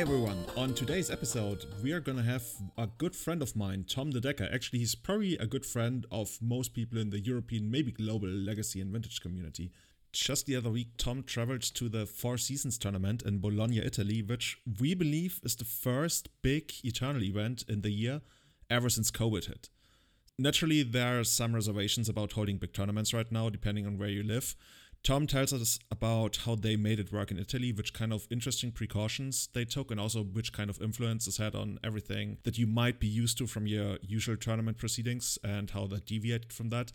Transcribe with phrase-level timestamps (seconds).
[0.00, 2.42] Hey everyone, on today's episode, we are gonna have
[2.78, 4.48] a good friend of mine, Tom De Decker.
[4.50, 8.80] Actually, he's probably a good friend of most people in the European, maybe global legacy
[8.80, 9.70] and vintage community.
[10.10, 14.56] Just the other week, Tom traveled to the Four Seasons tournament in Bologna, Italy, which
[14.80, 18.22] we believe is the first big Eternal event in the year
[18.70, 19.68] ever since COVID hit.
[20.38, 24.22] Naturally, there are some reservations about holding big tournaments right now, depending on where you
[24.22, 24.56] live.
[25.02, 28.70] Tom tells us about how they made it work in Italy, which kind of interesting
[28.70, 32.66] precautions they took, and also which kind of influence this had on everything that you
[32.66, 36.92] might be used to from your usual tournament proceedings and how that deviated from that.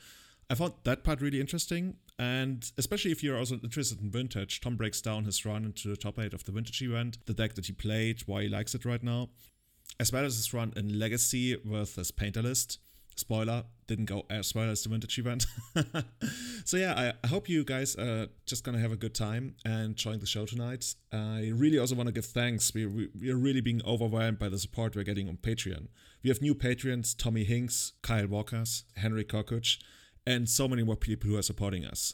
[0.50, 4.76] I found that part really interesting, and especially if you're also interested in vintage, Tom
[4.76, 7.66] breaks down his run into the top 8 of the vintage event, the deck that
[7.66, 9.30] he played, why he likes it right now,
[10.00, 12.78] as well as his run in Legacy with his painter list
[13.16, 15.46] spoiler didn't go as well as the vintage event
[16.66, 20.20] so yeah I, hope you guys are just gonna have a good time and join
[20.20, 20.96] the show tonight.
[21.12, 22.74] I really also want to give thanks.
[22.74, 25.88] We, we, we, are really being overwhelmed by the support we're getting on patreon.
[26.24, 29.78] We have new patreons tommy hinks kyle walkers henry kokuch
[30.26, 32.14] and so many more people who are supporting us.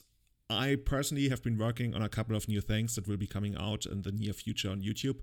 [0.49, 3.55] I personally have been working on a couple of new things that will be coming
[3.57, 5.19] out in the near future on youtube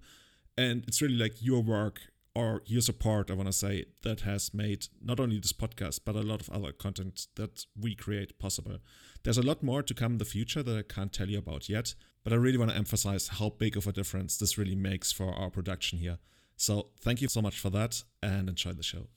[0.58, 2.00] and it's really like your work
[2.38, 6.14] or your support, I want to say, that has made not only this podcast, but
[6.14, 8.78] a lot of other content that we create possible.
[9.24, 11.68] There's a lot more to come in the future that I can't tell you about
[11.68, 15.10] yet, but I really want to emphasize how big of a difference this really makes
[15.10, 16.18] for our production here.
[16.56, 19.08] So thank you so much for that and enjoy the show.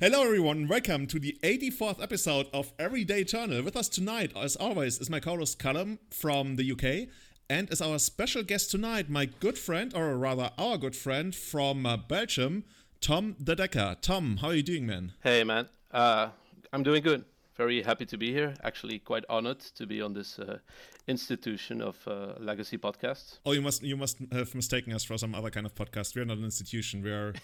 [0.00, 0.66] Hello, everyone.
[0.66, 3.62] Welcome to the 84th episode of Everyday Eternal.
[3.62, 7.08] With us tonight, as always, is my co host Callum from the UK
[7.52, 11.84] and as our special guest tonight, my good friend, or rather our good friend from
[11.84, 12.64] uh, Belgium,
[13.02, 13.94] Tom De Decker.
[14.00, 15.12] Tom, how are you doing, man?
[15.22, 15.68] Hey, man.
[15.90, 16.28] Uh,
[16.72, 17.26] I'm doing good.
[17.56, 18.54] Very happy to be here.
[18.64, 20.58] Actually, quite honored to be on this uh,
[21.06, 23.40] institution of uh, legacy podcast.
[23.44, 26.14] Oh, you must you must have mistaken us for some other kind of podcast.
[26.14, 27.02] We are not an institution.
[27.02, 27.34] We are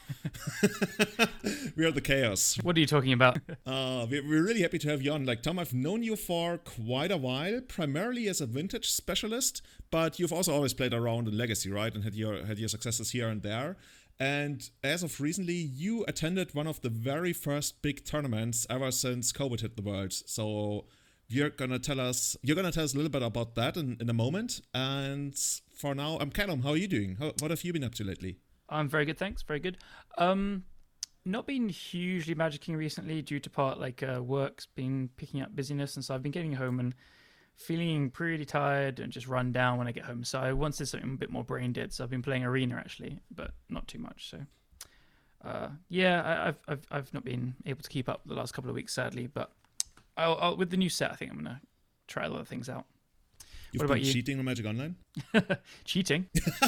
[1.76, 2.58] we are the chaos.
[2.62, 3.36] What are you talking about?
[3.66, 5.26] uh, we're, we're really happy to have you on.
[5.26, 10.18] Like Tom, I've known you for quite a while, primarily as a vintage specialist, but
[10.18, 11.94] you've also always played around in legacy, right?
[11.94, 13.76] And had your had your successes here and there.
[14.20, 19.32] And as of recently, you attended one of the very first big tournaments ever since
[19.32, 20.12] COVID hit the world.
[20.12, 20.86] So
[21.28, 24.10] you're gonna tell us you're gonna tell us a little bit about that in, in
[24.10, 24.60] a moment.
[24.74, 25.38] And
[25.72, 26.62] for now, I'm um, Callum.
[26.62, 27.16] How are you doing?
[27.20, 28.38] How, what have you been up to lately?
[28.68, 29.42] I'm very good, thanks.
[29.42, 29.78] Very good.
[30.18, 30.64] Um,
[31.24, 35.94] not been hugely magicking recently due to part like uh, work's been picking up busyness,
[35.94, 36.94] and so I've been getting home and
[37.58, 40.24] feeling pretty tired and just run down when I get home.
[40.24, 41.92] So I wanted something a bit more brain dead.
[41.92, 44.30] So I've been playing Arena actually, but not too much.
[44.30, 44.38] So
[45.44, 48.70] uh, yeah, I, have I've I've not been able to keep up the last couple
[48.70, 49.26] of weeks, sadly.
[49.26, 49.50] But
[50.16, 51.60] I'll, I'll, with the new set, I think I'm gonna
[52.06, 52.86] try a lot of things out.
[53.72, 54.12] You've what been you?
[54.12, 54.96] cheating on Magic Online?
[55.84, 56.26] cheating?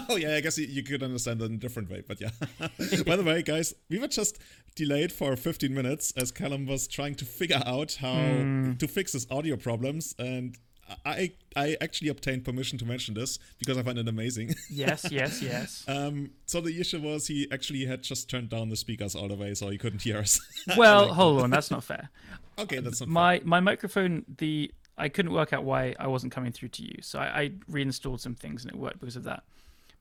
[0.09, 2.31] oh yeah, I guess you, you, could understand that in a different way, but yeah.
[3.07, 4.39] By the way, guys, we were just
[4.75, 8.79] delayed for 15 minutes as Callum was trying to figure out how mm.
[8.79, 10.59] to fix his audio problems, and
[11.05, 14.55] I I actually obtained permission to mention this because I find it amazing.
[14.71, 15.85] Yes, yes, yes.
[15.89, 19.35] um, so the issue was he actually had just turned down the speakers all the
[19.35, 20.41] way, so he couldn't hear us.
[20.77, 22.11] Well, like, hold on, that's not fair.
[22.59, 23.47] okay, that's not my fair.
[23.47, 24.25] my microphone.
[24.39, 27.51] The I couldn't work out why I wasn't coming through to you, so I, I
[27.69, 29.43] reinstalled some things and it worked because of that.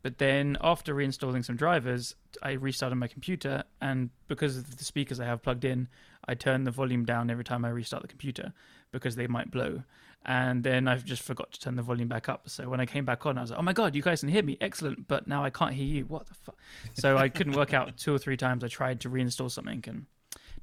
[0.02, 5.20] But then after reinstalling some drivers, I restarted my computer, and because of the speakers
[5.20, 5.88] I have plugged in,
[6.28, 8.54] I turn the volume down every time I restart the computer
[8.92, 9.84] because they might blow
[10.26, 12.50] and then I just forgot to turn the volume back up.
[12.50, 14.30] So when I came back on, I was like, "Oh my god, you guys can
[14.30, 14.58] hear me!
[14.62, 16.04] Excellent!" But now I can't hear you.
[16.06, 16.58] What the fuck?
[16.94, 17.98] So I couldn't work out.
[17.98, 20.06] Two or three times I tried to reinstall something, and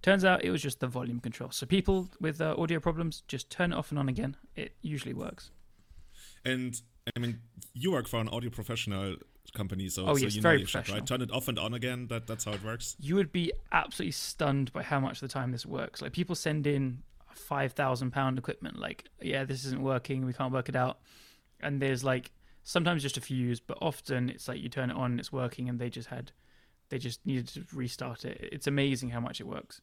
[0.03, 1.50] turns out it was just the volume control.
[1.50, 4.37] So people with uh, audio problems, just turn it off and on again.
[4.55, 5.50] It usually works.
[6.44, 6.81] And
[7.17, 7.41] I mean,
[7.73, 9.17] you work for an audio professional
[9.55, 10.99] company, so, oh, so yes, you very know professional.
[10.99, 11.06] right?
[11.06, 12.09] Turn it off and on again.
[12.09, 12.97] That that's how it works.
[13.00, 16.02] You would be absolutely stunned by how much of the time this works.
[16.02, 17.02] Like people send in
[17.37, 18.79] five thousand pound equipment.
[18.79, 20.25] Like, yeah, this isn't working.
[20.25, 20.99] We can't work it out.
[21.61, 22.31] And there's like
[22.62, 25.69] sometimes just a fuse, but often it's like you turn it on and it's working,
[25.69, 26.33] and they just had
[26.88, 28.49] they just needed to restart it.
[28.53, 29.81] It's amazing how much it works.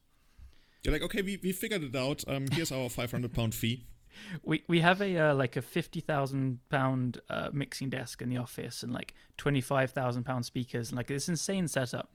[0.84, 2.24] You're like, okay, we, we figured it out.
[2.28, 3.86] Um, here's our five hundred pound fee.
[4.44, 8.38] We we have a uh, like a fifty thousand pound uh, mixing desk in the
[8.38, 12.14] office and like twenty five thousand pound speakers and like this insane setup,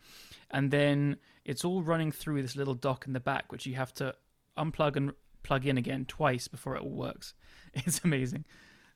[0.53, 3.93] and then it's all running through this little dock in the back which you have
[3.95, 4.15] to
[4.57, 5.13] unplug and
[5.43, 7.35] plug in again twice before it all works.
[7.75, 8.45] It's amazing.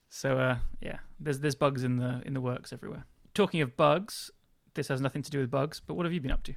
[0.09, 3.05] So uh, yeah, there's there's bugs in the in the works everywhere.
[3.33, 4.31] Talking of bugs,
[4.73, 6.53] this has nothing to do with bugs, but what have you been up to?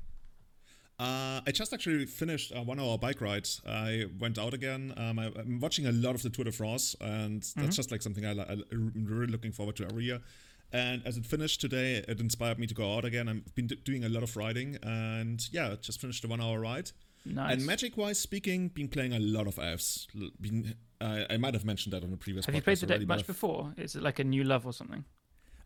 [0.99, 3.49] Uh, I just actually finished a one hour bike ride.
[3.67, 4.95] I went out again.
[4.97, 7.69] Um, I, am watching a lot of the Tour de France, and that's mm-hmm.
[7.69, 10.21] just like something I, am really looking forward to every year.
[10.73, 13.29] And as it finished today, it inspired me to go out again.
[13.29, 16.93] I've been d- doing a lot of riding, and yeah, just finished a one-hour ride.
[17.35, 17.53] Nice.
[17.55, 20.07] And magic-wise speaking, been playing a lot of Elves.
[20.21, 22.47] L- Been, I I might have mentioned that on the previous.
[22.47, 23.73] Have you played the deck much before?
[23.77, 25.05] Is it like a new love or something?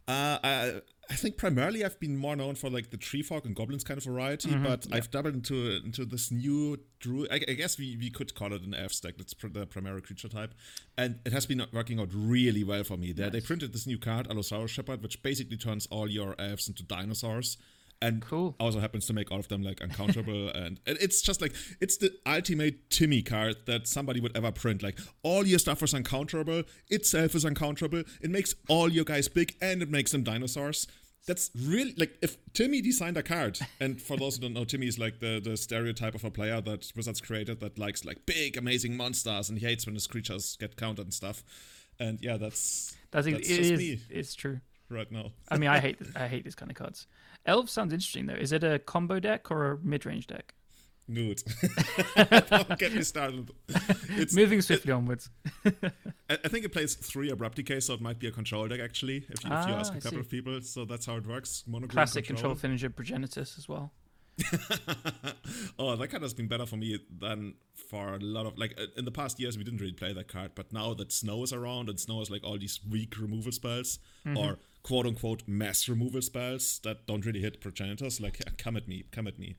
[0.09, 3.55] Uh, I, I think primarily I've been more known for like the tree folk and
[3.55, 4.97] goblins kind of variety, Mhm, but yeah.
[4.97, 7.31] I've dabbled into into this new druid.
[7.31, 9.19] I, I guess we, we could call it an AF stack.
[9.19, 10.53] That's pr- the primary creature type,
[10.99, 13.12] and it has been working out really well for me.
[13.12, 13.47] There, they Nice.
[13.47, 17.57] printed this new card, Allosaurus Shepherd, which basically turns all your Elves into dinosaurs.
[18.02, 18.56] And Cool.
[18.58, 21.99] also happens to make all of them like uncountable and and it's just like it's
[21.99, 26.64] the ultimate timmy card that somebody would ever print like all your stuff is uncounterable
[26.88, 30.87] itself is uncounterable it makes all your guys big and it makes them dinosaurs
[31.26, 34.87] that's really like if timmy designed a card and for those who don't know timmy
[34.87, 38.56] is like the the stereotype of a player that wizards created that likes like big
[38.56, 41.44] amazing monsters and he hates when his creatures get countered and stuff
[41.99, 44.00] and yeah that's That's, it That's it is-.
[44.08, 44.61] It's true.
[44.88, 47.06] right now I mean, I hate this, I hate these kind of cards.
[47.47, 48.35] Elves sounds interesting though.
[48.35, 50.55] Is it a combo deck or a mid-range deck?
[51.09, 51.43] Nude.
[52.17, 53.51] Don't get me started.
[54.11, 55.29] It's, Moving swiftly onwards.
[55.65, 55.73] I,
[56.29, 59.17] I think it plays three abrupt decay, so it might be a control deck actually.
[59.29, 60.21] If you, if you Ah, ask a I couple see.
[60.21, 61.65] of people, so that's how it works.
[61.69, 63.93] Monogreen Classic control finisher progenitus as well.
[65.79, 67.55] oh, that card has been better for me than
[67.89, 70.29] for a lot of like uh, in the past years we didn't really play that
[70.29, 73.53] card, but now that snow is around and snow is like all these weak removal
[73.53, 74.37] spells Mm-hmm.
[74.37, 79.05] or quote unquote mass removal spells that don't really hit progenitus, like come at me,
[79.11, 79.57] come at me.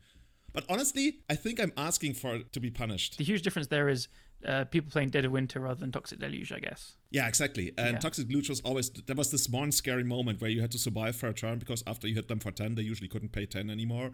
[0.53, 3.17] But honestly, I think I'm asking for it to be punished.
[3.17, 4.07] The huge difference there is
[4.45, 6.93] uh, people playing Dead of Winter rather than Toxic Deluge, I guess.
[7.09, 7.71] Yeah, exactly.
[7.77, 7.99] And Yeah.
[7.99, 11.15] Toxic Deluge was always there was this one scary moment where you had to survive
[11.15, 13.69] for a turn because after you hit them for ten, they usually couldn't pay ten
[13.69, 14.11] anymore.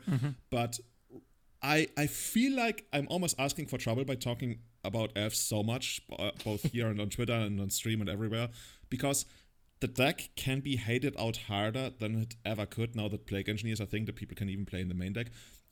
[0.50, 0.80] But
[1.62, 6.02] I I feel like I'm almost asking for trouble by talking about elves so much,
[6.18, 8.50] uh, both here and on Twitter and on stream and everywhere,
[8.90, 9.26] because
[9.80, 13.80] the deck can be hated out harder than it ever could now that Plague Engineers,
[13.80, 15.28] I think, that people can even play in the main deck.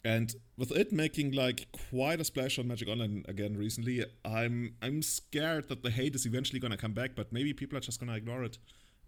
[0.06, 5.02] And with it making like quite a splash on Magic Online again recently, I'm I'm
[5.02, 8.14] scared that the hate is eventually gonna come back, but maybe people are just gonna
[8.14, 8.60] ignore it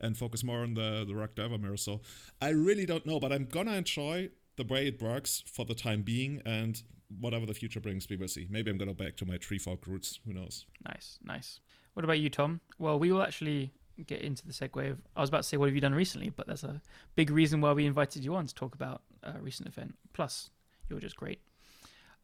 [0.01, 1.77] and focus more on the the Rock Diver Mirror.
[1.77, 2.01] So
[2.41, 6.01] I really don't know, but I'm gonna enjoy the way it works for the time
[6.01, 6.81] being and
[7.19, 8.47] whatever the future brings, we will see.
[8.49, 10.19] Maybe I'm gonna back to my tree folk roots.
[10.25, 10.65] Who knows?
[10.83, 11.59] Nice, nice.
[11.93, 12.59] What about you, Tom?
[12.79, 13.71] Well, we will actually
[14.07, 14.97] get into the segue of.
[15.15, 16.29] I was about to say, what have you done recently?
[16.31, 16.81] But that's a
[17.15, 19.95] big reason why we invited you on to talk about a recent event.
[20.13, 20.49] Plus,
[20.89, 21.39] you're just great.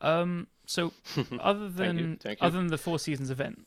[0.01, 0.94] Um, so,
[1.39, 2.48] other than you, thank you.
[2.48, 3.65] other than the Four Seasons event,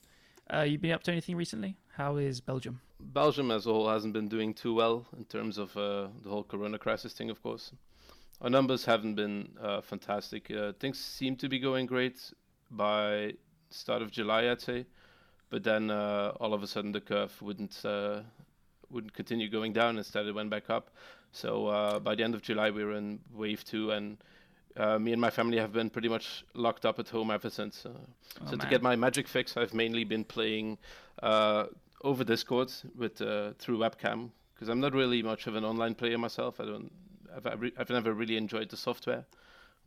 [0.53, 1.77] uh, you been up to anything recently?
[1.97, 2.81] How is Belgium?
[3.01, 6.45] Belgium as a whole hasn't been doing too well in terms of uh, the whole
[6.45, 7.73] corona crisis thing, of course.
[8.41, 10.51] Our numbers haven't been uh, fantastic.
[10.51, 12.21] Uh, things seem to be going great
[12.71, 13.35] by
[13.71, 14.87] start of July, I'd say,
[15.49, 18.21] but then uh, all of a sudden the curve wouldn't uh,
[18.91, 19.97] wouldn't continue going down.
[19.97, 20.91] Instead, it went back up.
[21.33, 24.19] So uh, by the end of July, we were in wave two, and
[24.77, 27.87] uh, me and my family have been pretty much locked up at home ever since.
[27.87, 27.91] Uh,
[28.41, 30.79] Oh, so to get my magic fix, I've mainly been playing
[31.23, 31.67] uh,
[32.03, 36.19] over Discord with uh, through webcam because I'm not really much of an online player
[36.19, 36.61] myself.
[36.61, 36.93] I don't.
[37.35, 37.47] I've,
[37.79, 39.25] I've, never really enjoyed the software,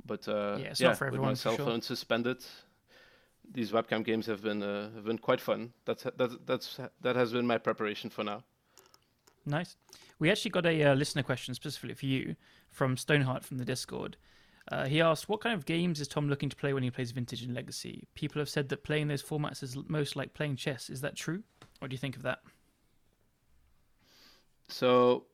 [0.06, 1.66] but uh, Yeah, it's not for with my cell sure.
[1.66, 2.44] phone suspended,
[3.52, 5.74] these webcam games have been uh, have been quite fun.
[5.86, 8.44] That's that's that's that has been my preparation for now.
[9.46, 9.78] Nice.
[10.20, 12.36] We actually got a uh, listener question specifically for you
[12.70, 14.18] from Stoneheart from the Discord.
[14.72, 17.12] Uh, he asked, "What kind of games is Tom looking to play when he plays
[17.12, 18.08] Vintage and Legacy?
[18.14, 20.90] People have said that playing those formats is most like playing chess.
[20.90, 21.44] Is that true?
[21.80, 22.40] What do you think of that?"
[24.68, 25.26] So,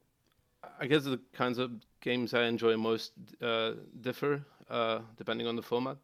[0.80, 3.12] I guess the kinds of games I enjoy most
[3.42, 5.98] uh, differ uh, depending on the format.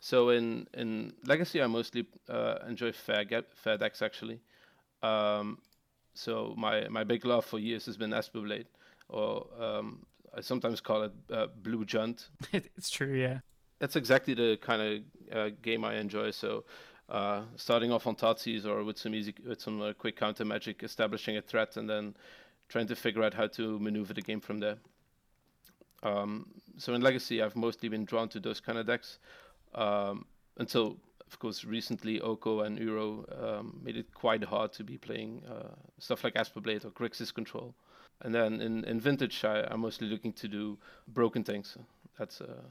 [0.00, 4.40] So in in Legacy, I mostly uh, enjoy fair ga- fair decks actually.
[5.02, 5.58] Um,
[6.14, 8.66] so my my big love for years has been Esper Blade,
[9.08, 12.28] or um, I sometimes call it uh, Blue Junt.
[12.52, 13.40] it's true, yeah.
[13.78, 16.30] That's exactly the kind of uh, game I enjoy.
[16.30, 16.64] So.
[17.06, 20.82] Uh, starting off on Tatsis or with some easy, with some uh, quick counter magic,
[20.82, 22.16] establishing a threat, and then
[22.70, 24.78] trying to figure out how to maneuver the game from there.
[26.02, 29.18] Um, so in Legacy, I've mostly been drawn to those kind of decks
[29.74, 30.26] um,
[30.58, 35.42] until, of course, recently Oko and Uro um, made it quite hard to be playing
[35.48, 37.74] uh, stuff like Esper Blade or Grixis Control.
[38.24, 40.78] And then in, in Vintage, I, I'm mostly looking to do
[41.08, 41.76] broken things.
[42.18, 42.62] That's uh,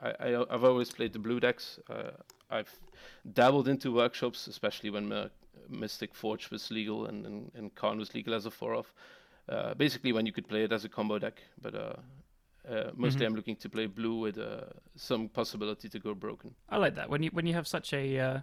[0.00, 1.78] I, I I've always played the blue decks.
[1.90, 2.10] Uh,
[2.50, 2.72] I've
[3.34, 5.28] dabbled into workshops, especially when uh,
[5.68, 8.94] Mystic Forge was legal and, and, and Karn was legal as a four off.
[9.48, 11.96] Uh, basically, when you could play it as a combo deck, but uh,
[12.68, 13.26] uh, mostly Mhm.
[13.26, 14.64] I'm looking to play blue with uh,
[14.96, 16.54] some possibility to go broken.
[16.68, 18.40] I like that when you when you have such a, uh,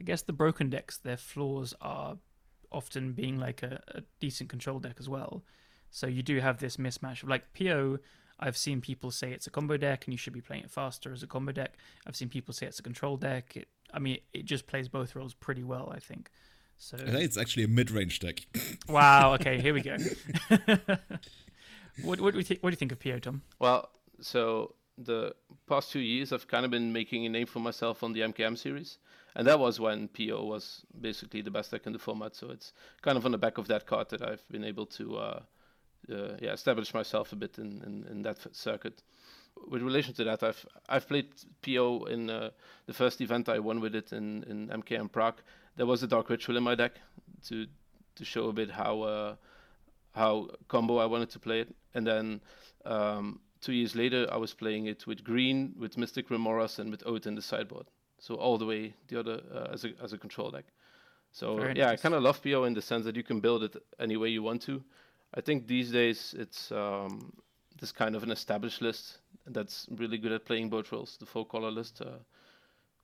[0.00, 2.18] I guess the broken decks, their flaws are
[2.70, 5.42] often being like a, a decent control deck as well.
[5.92, 7.98] So you do have this mismatch of like PO.
[8.40, 11.12] I've seen people say it's a combo deck and you should be playing it faster
[11.12, 11.74] as a combo deck.
[12.06, 13.56] I've seen people say it's a control deck.
[13.56, 16.30] It, I mean, it just plays both roles pretty well, I think.
[16.78, 18.40] So I think it's actually a mid-range deck.
[18.88, 19.34] wow.
[19.34, 19.96] Okay, here we go.
[22.02, 22.60] what, what do you think?
[22.60, 23.42] What do you think of PO, Tom?
[23.60, 25.34] Well, so the
[25.68, 28.56] past two years, I've kind of been making a name for myself on the MKM
[28.58, 28.98] series,
[29.36, 32.34] and that was when PO was basically the best deck in the format.
[32.34, 32.72] So it's
[33.02, 35.40] kind of on the back of that card that I've been able to, uh,
[36.10, 39.02] uh, yeah, establish myself a bit in, in, in that circuit.
[39.68, 41.28] With relation to that, I've I've played
[41.62, 42.50] PO in uh,
[42.86, 45.40] the first event I won with it in in MKM Prague.
[45.76, 46.92] There was a Dark Ritual in my deck
[47.48, 47.66] to
[48.16, 49.34] to show a bit how uh,
[50.12, 52.40] how combo I wanted to play it, and then.
[52.84, 57.06] Um, two years later, I was playing it with green, with Mystic Remoras, and with
[57.06, 57.86] Oath in the sideboard.
[58.18, 60.64] So all the way the other uh, as a as a control deck.
[61.32, 61.98] So Very yeah, nice.
[61.98, 64.28] I kind of love PO in the sense that you can build it any way
[64.28, 64.82] you want to.
[65.34, 67.32] I think these days it's um,
[67.80, 71.44] this kind of an established list that's really good at playing both roles, the full
[71.44, 72.00] color list.
[72.00, 72.18] Uh,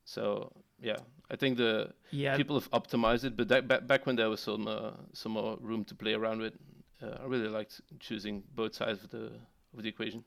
[0.04, 0.98] so yeah,
[1.30, 4.40] I think the Yeah, people have optimized it, but that, back back when there was
[4.40, 6.54] some uh, some more room to play around with,
[7.02, 9.32] uh, I really liked choosing both sides of the
[9.76, 10.24] of the equation.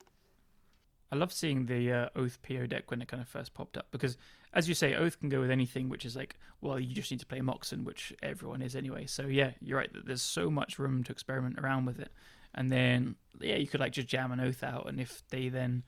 [1.12, 3.88] I love seeing the uh, Oath PO deck when it kind of first popped up
[3.91, 4.17] because,
[4.53, 7.22] as you say, Oath can go with anything, which is like, well, you just need
[7.22, 9.05] to play Moxen, which everyone is anyway.
[9.05, 9.91] So yeah, you're right.
[9.93, 12.12] that There's so much room to experiment around with it,
[12.53, 15.84] and then yeah, you could like just jam an Oath out, and if they then,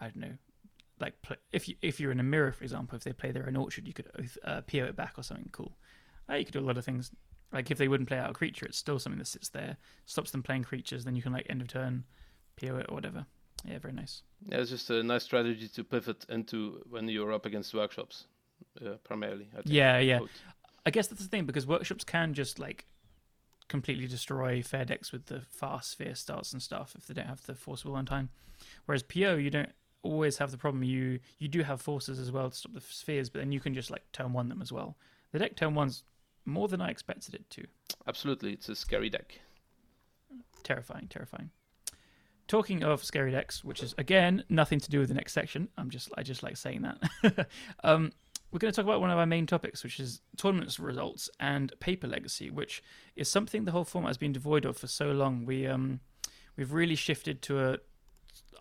[0.00, 0.34] I don't know,
[1.00, 3.46] like play, if you if you're in a mirror, for example, if they play their
[3.46, 5.76] own orchard, you could Oath, uh, PO it back or something cool.
[6.28, 7.10] Uh, you could do a lot of things.
[7.52, 10.32] Like if they wouldn't play out a creature, it's still something that sits there, stops
[10.32, 11.04] them playing creatures.
[11.04, 12.04] Then you can like end of turn,
[12.60, 13.26] PO it or whatever.
[13.64, 14.22] Yeah, very nice.
[14.46, 18.24] Yeah, it's just a nice strategy to pivot into when you're up against workshops,
[18.84, 19.48] uh, primarily.
[19.52, 19.70] I think.
[19.70, 20.20] Yeah, yeah.
[20.86, 22.86] I guess that's the thing because workshops can just like
[23.68, 27.42] completely destroy fair decks with the fast sphere starts and stuff if they don't have
[27.42, 28.30] the force will on time.
[28.86, 29.70] Whereas PO, you don't
[30.02, 30.82] always have the problem.
[30.82, 33.74] You you do have forces as well to stop the spheres, but then you can
[33.74, 34.96] just like turn one them as well.
[35.32, 36.04] The deck turn one's
[36.46, 37.66] more than I expected it to.
[38.06, 39.40] Absolutely, it's a scary deck.
[40.62, 41.50] Terrifying, terrifying.
[42.48, 45.68] Talking of scary decks, which is again nothing to do with the next section.
[45.76, 47.48] I'm just I just like saying that.
[47.84, 48.10] um,
[48.50, 51.72] we're going to talk about one of our main topics, which is tournaments results and
[51.80, 52.82] paper legacy, which
[53.14, 55.44] is something the whole format has been devoid of for so long.
[55.44, 56.00] We um
[56.56, 57.78] we've really shifted to a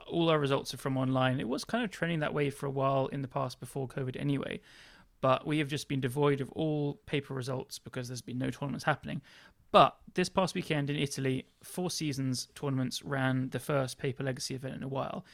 [0.08, 1.39] all our results are from online.
[1.39, 4.20] It was kind of trending that way for a while in the past before COVID
[4.20, 4.62] anyway.
[5.20, 8.86] But we have just been devoid of all paper results because there's been no tournaments
[8.86, 9.22] happening.
[9.72, 14.76] But this past weekend in Italy, Four Seasons tournaments ran the first paper legacy event
[14.76, 15.26] in a while.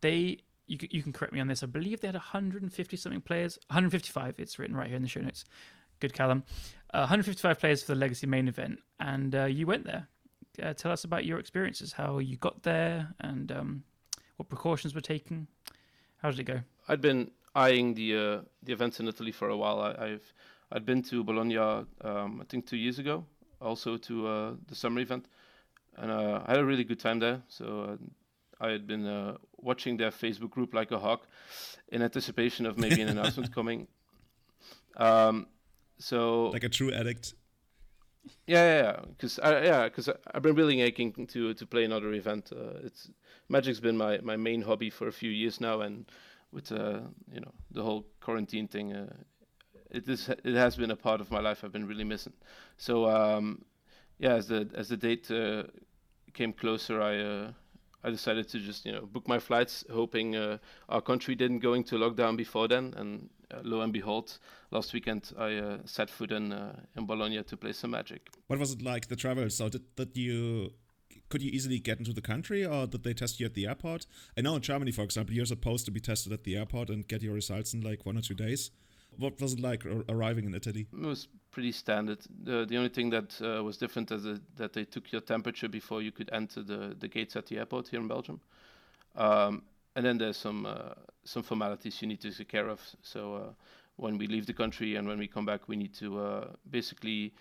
[0.00, 3.58] They, you, you can correct me on this, I believe they had 150 something players,
[3.68, 4.34] 155.
[4.38, 5.44] It's written right here in the show notes.
[6.00, 6.42] Good, Callum.
[6.92, 10.08] Uh, 155 players for the legacy main event, and uh, you went there.
[10.62, 13.84] Uh, tell us about your experiences, how you got there, and um,
[14.36, 15.46] what precautions were taken.
[16.16, 16.60] How did it go?
[16.88, 19.80] I'd been eyeing the uh, the events in Italy for a while.
[19.80, 20.34] I, I've
[20.72, 23.24] I'd been to Bologna, um, I think two years ago,
[23.62, 25.26] also to uh, the summer event,
[25.96, 27.42] and uh, I had a really good time there.
[27.48, 31.26] So uh, I had been uh, watching their Facebook group like a hawk,
[31.88, 33.86] in anticipation of maybe an announcement coming.
[34.96, 35.46] Um,
[35.98, 37.34] so like a true addict.
[38.46, 42.52] yeah, yeah, because I, yeah, because I've been really aching to to play another event.
[42.52, 43.10] Uh, it's
[43.48, 46.06] Magic's been my, my main hobby for a few years now, and
[46.52, 47.00] with uh,
[47.32, 49.12] you know the whole quarantine thing, uh,
[49.92, 51.62] it is it has been a part of my life.
[51.62, 52.32] I've been really missing.
[52.76, 53.64] So um,
[54.18, 55.64] yeah, as the as the date uh,
[56.32, 57.52] came closer, I uh,
[58.02, 60.58] I decided to just you know book my flights, hoping uh,
[60.88, 64.38] our country didn't go into lockdown before then, and uh, lo and behold,
[64.70, 68.28] last weekend I uh, set foot in uh, in Bologna to play some Magic.
[68.46, 69.48] What was it like the travel?
[69.50, 70.72] So did, did you
[71.28, 74.06] could you easily get into the country or did they test you at the airport?
[74.36, 77.08] I know in Germany, for example, you're supposed to be tested at the airport and
[77.08, 78.70] get your results in like one or two days.
[79.18, 80.86] What was it like arriving in Italy?
[80.92, 82.18] It was pretty standard.
[82.44, 86.02] The the only thing that uh, was different is that, they took your temperature before
[86.02, 88.40] you could enter the, the gates at the airport here in Belgium.
[89.14, 89.62] Um,
[89.94, 92.80] and then there's some uh, some formalities you need to take care of.
[93.02, 93.52] So uh,
[93.96, 97.34] when we leave the country and when we come back, we need to uh, basically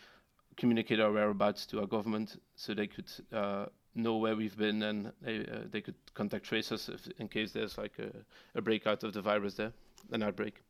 [0.58, 5.12] communicate our whereabouts to our government so they could uh, know where we've been and
[5.22, 8.12] they uh, they could contact trace us if, in case there's like a,
[8.58, 9.72] a breakout of the virus there,
[10.12, 10.62] an outbreak.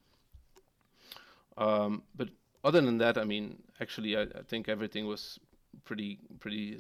[1.58, 2.30] Um, but
[2.64, 5.40] other than that, I mean, actually, I, I think everything was
[5.84, 6.80] pretty pretty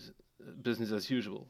[0.61, 1.47] business as usual,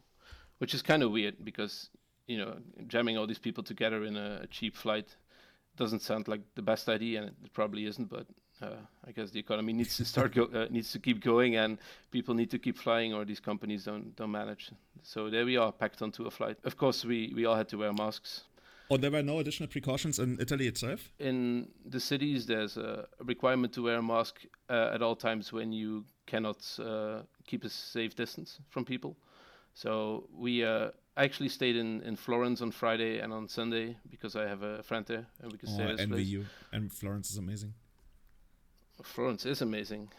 [0.59, 1.89] which is kind of weird because
[2.27, 5.15] you know jamming all these people together in a, cheap flight
[5.77, 8.09] doesn't sound like the best idea, and it probably isn't.
[8.09, 8.27] But
[8.61, 8.75] uh,
[9.05, 11.77] I guess the economy needs to start go, uh, needs to keep going, and
[12.11, 14.71] people need to keep flying, or these companies don't don't manage.
[15.03, 16.57] So there we are, packed onto a flight.
[16.63, 18.43] Of course, we we all had to wear masks.
[18.91, 21.13] Oh, there were no additional precautions in Italy itself.
[21.17, 25.71] In the cities, there's a requirement to wear a mask uh, at all times when
[25.71, 29.15] you cannot uh, keep a safe distance from people.
[29.75, 34.45] So we uh, actually stayed in, in Florence on Friday and on Sunday because I
[34.45, 36.27] have a friend there and we could oh, stay at his place.
[36.27, 36.45] you.
[36.73, 37.73] And Florence is amazing.
[39.03, 40.09] Florence is amazing,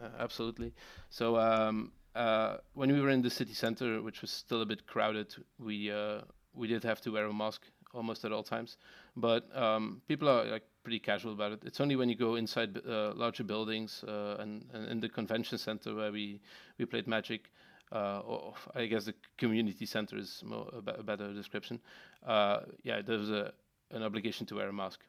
[0.00, 0.72] uh, absolutely.
[1.10, 4.86] So um, uh, when we were in the city center, which was still a bit
[4.86, 6.20] crowded, we uh,
[6.54, 7.62] we did have to wear a mask
[7.92, 8.76] almost at all times.
[9.16, 11.62] But um, people are like pretty casual about it.
[11.64, 15.58] It's only when you go inside uh, larger buildings uh, and, and in the convention
[15.58, 16.40] center where we
[16.78, 17.50] we played Magic.
[17.92, 21.78] Uh, or I guess the community center is more, a, be- a better description.
[22.26, 23.52] Uh, yeah, there's a
[23.90, 25.00] an obligation to wear a mask,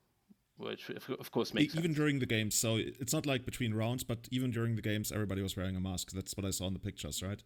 [0.58, 1.96] which of, course makes even sense.
[1.96, 5.42] during the games, so it's not like between rounds, but even during the games, everybody
[5.42, 6.12] was wearing a mask.
[6.12, 7.42] That's what I saw in the pictures, right?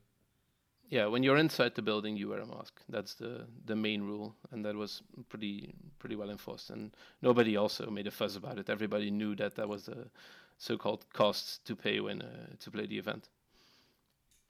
[0.89, 2.81] Yeah, when you're inside the building, you wear a mask.
[2.87, 6.69] That's the the main rule, and that was pretty pretty well enforced.
[6.69, 8.69] And nobody also made a fuss about it.
[8.69, 10.07] Everybody knew that that was the
[10.57, 13.29] so-called cost to pay when uh, to play the event.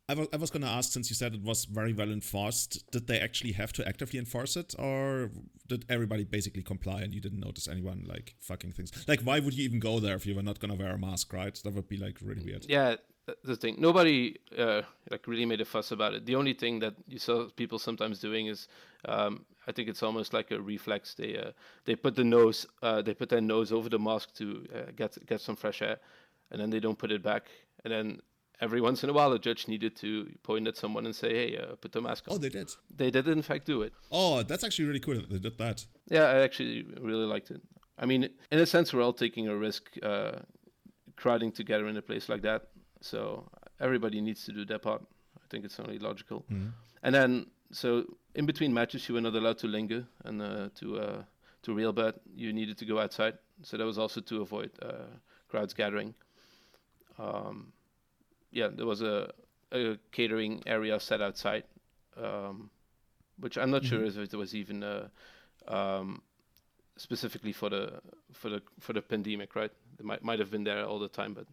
[0.10, 2.90] I was, I was going to ask, since you said it was very well enforced,
[2.92, 5.32] did they actually have to actively enforce it, or
[5.68, 8.92] did everybody basically comply and you didn't notice anyone like fucking things?
[9.06, 10.98] Like, why would you even go there if you were not going to wear a
[10.98, 11.54] mask, right?
[11.62, 12.66] That would be like really weird.
[12.70, 12.96] Yeah,
[13.44, 13.76] the thing.
[13.80, 16.26] Nobody uh, like really made a fuss about it.
[16.26, 18.68] The only thing that you saw people sometimes doing is,
[19.06, 21.14] um, I think it's almost like a reflex.
[21.14, 21.52] They uh,
[21.86, 25.18] they put the nose, uh, they put their nose over the mask to uh, get
[25.26, 25.98] get some fresh air,
[26.52, 27.48] and then they don't put it back.
[27.84, 28.22] And then
[28.62, 31.58] every once in a while, a judge needed to point at someone and say, "Hey,
[31.58, 32.70] uh, put the mask on." Oh, they did.
[32.96, 33.94] They did in fact do it.
[34.12, 35.86] Oh, that's actually really cool that they did that.
[36.10, 37.62] Yeah, I actually really liked it.
[38.00, 40.34] I mean, in a sense, we're all taking a risk, uh,
[41.16, 42.68] crowding together in a place like that.
[43.02, 45.02] So everybody needs to do their part.
[45.38, 46.46] I think it's only logical.
[47.04, 48.04] And then, so
[48.36, 51.24] in between matches, you were not allowed to linger and uh, to uh,
[51.64, 52.14] to railbird.
[52.36, 53.38] You needed to go outside.
[53.64, 55.06] So that was also to avoid uh,
[55.48, 56.14] crowds gathering.
[57.20, 57.72] Um,
[58.52, 59.32] yeah, there was a,
[59.72, 61.64] a catering area set outside,
[62.16, 62.70] um,
[63.40, 65.08] which I'm not sure if it was even uh,
[65.68, 66.22] um,
[66.98, 68.02] specifically for the
[68.34, 69.72] for the for the pandemic, right?
[70.00, 71.48] It might might have been there all the time, but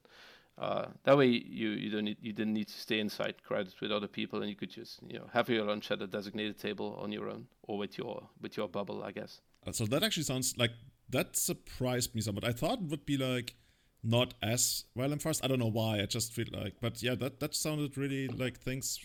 [0.56, 3.90] uh, that way you you don't need, you didn't need to stay inside crowded with
[3.90, 6.98] other people, and you could just you know have your lunch at a designated table
[7.02, 9.40] on your own or with your with your bubble, I guess.
[9.66, 10.72] Uh, So that actually sounds like
[11.10, 12.44] that surprised me somewhat.
[12.44, 13.54] I thought it would be like
[14.02, 15.44] not as well enforced.
[15.44, 16.00] I don't know why.
[16.00, 19.00] I just feel like, but yeah, that that sounded really like things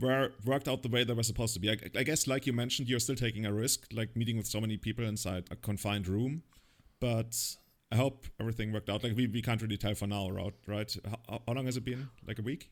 [0.00, 1.70] were worked out the way they were supposed to be.
[1.70, 4.60] I, I guess, like you mentioned, you're still taking a risk, like meeting with so
[4.60, 6.42] many people inside a confined room.
[7.00, 7.36] But
[7.90, 9.04] I hope everything worked out.
[9.04, 10.54] Like we, we can't really tell for now, right?
[10.66, 10.96] Right?
[11.28, 12.08] How, how long has it been?
[12.26, 12.70] Like a week?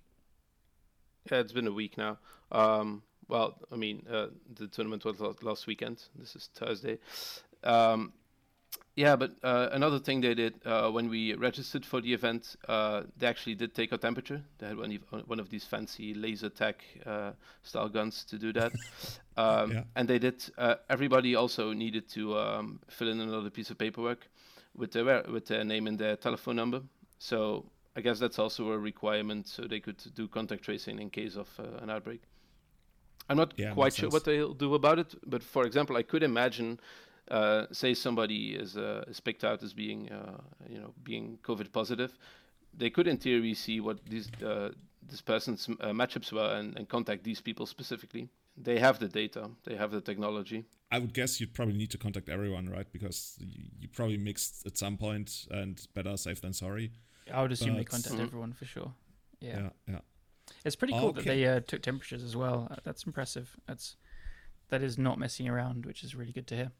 [1.30, 2.18] Yeah, it's been a week now.
[2.50, 6.02] Um, well, I mean, uh, the tournament was last weekend.
[6.18, 6.98] This is Thursday.
[7.62, 8.12] Um,
[8.96, 13.02] yeah, but uh, another thing they did uh, when we registered for the event, uh,
[13.16, 14.42] they actually did take our temperature.
[14.58, 18.52] They had one of, one of these fancy laser tag uh, style guns to do
[18.52, 18.72] that.
[19.36, 19.82] um, Yeah.
[19.96, 20.44] And they did.
[20.58, 24.28] Uh, everybody also needed to um, fill in another piece of paperwork
[24.76, 26.82] with their with their name and their telephone number.
[27.18, 27.64] So
[27.96, 31.48] I guess that's also a requirement, so they could do contact tracing in case of
[31.58, 32.22] uh, an outbreak.
[33.28, 34.12] I'm not Yeah, quite sure sense.
[34.12, 36.78] what they'll do about it, but for example, I could imagine,
[37.30, 41.72] uh, say somebody is uh, is picked out as being, uh, you know, being COVID
[41.72, 42.18] positive,
[42.76, 44.70] they could in theory see what these uh,
[45.08, 48.28] this person's uh, matchups were and, and contact these people specifically.
[48.56, 50.64] They have the data, they have the technology.
[50.92, 52.86] I would guess you'd probably need to contact everyone, right?
[52.92, 56.92] Because you, you probably mixed at some point, and better safe than sorry.
[57.32, 58.20] I would assume they But- contact Mhm.
[58.20, 58.94] everyone for sure.
[59.40, 60.00] Yeah, Yeah, yeah.
[60.64, 62.68] it's pretty cool that they uh, took temperatures as well.
[62.70, 63.56] Uh, That's impressive.
[63.66, 63.96] That's
[64.68, 66.72] that is not messing around, which is really good to hear.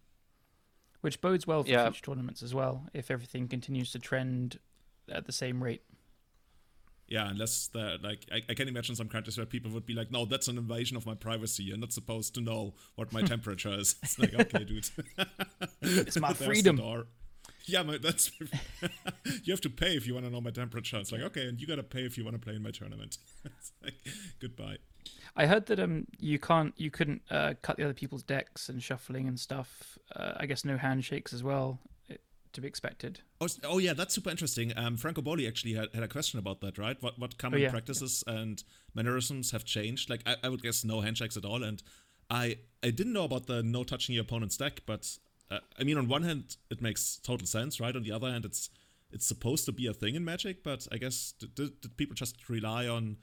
[1.00, 1.84] Which bodes well for Yeah.
[1.90, 4.58] future tournaments as well, if everything continues to trend
[5.08, 5.82] at the same rate.
[7.14, 10.11] Yeah, unless the like I, I can imagine some countries where people would be like,
[10.11, 11.62] No, that's an invasion of my privacy.
[11.62, 13.94] You're not supposed to know what my temperature is.
[14.03, 14.90] It's like, okay, dude.
[15.81, 16.81] It's my freedom.
[17.66, 18.33] Yeah, my, that's
[19.44, 20.96] you have to pay if you want to know my temperature.
[20.96, 23.18] It's like, okay, and you gotta pay if you want to play in my tournament.
[23.44, 23.94] it's like
[24.40, 24.79] goodbye.
[25.37, 28.83] I heard that um you can't you couldn't uh, cut the other people's decks and
[28.83, 29.98] shuffling and stuff.
[30.16, 31.79] Uh, I guess no handshakes as well,
[32.54, 33.20] to be expected.
[33.40, 34.72] Oh, oh yeah, that's super interesting.
[34.76, 36.96] Um, Franco Boli actually had, had a question about that, right?
[37.02, 37.70] What what common yeah.
[37.70, 38.62] practices and
[38.94, 40.08] mannerisms have changed?
[40.08, 41.82] Like I, I would guess no handshakes at all, and
[42.30, 45.18] I I didn't know about the no touching your opponent's deck, but
[45.50, 47.94] uh, I mean on one hand it makes total sense, right?
[47.94, 48.70] On the other hand, it's
[49.10, 52.48] it's supposed to be a thing in Magic, but I guess did, did people just
[52.48, 53.18] rely on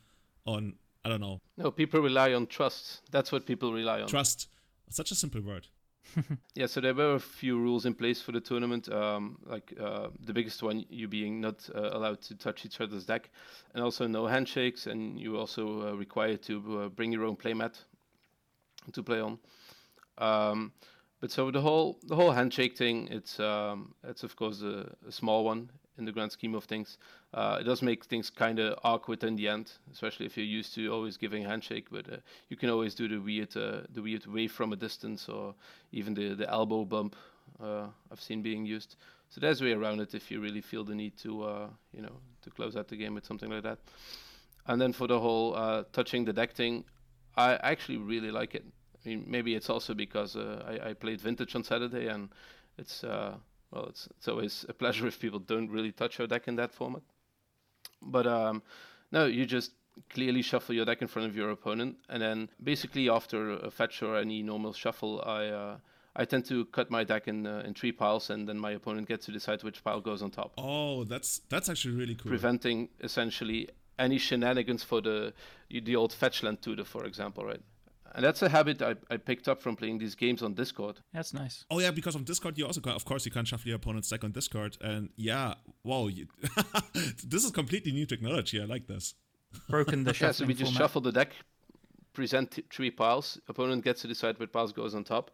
[0.46, 1.40] on I don't know.
[1.58, 3.02] No, people rely on trust.
[3.12, 4.08] That's what people rely on.
[4.08, 4.48] Trust.
[4.90, 5.68] Such a simple word.
[6.56, 10.08] yeah, so there were a few rules in place for the tournament, um, like uh,
[10.26, 13.30] the biggest one, you being not uh, allowed to touch each other's deck,
[13.74, 17.76] and also no handshakes, and you also uh, required to uh, bring your own playmat
[18.92, 19.40] to play on.
[20.18, 20.74] Um,
[21.22, 25.12] but so the whole the whole handshake thing, it's um, it's of course a, a,
[25.12, 26.98] small one in the grand scheme of things.
[27.32, 30.74] Uh, it does make things kind of awkward in the end, especially if you're used
[30.74, 31.88] to always giving a handshake.
[31.92, 32.18] But uh,
[32.50, 35.54] you can always do the weird uh, the weird wave from a distance, or
[35.92, 37.16] even the the elbow bump.
[37.62, 38.96] Uh, I've seen being used.
[39.30, 42.02] So there's a way around it if you really feel the need to uh, you
[42.02, 43.78] know to close out the game with something like that.
[44.66, 46.84] And then for the whole uh, touching the deck thing,
[47.38, 48.66] I actually really like it.
[49.04, 52.30] I mean, maybe it's also because uh, I, I, played Vintage on Saturday, and
[52.78, 53.36] it's uh,
[53.72, 56.74] well, it's it's always a pleasure if people don't really touch your deck in that
[56.74, 57.02] format.
[58.02, 58.64] But um,
[59.12, 59.72] no, you just
[60.10, 64.02] clearly shuffle your deck in front of your opponent, and then basically after a fetch
[64.02, 65.78] or any normal shuffle, I uh,
[66.16, 69.08] I tend to cut my deck in uh, in three piles, and then my opponent
[69.08, 70.54] gets to decide which pile goes on top.
[70.58, 72.30] Oh, that's that's actually really cool.
[72.30, 75.34] Preventing essentially any shenanigans for the
[75.70, 77.62] the old fetch land tutor, for example, right?
[78.14, 81.00] And that's a habit I, I picked up from playing these games on Discord.
[81.14, 81.66] That's nice.
[81.72, 84.10] Oh yeah, because on Discord you also, can, of course, you can shuffle your opponent's
[84.10, 86.28] deck on Discord, and yeah, wow, you,
[87.24, 88.62] this is completely new technology.
[88.62, 89.16] I like this.
[89.70, 90.82] Broken the shuffling Yeah, so we just format.
[90.82, 91.32] shuffle the deck,
[92.14, 93.40] present three piles.
[93.48, 95.32] Opponent gets to decide which pile goes on top,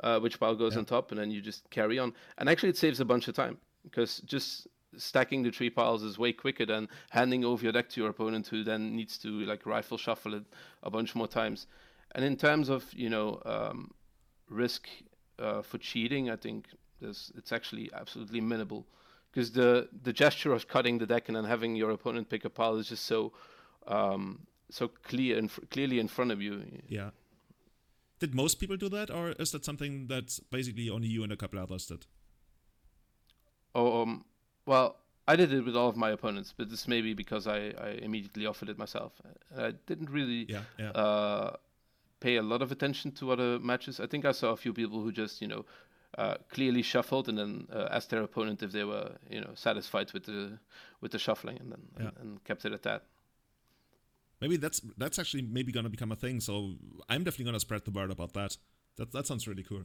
[0.00, 0.80] uh, which pile goes yeah.
[0.80, 2.12] on top, and then you just carry on.
[2.38, 6.18] And actually, it saves a bunch of time because just stacking the three piles is
[6.18, 9.64] way quicker than handing over your deck to your opponent who then needs to like
[9.66, 10.44] rifle shuffle it
[10.82, 11.66] a bunch more times.
[12.12, 13.90] And in terms of you know um,
[14.48, 14.88] risk
[15.38, 16.66] uh, for cheating, I think
[17.00, 18.86] there's, it's actually absolutely minimal
[19.32, 22.50] because the the gesture of cutting the deck and then having your opponent pick a
[22.50, 23.32] pile is just so
[23.86, 26.62] um, so clear and clearly in front of you.
[26.88, 27.10] Yeah.
[28.18, 31.36] Did most people do that, or is that something that basically only you and a
[31.36, 32.04] couple others did?
[33.74, 34.24] Oh, um,
[34.66, 34.96] well,
[35.26, 37.98] I did it with all of my opponents, but this may be because I, I
[38.02, 39.12] immediately offered it myself.
[39.56, 40.90] I didn't really yeah, yeah.
[40.90, 41.56] Uh,
[42.20, 43.98] pay a lot of attention to other matches.
[43.98, 45.64] I think I saw a few people who just, you know,
[46.18, 50.12] uh, clearly shuffled and then uh, asked their opponent if they were, you know, satisfied
[50.12, 50.58] with the
[51.00, 52.06] with the shuffling, and then yeah.
[52.06, 53.04] and, and, kept it at that.
[54.40, 56.40] Maybe that's that's actually maybe gonna become a thing.
[56.40, 56.74] So
[57.08, 58.56] I'm definitely gonna spread the word about that.
[58.96, 59.84] That that sounds really cool.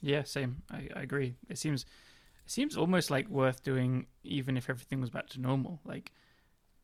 [0.00, 0.62] Yeah, same.
[0.70, 1.36] I, I agree.
[1.48, 5.80] It seems it seems almost like worth doing even if everything was back to normal.
[5.84, 6.12] Like,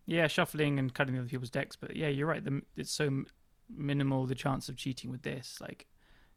[0.07, 2.45] yeah, shuffling and cutting other people's decks, but yeah, you're right.
[2.45, 3.25] The, it's so
[3.69, 5.87] minimal the chance of cheating with this, like,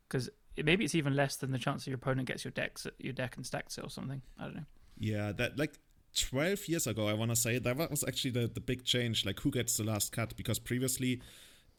[0.07, 0.29] because
[0.63, 3.35] maybe it's even less than the chance that your opponent gets your decks your deck
[3.35, 4.21] and stacks it or something.
[4.39, 4.65] I don't know.
[4.97, 5.73] Yeah, that like
[6.15, 9.25] 12 years ago, I want to say that was actually the, the big change.
[9.25, 10.35] Like, who gets the last cut?
[10.35, 11.21] Because previously,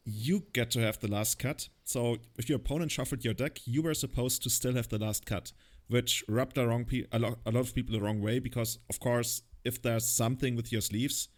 [0.05, 1.69] you get to have the last cut.
[1.83, 5.25] So, if your opponent shuffled your deck, you were supposed to still have the last
[5.25, 5.51] cut,
[5.87, 8.39] which rubbed the wrong pe- a, lot, a lot of people the wrong way.
[8.39, 11.29] Because, of course, if there's something with your sleeves,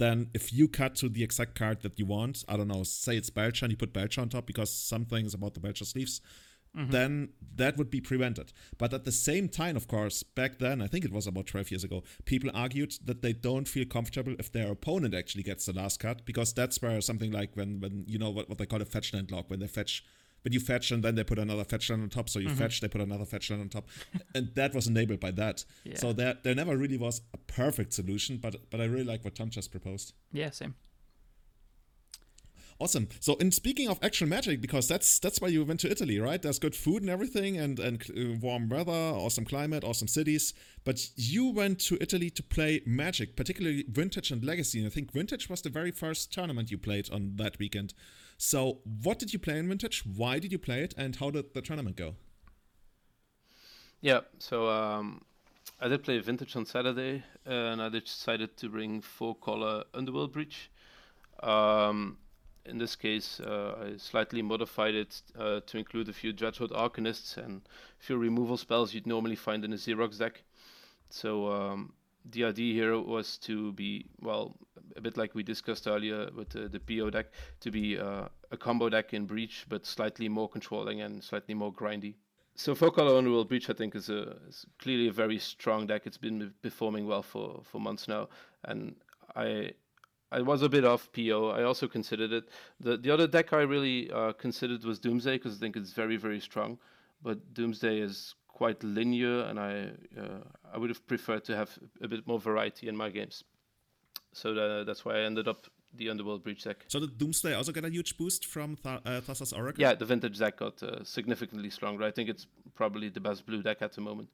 [0.00, 3.16] then if you cut to the exact card that you want, I don't know, say
[3.16, 6.22] it's Belcher and you put Belcher on top because something is about the Belcher sleeves,
[6.74, 6.90] mm-hmm.
[6.90, 8.52] then that would be prevented.
[8.78, 11.70] But at the same time, of course, back then, I think it was about 12
[11.70, 15.74] years ago, people argued that they don't feel comfortable if their opponent actually gets the
[15.74, 18.80] last cut because that's where something like when, when you know, what, what they call
[18.80, 20.02] a fetch land lock, when they fetch
[20.42, 22.28] but you fetch and then they put another fetch land on top.
[22.28, 22.58] So you mm-hmm.
[22.58, 23.88] fetch, they put another fetch land on top,
[24.34, 25.64] and that was enabled by that.
[25.84, 25.96] Yeah.
[25.96, 29.34] So there, there never really was a perfect solution, but but I really like what
[29.34, 30.14] Tom just proposed.
[30.32, 30.74] Yeah, same.
[32.80, 33.08] Awesome.
[33.20, 36.40] So, in speaking of actual magic, because that's that's why you went to Italy, right?
[36.40, 40.54] There's good food and everything, and and uh, warm weather, awesome climate, awesome cities.
[40.82, 44.78] But you went to Italy to play Magic, particularly Vintage and Legacy.
[44.78, 47.92] And I think Vintage was the very first tournament you played on that weekend.
[48.42, 50.02] So, what did you play in Vintage?
[50.16, 50.94] Why did you play it?
[50.96, 52.14] And how did the tournament go?
[54.00, 55.20] Yeah, so um,
[55.78, 60.70] I did play Vintage on Saturday, and I decided to bring four color Underworld Breach.
[61.42, 62.16] Um,
[62.64, 67.36] in this case, uh, I slightly modified it uh, to include a few Dreadhorde Arcanists
[67.36, 67.60] and
[68.00, 70.44] a few removal spells you'd normally find in a Xerox deck.
[71.10, 71.92] So um,
[72.24, 74.56] the idea here was to be well
[74.96, 77.26] a bit like we discussed earlier with the, the PO deck
[77.60, 81.72] to be uh, a combo deck in Breach, but slightly more controlling and slightly more
[81.72, 82.14] grindy.
[82.54, 86.02] So Focal color Underworld Breach, I think, is, a, is clearly a very strong deck.
[86.04, 88.28] It's been performing well for, for months now,
[88.64, 88.96] and
[89.34, 89.72] I
[90.32, 91.48] I was a bit off PO.
[91.48, 92.48] I also considered it.
[92.78, 96.16] The the other deck I really uh, considered was Doomsday because I think it's very
[96.16, 96.78] very strong,
[97.22, 102.08] but Doomsday is quite linear, and I uh, I would have preferred to have a
[102.08, 103.44] bit more variety in my games.
[104.32, 106.84] So that, that's why I ended up the Underworld Breach deck.
[106.88, 109.80] So did Doomsday also get a huge boost from Th- uh, Thassa's Oracle?
[109.80, 112.04] Yeah, the Vintage deck got uh, significantly stronger.
[112.04, 114.28] I think it's probably the best blue deck at the moment.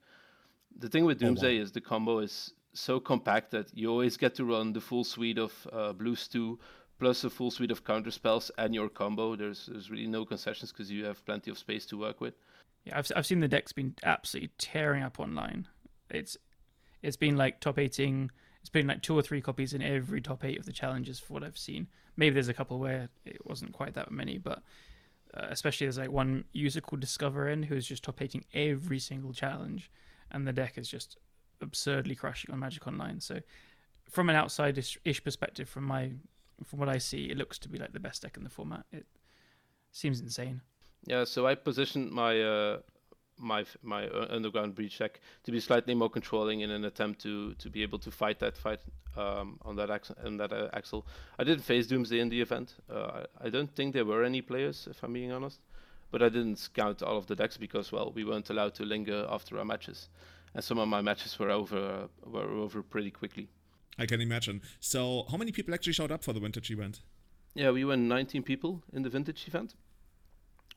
[0.78, 1.62] The thing with Doomsday oh, wow.
[1.62, 5.38] is the combo is so compact that you always get to run the full suite
[5.38, 6.58] of uh, blue stew
[6.98, 9.36] plus a full suite of counter spells and your combo.
[9.36, 12.34] There's there's really no concessions because you have plenty of space to work with.
[12.84, 15.68] Yeah, I've I've seen the deck's been absolutely tearing up online.
[16.10, 16.36] It's
[17.02, 18.30] it's been like top eighting.
[18.66, 21.34] It's been like two or three copies in every top eight of the challenges for
[21.34, 21.86] what I've seen.
[22.16, 24.60] Maybe there's a couple where it wasn't quite that many, but
[25.32, 29.88] uh, especially there's like one user called Discoverin who's just top eighting every single challenge,
[30.32, 31.16] and the deck is just
[31.60, 33.20] absurdly crushing on Magic Online.
[33.20, 33.38] So,
[34.10, 36.10] from an outside-ish perspective, from my
[36.64, 38.84] from what I see, it looks to be like the best deck in the format.
[38.90, 39.06] It
[39.92, 40.60] seems insane.
[41.06, 42.78] Yeah, so I positioned my uh,
[43.38, 47.70] my my underground breach deck to be slightly more controlling in an attempt to to
[47.70, 48.80] be able to fight that fight
[49.16, 50.16] um, on that axle.
[50.24, 51.06] On that uh, axle,
[51.38, 52.74] I didn't face Doomsday in the event.
[52.90, 55.60] Uh, I, don't think there were any players, if I'm being honest.
[56.10, 59.26] But I didn't scout all of the decks because, well, we weren't allowed to linger
[59.28, 60.08] after our matches,
[60.54, 63.48] and some of my matches were over uh, were over pretty quickly.
[63.98, 64.62] I can imagine.
[64.78, 67.00] So, how many people actually showed up for the vintage event?
[67.54, 69.74] Yeah, we were 19 people in the vintage event,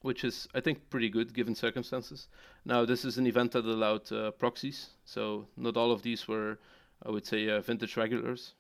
[0.01, 2.27] which is, I think, pretty good given circumstances.
[2.65, 6.59] Now, this is an event that allowed uh, proxies, so not all of these were,
[7.05, 8.53] I would say, uh, vintage regulars,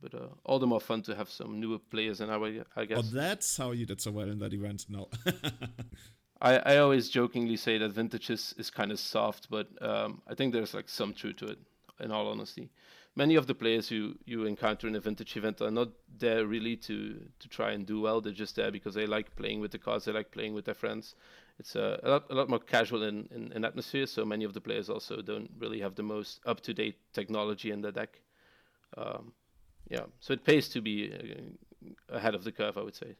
[0.00, 2.98] but uh, all the more fun to have some newer players in our I guess.
[2.98, 4.86] Oh, that's how you did so well in that event.
[4.88, 5.08] No.
[6.42, 10.34] I, I always jokingly say that vintage is, is kind of soft, but um, I
[10.34, 11.58] think there's like some truth to it,
[12.00, 12.70] in all honesty
[13.16, 16.76] many of the players you you encounter in a vintage event are not there really
[16.76, 18.20] to to try and do well.
[18.20, 20.04] They're just there because they like playing with the cards.
[20.04, 21.14] They like playing with their friends.
[21.58, 24.06] It's a, a lot a lot more casual in, in, in atmosphere.
[24.06, 27.70] So many of the players also don't really have the most up to date technology
[27.70, 28.20] in their deck.
[28.96, 29.32] Um,
[29.88, 33.16] yeah, so it pays to be uh, ahead of the curve, I would say.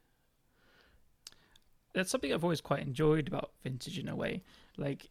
[1.93, 4.43] That's something I've always quite enjoyed about vintage in a way.
[4.77, 5.09] Like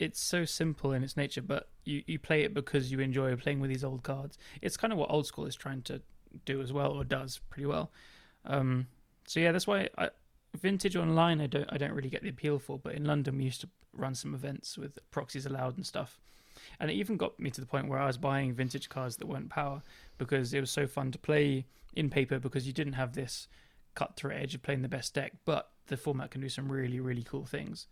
[0.00, 3.60] it's so simple in its nature, but you, you play it because you enjoy playing
[3.60, 4.38] with these old cards.
[4.62, 6.00] It's kind of what old school is trying to
[6.46, 7.90] do as well, or does pretty well.
[8.46, 8.86] Um,
[9.26, 10.08] so yeah, that's why I,
[10.58, 12.78] vintage online I don't I don't really get the appeal for.
[12.78, 16.18] But in London we used to run some events with proxies allowed and stuff,
[16.80, 19.26] and it even got me to the point where I was buying vintage cards that
[19.26, 19.82] weren't power
[20.16, 23.48] because it was so fun to play in paper because you didn't have this
[23.94, 27.00] cut through edge of playing the best deck, but the format can do some really
[27.00, 27.86] really cool things.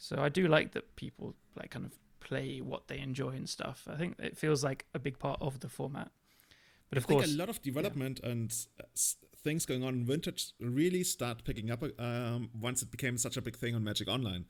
[0.00, 3.86] So I do like that people like kind of play what they enjoy and stuff.
[3.88, 6.10] I think it feels like a big part of the format.
[6.88, 8.30] But of I course, think a lot of development yeah.
[8.30, 8.66] and
[9.44, 13.42] things going on in Vintage really start picking up um, once it became such a
[13.42, 14.46] big thing on Magic Online,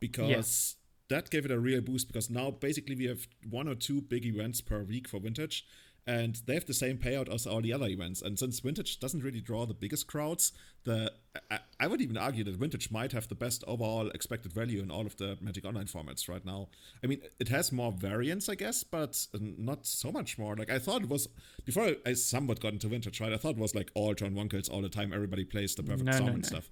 [0.00, 0.76] because
[1.10, 1.16] yeah.
[1.16, 2.06] that gave it a real boost.
[2.06, 5.66] Because now basically we have one or two big events per week for Vintage,
[6.06, 8.20] and they have the same payout as all the other events.
[8.20, 10.52] And since Vintage doesn't really draw the biggest crowds,
[10.84, 11.12] the
[11.50, 14.90] I, I, would even argue that Vintage might have the best overall expected value in
[14.90, 16.68] all of the Magic Online formats right now.
[17.02, 20.54] I mean, it has more variance, I guess, but not so much more.
[20.56, 21.26] Like I thought it was
[21.64, 23.32] before I somewhat got into Vintage, right?
[23.32, 25.12] I thought it was like all turn one kills all the time.
[25.14, 26.48] Everybody plays the perfect no, song no, and no.
[26.48, 26.70] stuff.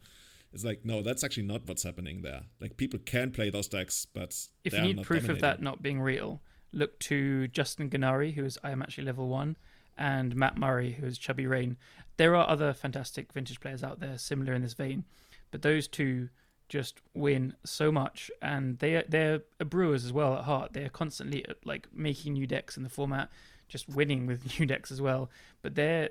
[0.53, 2.43] It's like no, that's actually not what's happening there.
[2.61, 5.31] Like people can play those decks, but if you need proof dominating.
[5.31, 9.29] of that not being real, look to Justin Gennari, who is I am actually level
[9.29, 9.57] one
[9.97, 11.77] and Matt Murray, who is Chubby Rain.
[12.17, 15.05] There are other fantastic vintage players out there similar in this vein,
[15.51, 16.29] but those two
[16.69, 20.73] just win so much, and they they're brewers as well at heart.
[20.73, 23.31] They are constantly like making new decks in the format,
[23.69, 25.31] just winning with new decks as well.
[25.61, 26.11] But they're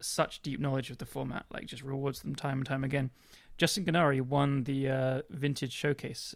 [0.00, 3.10] such deep knowledge of the format, like just rewards them time and time again.
[3.56, 6.34] Justin Gennari won the uh, vintage showcase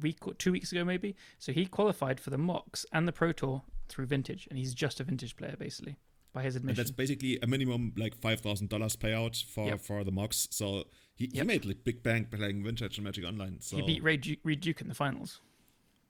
[0.00, 1.16] week or two weeks ago, maybe.
[1.38, 5.00] So he qualified for the Mox and the Pro Tour through vintage, and he's just
[5.00, 5.96] a vintage player basically
[6.32, 6.80] by his admission.
[6.80, 9.80] And that's basically a minimum like five thousand dollars payout for yep.
[9.80, 10.48] for the Mox.
[10.50, 11.32] So he, yep.
[11.32, 13.60] he made like big bank playing vintage and Magic Online.
[13.60, 15.40] So he beat Ray Duke, Reid Duke in the finals.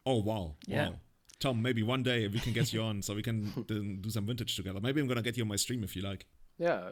[0.06, 0.54] Oh wow!
[0.66, 0.88] Yeah.
[0.88, 0.94] Wow.
[1.40, 3.64] Tom, maybe one day we can get you on so we can
[4.00, 4.80] do some vintage together.
[4.80, 6.26] Maybe I'm gonna get you on my stream if you like.
[6.58, 6.90] Yeah,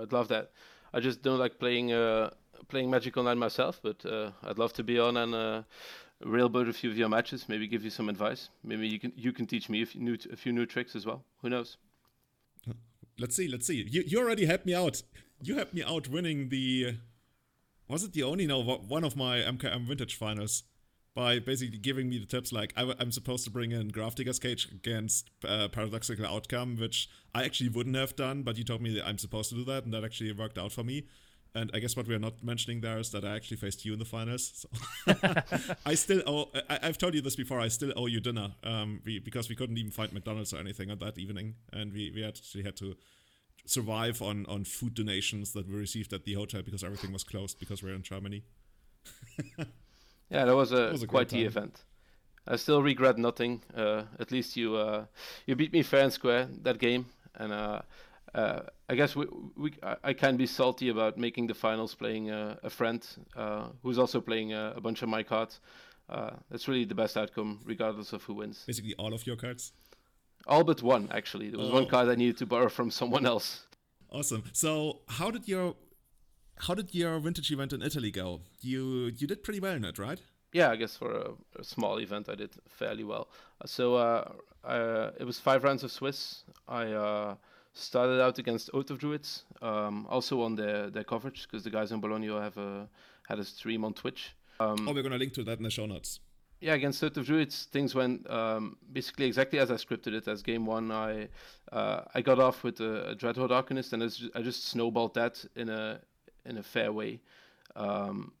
[0.00, 0.52] I'd love that.
[0.94, 2.30] I just don't like playing uh,
[2.68, 5.62] playing Magic Online myself, but uh, I'd love to be on and uh,
[6.24, 7.48] railbird a few of your matches.
[7.48, 8.48] Maybe give you some advice.
[8.64, 11.06] Maybe you can you can teach me a few new a few new tricks as
[11.06, 11.24] well.
[11.42, 11.76] Who knows?
[13.18, 13.86] let's see, let's see.
[13.88, 15.02] You, you already helped me out.
[15.40, 16.96] You helped me out winning the.
[17.88, 20.62] Was it the only no one of my MKM Vintage finals
[21.14, 24.68] by basically giving me the tips like I, am supposed to bring in Grafdigger's Cage
[24.72, 29.06] against uh, Paradoxical Outcome, which I actually wouldn't have done, but you told me that
[29.06, 31.04] I'm supposed to do that, and that actually worked out for me.
[31.54, 33.98] And I guess what we're not mentioning there is that I actually faced you in
[33.98, 34.66] the finals.
[35.06, 35.14] So
[35.86, 36.50] I still owe.
[36.70, 37.60] I, have told you this before.
[37.60, 40.90] I still owe you dinner um, we, because we couldn't even find McDonald's or anything
[40.90, 42.96] on that evening, and we, we actually had to
[43.66, 47.58] survive on on food donations that we received at the hotel because everything was closed
[47.58, 48.44] because we're in Germany.
[49.58, 51.82] yeah, that was a, that was a quite the event.
[52.46, 53.62] I still regret nothing.
[53.74, 55.04] Uh, at least you uh,
[55.46, 57.82] you beat me fair and square that game, and uh,
[58.34, 59.72] uh I guess we, we
[60.04, 64.52] I can be salty about making the finals playing a friend uh, who's also playing
[64.52, 65.60] a, a, bunch of my cards.
[66.10, 68.64] Uh, that's really the best outcome, regardless of who wins.
[68.66, 69.72] Basically, all of your cards.
[70.46, 71.48] All but one, actually.
[71.48, 71.74] There was oh.
[71.74, 73.64] one card I needed to borrow from someone else.
[74.10, 74.44] Awesome.
[74.52, 75.74] So, how did your
[76.58, 78.42] how did your vintage event in Italy go?
[78.60, 80.20] You you did pretty well in it, right?
[80.52, 83.28] Yeah, I guess for a, a small event, I did fairly well.
[83.64, 84.76] So uh, I,
[85.18, 86.44] it was five rounds of Swiss.
[86.68, 87.36] I uh,
[87.74, 91.92] started out against Oath of Druids, um, also on their, their coverage because the guys
[91.92, 92.88] in Bologna have a
[93.28, 94.34] had a stream on Twitch.
[94.60, 96.20] Um, oh, we're gonna link to that in the show notes
[96.62, 100.28] yeah, against Oath of Druids, things went um, basically exactly as I scripted it.
[100.28, 101.28] As game one, I
[101.72, 104.02] uh, I got off with a, a Dreadhorde Arcanist, and
[104.36, 106.00] I just snowballed that in a
[106.46, 107.20] in a fair way
[107.74, 108.32] um,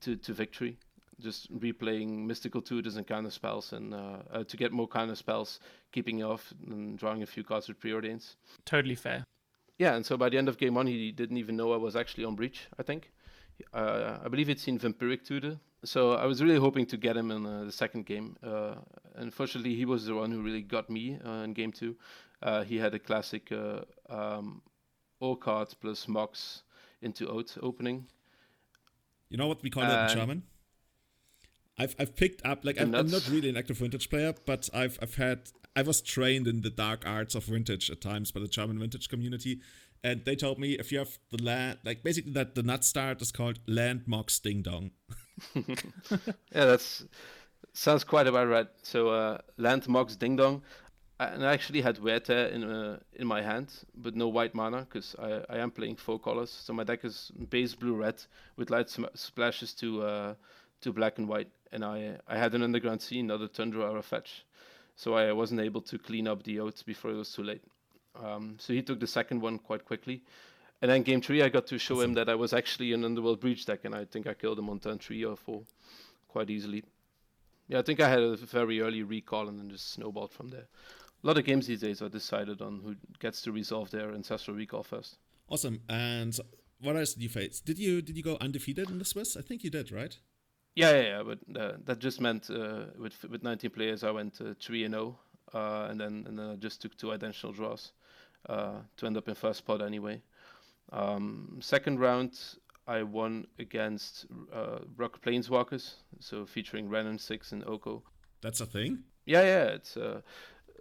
[0.00, 0.76] to to victory.
[1.20, 5.60] Just replaying mystical tutors and counter spells, and uh, uh, to get more counter spells,
[5.90, 8.36] keeping off and drawing a few cards with preordains.
[8.64, 9.24] Totally fair.
[9.78, 11.96] Yeah, and so by the end of game one, he didn't even know I was
[11.96, 12.66] actually on breach.
[12.78, 13.10] I think.
[13.72, 17.30] Uh, I believe it's in Vampiric Tutor, so I was really hoping to get him
[17.30, 18.36] in uh, the second game.
[18.42, 18.76] Uh,
[19.16, 21.96] unfortunately, he was the one who really got me uh, in game two.
[22.42, 24.62] Uh, he had a classic uh, um,
[25.20, 26.62] all cards plus Mox
[27.02, 28.06] into Oath opening.
[29.28, 30.42] You know what we call it in German?
[31.78, 34.98] I've I've picked up like I'm, I'm, not really an active vintage player, but I've
[35.00, 38.48] I've had I was trained in the dark arts of vintage at times by the
[38.48, 39.60] German vintage community,
[40.02, 43.22] and they told me if you have the land, like basically that the nut start
[43.22, 44.90] is called land Mox ding dong.
[45.54, 45.64] yeah,
[46.50, 47.04] that's
[47.72, 48.68] sounds quite about right.
[48.82, 50.62] So uh, land Mox ding dong,
[51.20, 55.14] and I actually had Wear in uh, in my hand, but no white mana because
[55.18, 56.50] I, I am playing four colors.
[56.50, 58.22] So my deck is base blue red
[58.56, 60.34] with light sm- splashes to uh,
[60.80, 63.98] to black and white, and I I had an underground sea, not a tundra or
[63.98, 64.44] a fetch,
[64.96, 67.62] so I wasn't able to clean up the Oaths before it was too late.
[68.22, 70.22] Um, so he took the second one quite quickly.
[70.80, 73.40] And then game three, I got to show him that I was actually an Underworld
[73.40, 75.62] Breach deck, and I think I killed him on turn three or four
[76.28, 76.84] quite easily.
[77.66, 80.66] Yeah, I think I had a very early recall and then just snowballed from there.
[81.22, 84.56] A lot of games these days are decided on who gets to resolve their ancestral
[84.56, 85.18] recall first.
[85.48, 85.80] Awesome.
[85.88, 86.38] And
[86.80, 87.60] what else did you face?
[87.60, 89.36] Did you did you go undefeated in the Swiss?
[89.36, 90.16] I think you did, right?
[90.78, 91.22] Yeah, yeah, yeah.
[91.24, 94.94] But uh, that just meant uh, with with 19 players, I went uh, three and
[94.94, 95.18] zero,
[95.52, 97.90] uh, and then and then I just took two identical draws
[98.48, 100.22] uh, to end up in first spot anyway.
[100.92, 102.38] Um, second round,
[102.86, 108.04] I won against uh, Rock Planeswalkers, so featuring Wrenn and Six and Oko.
[108.40, 109.02] That's a thing.
[109.26, 109.64] Yeah, yeah.
[109.74, 110.20] It's uh,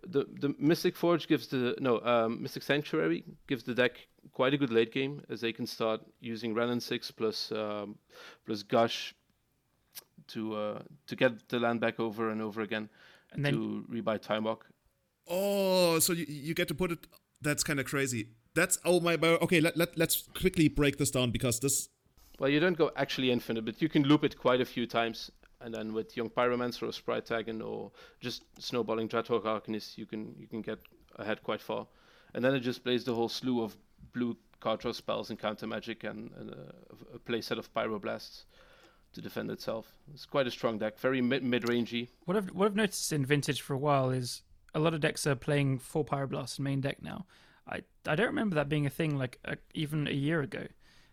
[0.05, 4.57] the the Mystic Forge gives the no um, Mystic Sanctuary gives the deck quite a
[4.57, 7.95] good late game as they can start using Wrenn and Six plus um,
[8.45, 9.15] plus Gush
[10.29, 12.89] to uh, to get the land back over and over again
[13.31, 14.65] and then to rebuy Time Walk.
[15.29, 17.07] Oh, so you, you get to put it
[17.41, 18.29] that's kind of crazy.
[18.55, 19.13] That's oh my.
[19.15, 21.89] Okay, let, let let's quickly break this down because this.
[22.39, 25.31] Well, you don't go actually infinite, but you can loop it quite a few times,
[25.61, 30.35] and then with Young Pyromancer or Sprite Dragon or just snowballing Dreadhorde Arcanist, you can
[30.37, 30.79] you can get
[31.17, 31.87] ahead quite far,
[32.33, 33.77] and then it just plays the whole slew of
[34.13, 36.73] blue card draw spells and counter magic and, and a,
[37.15, 38.45] a play set of Pyroblasts
[39.13, 39.91] to defend itself.
[40.13, 42.09] It's quite a strong deck, very mid mid rangey.
[42.25, 45.25] What I've what I've noticed in Vintage for a while is a lot of decks
[45.25, 47.25] are playing four Pyroblast in main deck now.
[47.67, 50.67] I I don't remember that being a thing like a, even a year ago.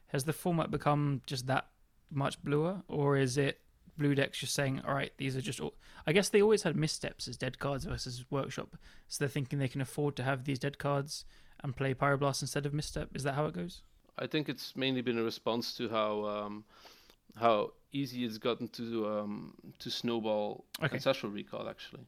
[0.09, 1.67] Has the format become just that
[2.11, 3.61] much bluer, or is it
[3.97, 5.75] blue decks just saying, all right, these are just all.
[6.07, 8.77] I guess they always had missteps as dead cards versus workshop,
[9.09, 11.25] so they're thinking they can afford to have these dead cards
[11.63, 13.11] and play Pyroblast instead of misstep.
[13.15, 13.83] Is that how it goes?
[14.19, 16.65] I think it's mainly been a response to how um,
[17.37, 20.95] how easy it's gotten to um, to snowball okay.
[20.95, 22.07] ancestral recall actually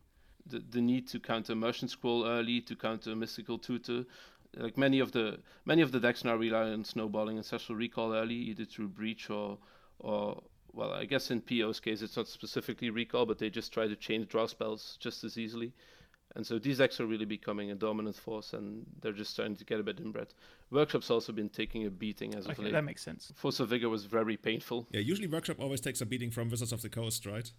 [0.48, 4.04] the, the need to counter Merchant Scroll early, to counter Mystical Tutor.
[4.56, 8.34] Like many of the many of the decks now rely on snowballing ancestral recall early,
[8.34, 9.58] either through breach or
[9.98, 13.86] or well, I guess in PO's case it's not specifically recall, but they just try
[13.86, 15.72] to change draw spells just as easily.
[16.34, 19.64] And so these decks are really becoming a dominant force, and they're just starting to
[19.64, 20.28] get a bit inbred.
[20.70, 22.72] Workshop's also been taking a beating as of okay, late.
[22.72, 23.32] That makes sense.
[23.36, 24.86] Force of Vigor was very painful.
[24.90, 27.50] Yeah, usually Workshop always takes a beating from Wizards of the Coast, right?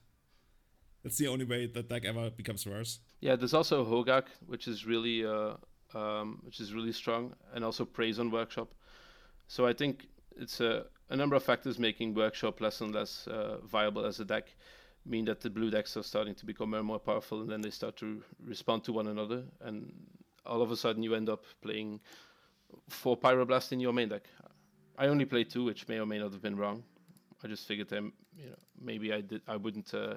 [1.03, 2.99] That's the only way that deck ever becomes worse.
[3.21, 5.53] Yeah, there's also Hogaak, which is really uh,
[5.95, 8.73] um, which is really strong, and also Praise on Workshop.
[9.47, 13.59] So I think it's a a number of factors making Workshop less and less uh,
[13.63, 14.53] viable as a deck
[15.07, 17.61] mean that the blue decks are starting to become more and more powerful, and then
[17.61, 19.91] they start to respond to one another, and
[20.45, 21.99] all of a sudden you end up playing
[22.89, 24.23] four Pyroblast in your main deck.
[24.97, 26.83] I only played two, which may or may not have been wrong.
[27.43, 29.93] I just figured them, you know, maybe I did, I wouldn't.
[29.93, 30.15] Uh,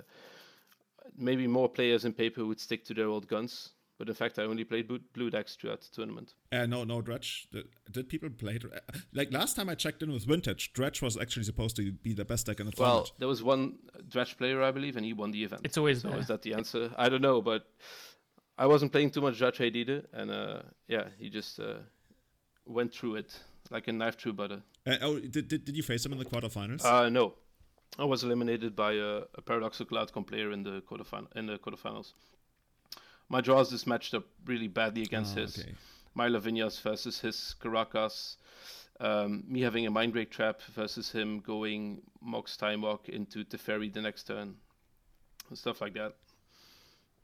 [1.17, 3.71] maybe more players in paper would stick to their old guns,
[4.01, 6.33] but in fact, I only played blue decks throughout the tournament.
[6.51, 7.47] Uh, no, no, Dredge.
[7.53, 8.65] Did, did people play it?
[8.65, 12.15] Uh, like last time I checked in with Vintage, Dredge was actually supposed to be
[12.15, 13.11] the best deck in the tournament.
[13.11, 13.75] Well, there was one
[14.09, 15.61] Dredge player, I believe, and he won the event.
[15.65, 16.19] It's always so there.
[16.19, 16.91] Is that the answer?
[16.97, 17.67] I don't know, but
[18.57, 21.75] I wasn't playing too much Dredge either, and uh, yeah, he just uh,
[22.65, 23.39] went through it
[23.71, 24.63] like a knife through butter.
[24.87, 26.87] Uh, oh, did, did, did you face him in the quarterfinals?
[26.87, 27.35] Uh, no,
[27.99, 32.15] I was eliminated by a, a Paradoxical Outcome player in the quarterfinal in the quarterfinals.
[33.31, 35.59] My draws just matched up really badly against oh, his.
[35.59, 35.73] okay.
[36.15, 38.37] My Lavinias versus his Caracas.
[38.99, 44.03] Um, me having a Mindbreak Trap versus him going Mox Time Walk into Teferi the
[44.03, 44.57] next turn.
[45.49, 46.17] And stuff like that.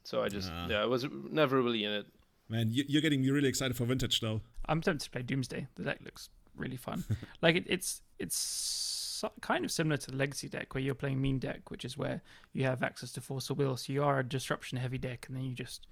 [0.05, 0.69] So I just, Ah.
[0.71, 2.07] yeah, I was never really in it.
[2.49, 4.41] Man, you, you're getting me really excited for Vintage, though.
[4.69, 5.67] I'm tempted to play Doomsday.
[5.75, 7.05] The deck looks really fun.
[7.43, 11.21] like it, it's it's so- kind of similar to the Legacy deck where you're playing
[11.21, 13.77] Mean Deck, which is where you have access to Force of Will.
[13.77, 15.87] So you are a disruption heavy deck, and then you just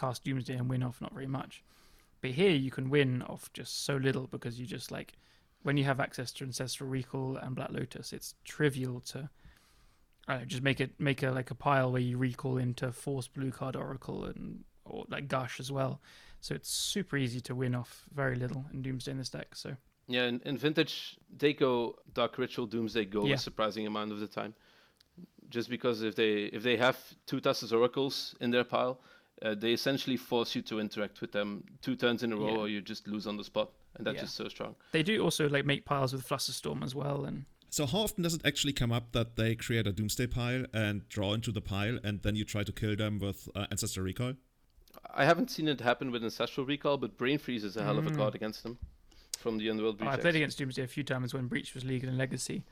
[0.00, 1.62] cast Doomsday and win off not very much.
[2.22, 5.14] But here you can win off just so little because you just like
[5.62, 9.28] when you have access to Ancestral Recall and Black Lotus, it's trivial to
[10.30, 13.50] know, just make it make a like a pile where you recall into Force Blue
[13.50, 16.00] Card Oracle and or like Gush as well.
[16.40, 19.54] So it's super easy to win off very little in Doomsday in this deck.
[19.54, 19.76] So
[20.08, 23.34] Yeah, in, in Vintage, they go Dark Ritual Doomsday go Yeah.
[23.34, 24.54] a surprising amount of the time.
[25.48, 26.96] Just because if they if they have
[27.26, 29.00] two Thassa's Oracles in their pile,
[29.42, 32.58] uh, they essentially force you to interact with them two turns in a row, Yeah.
[32.60, 34.22] or you just lose on the spot, and that's Yeah.
[34.22, 34.76] just so strong.
[34.92, 38.34] they do also like make piles with Flusterstorm as well, and So how often does
[38.34, 41.98] it actually come up that they create a Doomsday pile and draw into the pile,
[42.02, 44.34] and then you try to kill them with uh, Ancestor Recall?
[45.14, 48.06] I haven't seen it happen with Ancestral Recall, but Brain Freeze is a hell of
[48.06, 48.16] a Mm.
[48.16, 48.76] card against them
[49.38, 50.20] from the Underworld Oh, I Breach.
[50.22, 52.64] played against Doomsday a few times when Breach was legal and legacy,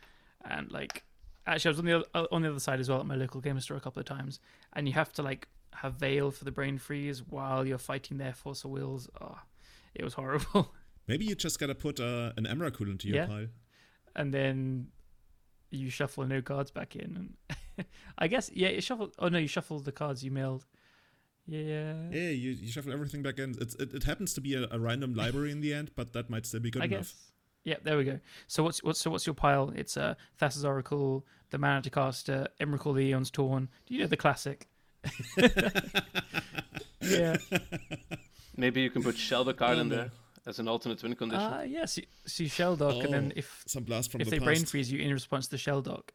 [0.44, 1.04] and like
[1.46, 3.40] actually I was on the other, on the other side as well at my local
[3.40, 4.40] game store a couple of times,
[4.72, 8.32] and you have to like have Veil for the brain freeze while you're fighting their
[8.32, 9.08] Force of Wills.
[9.20, 9.38] Oh,
[9.94, 10.74] it was horrible.
[11.08, 13.26] Maybe you just gotta put uh, an Emrakul into your Yeah.
[13.26, 13.46] pile.
[14.16, 14.88] and then
[15.70, 17.34] you shuffle no cards back in,
[17.78, 17.86] and
[18.18, 19.12] I guess yeah, you shuffle.
[19.18, 20.64] Oh no, you shuffle the cards you mailed.
[21.46, 23.54] Yeah, Yeah, you, you shuffle everything back in.
[23.58, 26.28] It's, it, it happens to be a, a random library in the end, but that
[26.28, 26.98] might still be good I enough.
[26.98, 27.14] guess.
[27.64, 28.20] Yeah, there we go.
[28.48, 29.72] So what's what's so what's your pile?
[29.74, 33.68] It's uh, Thassa's Oracle, the Mana to Caster, Emrakul the Aeons Torn.
[33.86, 34.68] Do you know the classic?
[37.00, 37.36] yeah.
[38.56, 39.96] Maybe you can put Shelter card Oh, in no.
[39.96, 40.10] there
[40.46, 41.42] as an alternate win condition.
[41.44, 41.98] Ah, yes.
[41.98, 44.44] You, so you Shelldock, and then Oh, if Some blast from if the they past.
[44.46, 46.12] brain freeze you in response to the Shelldock,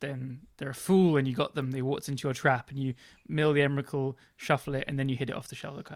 [0.00, 1.70] then they're a fool and you got them.
[1.70, 2.94] They waltz into your trap and you
[3.28, 5.92] mill the Emrakul, shuffle it, and then you hit it off the shell dock.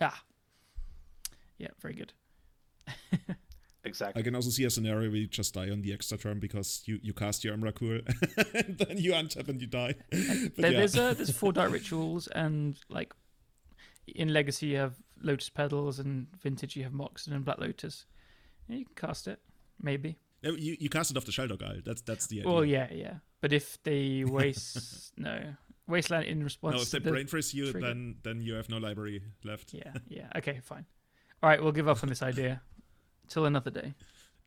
[0.00, 0.12] Yeah.
[1.58, 2.12] Yeah, very good.
[3.84, 4.20] exactly.
[4.20, 6.82] I can also see a scenario where you just die on the extra turn because
[6.86, 8.02] you, you cast your Emrakul
[8.54, 9.94] and then you untap and you die.
[10.10, 10.78] But There, yeah.
[10.78, 13.12] There's uh, there's four dark rituals and like
[14.06, 18.06] in Legacy you have Lotus Petals and Vintage you have Moxen and Black Lotus.
[18.68, 19.40] Yeah, you can cast it,
[19.80, 20.18] maybe.
[20.42, 21.80] No, you, you cast it off the Shelldock Isle.
[21.84, 22.50] That's that's the idea.
[22.52, 23.14] Well, yeah, yeah.
[23.40, 25.54] But if they waste no
[25.88, 27.86] wasteland in response No, if to they the brain freeze you, trigger.
[27.86, 29.72] then then you have no library left.
[29.74, 30.28] yeah, yeah.
[30.36, 30.86] Okay, fine.
[31.42, 32.62] All right, we'll give up on this idea
[33.32, 33.94] till another day.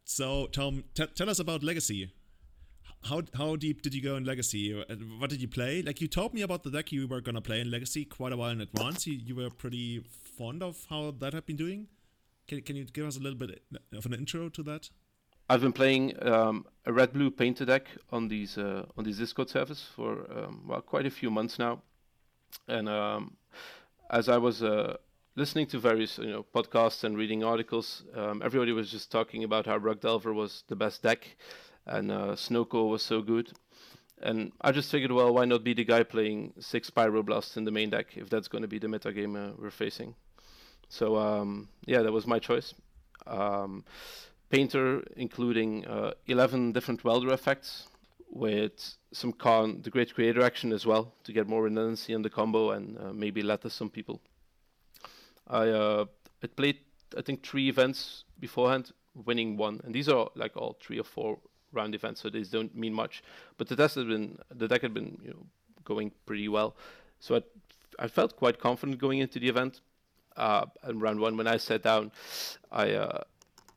[0.03, 2.11] So, Tom, t- tell us about Legacy.
[3.09, 4.61] How how deep did you go in Legacy?
[5.19, 5.81] What did you play?
[5.81, 8.37] Like you told me about the deck you were gonna play in Legacy quite a
[8.37, 9.05] while in advance.
[9.05, 10.03] You, you were pretty
[10.37, 11.87] fond of how that had been doing.
[12.47, 13.61] Can can you give us a little bit
[13.93, 14.89] of an intro to that?
[15.49, 19.49] I've been playing um, a red blue painter deck on these uh, on these Discord
[19.49, 21.81] servers for um, well quite a few months now,
[22.67, 23.37] and um,
[24.09, 24.97] as I was uh,
[25.35, 29.65] listening to various you know podcasts and reading articles, um, everybody was just talking about
[29.65, 31.35] how Rug Delver was the best deck,
[31.85, 33.51] and uh, was so good,
[34.21, 37.71] and I just figured, well, why not be the guy playing six Pyroblasts in the
[37.71, 40.15] main deck if that's going to be the meta game uh, we're facing.
[40.89, 42.73] So um, yeah, that was my choice.
[43.27, 43.83] Um,
[44.49, 47.87] painter, including uh, 11 different welder effects
[48.29, 52.29] with some Karn the great creator action as well to get more redundancy in the
[52.29, 54.21] combo and uh, maybe lattice some people.
[55.47, 56.05] I uh,
[56.43, 56.79] I played
[57.17, 61.39] I think three events beforehand, winning one, and these are like all three or four
[61.71, 63.23] round events, so these don't mean much.
[63.57, 65.45] But the test had been the deck had been you know
[65.83, 66.75] going pretty well,
[67.19, 67.41] so I
[67.99, 69.81] I felt quite confident going into the event.
[70.37, 72.11] Uh, and round one, when I sat down,
[72.69, 73.21] I uh,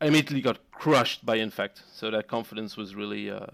[0.01, 1.83] I immediately got crushed by Infect.
[1.93, 3.47] So that confidence was really, uh,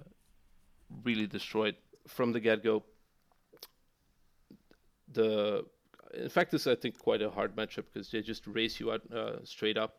[1.02, 2.82] really destroyed from the get go.
[5.12, 5.64] The
[6.16, 9.44] Infect is, I think, quite a hard matchup because they just race you out uh,
[9.44, 9.98] straight up.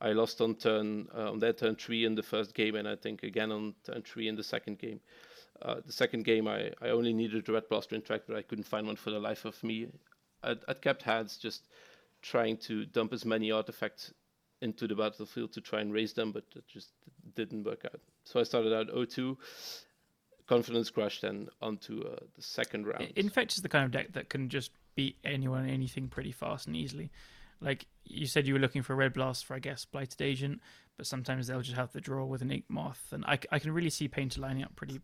[0.00, 2.96] I lost on turn uh, on that turn three in the first game, and I
[2.96, 5.00] think again on turn three in the second game.
[5.62, 8.64] Uh, the second game, I, I only needed a Red Blaster interact, but I couldn't
[8.64, 9.88] find one for the life of me.
[10.42, 11.68] I'd, I'd kept hands just
[12.22, 14.14] trying to dump as many artifacts
[14.62, 16.90] into the battlefield to try and raise them, but it just
[17.34, 18.00] didn't work out.
[18.24, 19.36] So I started out 0-2,
[20.46, 23.12] confidence crushed, and onto uh, the second round.
[23.16, 26.76] Infect is the kind of deck that can just beat anyone anything pretty fast and
[26.76, 27.10] easily.
[27.58, 30.60] Like you said, you were looking for a red blast for, I guess, blighted agent,
[30.98, 33.72] but sometimes they'll just have the draw with an ink moth, and I, I can
[33.72, 35.00] really see painter lining up pretty,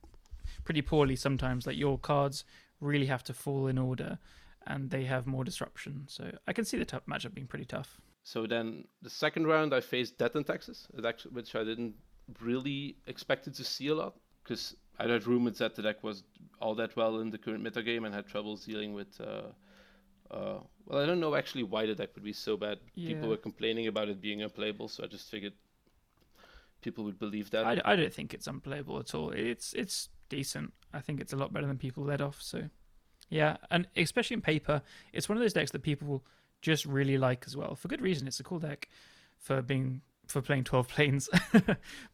[0.64, 1.66] pretty poorly sometimes.
[1.66, 2.44] Like your cards
[2.78, 4.18] really have to fall in order,
[4.66, 6.04] and they have more disruption.
[6.08, 7.98] So I can see the tough matchup being pretty tough.
[8.22, 10.88] So then the second round, I faced Death and Taxes,
[11.32, 11.94] which I didn't
[12.40, 16.24] really expected to see a lot because I had rumors that the deck was
[16.60, 19.20] all that well in the current meta game and had troubles dealing with.
[19.20, 19.52] Uh,
[20.30, 22.78] uh, well, I don't know actually why the deck would be so bad.
[22.94, 23.14] Yeah.
[23.14, 25.52] People were complaining about it being unplayable, so I just figured
[26.82, 27.66] people would believe that.
[27.66, 29.30] I, I don't think it's unplayable at all.
[29.30, 30.72] It's it's decent.
[30.92, 32.40] I think it's a lot better than people let off.
[32.40, 32.68] So,
[33.28, 36.24] yeah, and especially in paper, it's one of those decks that people
[36.62, 38.26] just really like as well for good reason.
[38.26, 38.88] It's a cool deck
[39.38, 41.28] for being for playing twelve planes.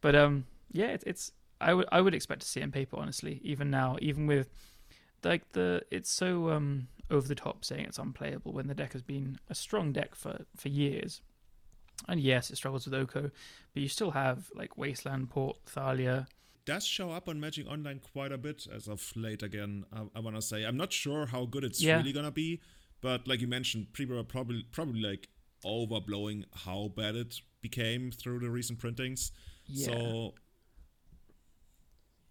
[0.01, 2.97] but um, yeah, it, it's I would I would expect to see it in paper
[2.97, 3.41] honestly.
[3.45, 4.49] Even now, even with
[5.25, 9.03] like the it's so um over the top saying it's unplayable when the deck has
[9.03, 11.21] been a strong deck for, for years.
[12.09, 13.31] And yes, it struggles with Oko,
[13.75, 16.27] but you still have like Wasteland, Port, Thalia.
[16.65, 20.21] Does show up on Magic Online quite a bit as of late again, I, I
[20.21, 20.65] want to say.
[20.65, 21.97] I'm not sure how good it's yeah.
[21.97, 22.61] really going to be,
[23.01, 25.29] but like you mentioned, people are probably, probably like
[25.65, 29.33] overblowing how bad it became through the recent printings.
[29.67, 29.87] Yeah.
[29.87, 30.35] So.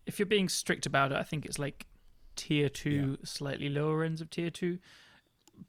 [0.05, 1.85] If you're being strict about it, I think it's like
[2.35, 3.25] tier two, yeah.
[3.25, 4.79] slightly lower ends of tier two,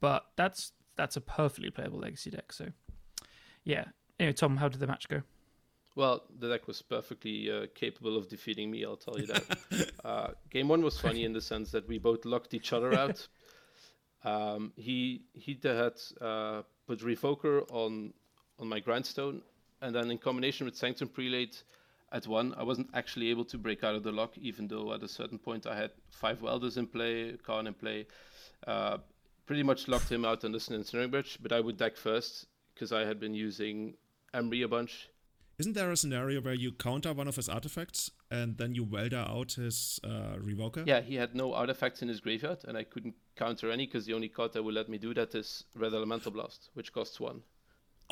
[0.01, 2.53] but that's that's a perfectly playable legacy deck.
[2.53, 2.69] So,
[3.65, 3.87] yeah.
[4.19, 5.23] Anyway, Tom, how did the match go?
[5.95, 8.85] Well, the deck was perfectly uh, capable of defeating me.
[8.85, 9.91] I'll tell you that.
[10.05, 13.27] uh, game one was funny in the sense that we both locked each other out.
[14.25, 18.13] Um, he he had uh, put Revoker on
[18.61, 19.43] on my grindstone,
[19.81, 21.65] and then in combination with Sanctum Prelate,
[22.13, 25.03] at one, I wasn't actually able to break out of the lock, even though at
[25.03, 28.07] a certain point I had five welders in play, Karn in play.
[28.67, 28.99] Uh,
[29.47, 32.93] pretty much locked him out on the Ensnaring Bridge, but I would deck first because
[32.93, 33.95] I had been using
[34.35, 35.09] Emry a bunch.
[35.59, 39.25] Isn't there a scenario where you counter one of his artifacts and then you welder
[39.29, 40.87] out his uh, Revoker?
[40.87, 44.15] Yeah, he had no artifacts in his graveyard, and I couldn't counter any because the
[44.15, 47.43] only card that would let me do that is Red Elemental Blast, which costs one.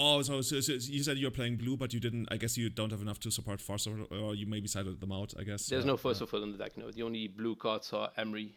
[0.02, 2.26] Oh, so, so, so, you said you're playing blue, but you didn't.
[2.30, 5.12] I guess you don't have enough to support Force, or, or you maybe sided them
[5.12, 5.34] out.
[5.38, 6.78] I guess there's uh, no Force uh, in the deck.
[6.78, 8.52] No, the only blue cards are Emry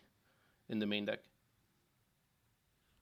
[0.70, 1.20] in the main deck.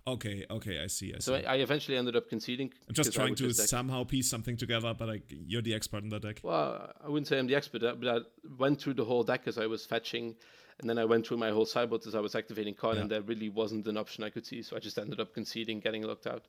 [0.07, 1.13] Okay, okay, I see.
[1.13, 1.45] I so see.
[1.45, 2.73] I, I eventually ended up conceding.
[2.89, 6.23] I'm just trying to somehow piece something together, but like you're the expert in that
[6.23, 6.39] deck.
[6.41, 8.21] Well, I wouldn't say I'm the expert, but I
[8.57, 10.35] went through the whole deck as I was fetching,
[10.79, 13.03] and then I went through my whole sideboard as I was activating card, yeah.
[13.03, 15.79] and there really wasn't an option I could see, so I just ended up conceding,
[15.79, 16.45] getting locked out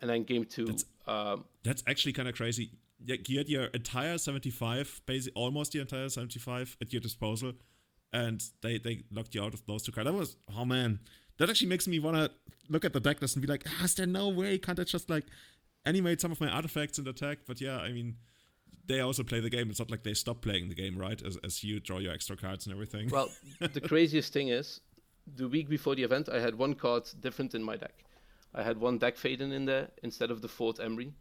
[0.00, 0.66] and then game two.
[0.66, 2.70] That's, um, that's actually kind of crazy.
[3.04, 7.52] You had your entire 75, basically almost the entire 75 at your disposal,
[8.12, 10.08] and they, they knocked you out of those two cards.
[10.08, 11.00] That was, oh man,
[11.38, 12.30] that actually makes me want to
[12.68, 14.58] look at the deck list and be like, ah, is there no way?
[14.58, 15.24] Can't I just like
[15.84, 17.38] animate some of my artifacts the attack?
[17.46, 18.16] But yeah, I mean,
[18.86, 19.68] they also play the game.
[19.70, 21.20] It's not like they stop playing the game, right?
[21.22, 23.10] As, as you draw your extra cards and everything.
[23.10, 23.28] Well,
[23.60, 24.80] the craziest thing is,
[25.34, 28.04] the week before the event, I had one card different in my deck.
[28.56, 31.12] I had one Dack Fayden in there instead of the fourth Emry,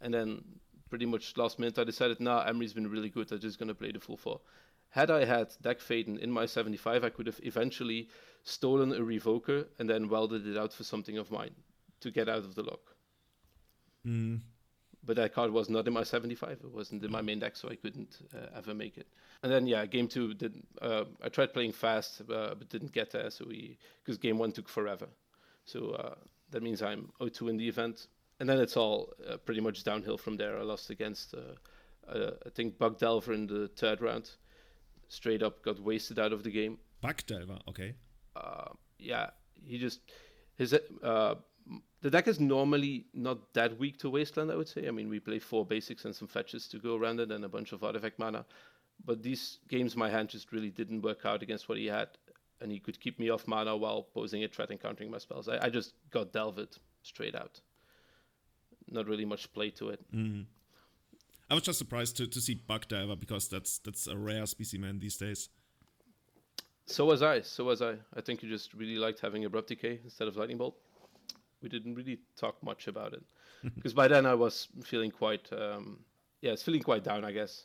[0.00, 0.44] And then
[0.90, 3.32] pretty much last minute I decided, nah, Emry's been really good.
[3.32, 4.40] I'm just going to play the full four.
[4.90, 8.08] Had I had Dack Fayden in my 75, I could have eventually
[8.42, 11.54] stolen a Revoker and then welded it out for something of mine
[12.00, 12.94] to get out of the lock.
[14.06, 14.40] Mm.
[15.04, 16.60] But that card was not in my 75.
[16.64, 19.08] It wasn't in my main deck, so I couldn't uh, ever make it.
[19.42, 20.62] And then yeah, game two did.
[20.82, 23.30] Uh, I tried playing fast, uh, but didn't get there.
[23.30, 25.06] So we because game one took forever.
[25.64, 26.14] So uh,
[26.50, 28.06] that means I'm 0-2 in the event,
[28.40, 30.58] and then it's all uh, pretty much downhill from there.
[30.58, 31.54] I lost against uh,
[32.10, 34.30] uh, I think Bug Delver in the third round.
[35.08, 36.78] Straight up got wasted out of the game.
[37.00, 37.94] Bug Delver, okay.
[38.36, 39.30] Uh, yeah,
[39.64, 40.00] he just
[40.56, 41.34] his uh,
[42.00, 44.50] the deck is normally not that weak to Wasteland.
[44.50, 44.86] I would say.
[44.86, 47.48] I mean, we play four basics and some fetches to go around it, and a
[47.48, 48.44] bunch of artifact mana.
[49.04, 52.08] But these games, my hand just really didn't work out against what he had
[52.60, 55.48] and he could keep me off mana while posing a threat and countering my spells.
[55.48, 57.60] I, I just got Delved straight out.
[58.90, 60.00] Not really much play to it.
[60.14, 60.46] Mm.
[61.50, 64.98] I was just surprised to, to see Bug Diver because that's that's a rare specimen
[64.98, 65.48] these days.
[66.86, 67.42] So was I.
[67.42, 67.94] So was I.
[68.14, 70.76] I think you just really liked having Abrupt Decay instead of Lightning Bolt.
[71.62, 73.22] We didn't really talk much about it
[73.74, 75.98] because by then I was feeling quite, um,
[76.40, 77.64] yeah, it's feeling quite down, I guess.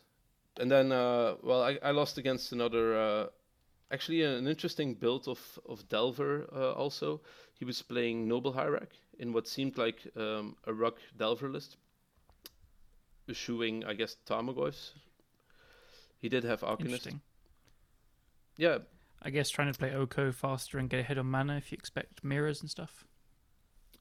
[0.59, 3.25] And then, uh, well, I, I lost against another, uh,
[3.91, 6.47] actually an interesting build of of Delver.
[6.53, 7.21] Uh, also,
[7.53, 11.77] he was playing Noble Hierarch in what seemed like um, a Rock Delver list,
[13.29, 14.91] eschewing, I guess, Tarmogoyfs.
[16.17, 16.79] He did have Arcanist.
[16.79, 17.21] Interesting.
[18.57, 18.79] Yeah,
[19.21, 22.23] I guess trying to play Oko faster and get ahead on mana if you expect
[22.23, 23.05] mirrors and stuff.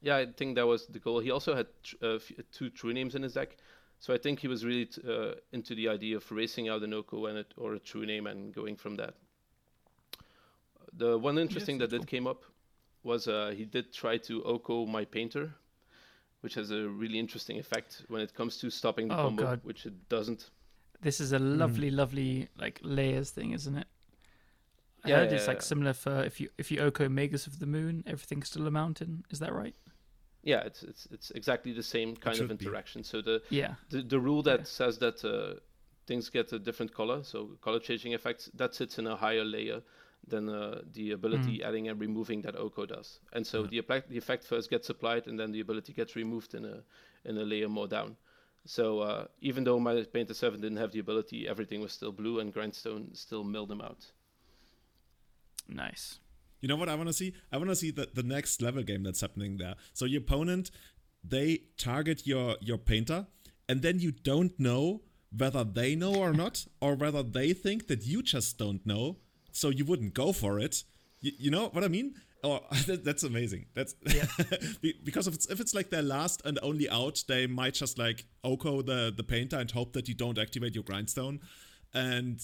[0.01, 1.21] Yeah, I think that was the goal.
[1.21, 1.69] He also had
[2.03, 2.19] uh,
[2.51, 3.57] two true names in his deck,
[4.01, 6.93] so I think he was really t- uh, into the idea of racing out an
[6.93, 9.15] Oko and it, or a true name and going from that.
[10.93, 12.45] The one interesting that that's did came up
[13.03, 15.55] was uh, he did try to Oko my painter,
[16.41, 19.61] which has a really interesting effect when it comes to stopping the Oh, combo, God.
[19.63, 20.51] which it doesn't.
[21.03, 23.87] This is a lovely, lovely like layers thing, isn't it?
[25.05, 25.63] I Yeah, heard it's yeah, like yeah.
[25.63, 29.25] similar for if you if you Oko Magus of the Moon, everything's still a mountain.
[29.31, 29.75] Is that right?
[30.43, 32.65] Yeah, it's it's it's exactly the same kind of should be.
[32.65, 33.05] interaction.
[33.05, 33.75] So the Yeah.
[33.91, 34.65] the, the rule that Yeah.
[34.67, 35.61] says that uh,
[36.07, 39.83] things get a different color, so color changing effects, that sits in a higher layer
[40.27, 43.21] than uh, the ability adding and removing that Oko does.
[43.33, 43.69] And so Yeah.
[43.71, 46.83] the effect the effect first gets applied, and then the ability gets removed in a
[47.25, 48.17] in a layer more down.
[48.65, 52.39] So uh, even though my Painter's Servant didn't have the ability, everything was still blue,
[52.41, 54.13] and Grindstone still milled them out.
[55.69, 56.21] Nice.
[56.61, 57.35] You know what I want to see?
[57.51, 59.75] I want to see the, the next level game that's happening there.
[59.93, 60.71] So your opponent,
[61.25, 63.27] they target your your painter,
[63.69, 65.03] and then you don't know
[65.37, 69.17] whether they know or not, or whether they think that you just don't know,
[69.53, 70.85] so you wouldn't go for it.
[71.21, 72.15] You, you know what I mean?
[72.45, 73.67] Oh, that, that's amazing.
[73.75, 73.95] That's
[74.83, 77.99] Be- because if it's if it's like their last and only out, they might just
[77.99, 81.41] like Oko the the painter and hope that you don't activate your grindstone,
[81.95, 82.41] and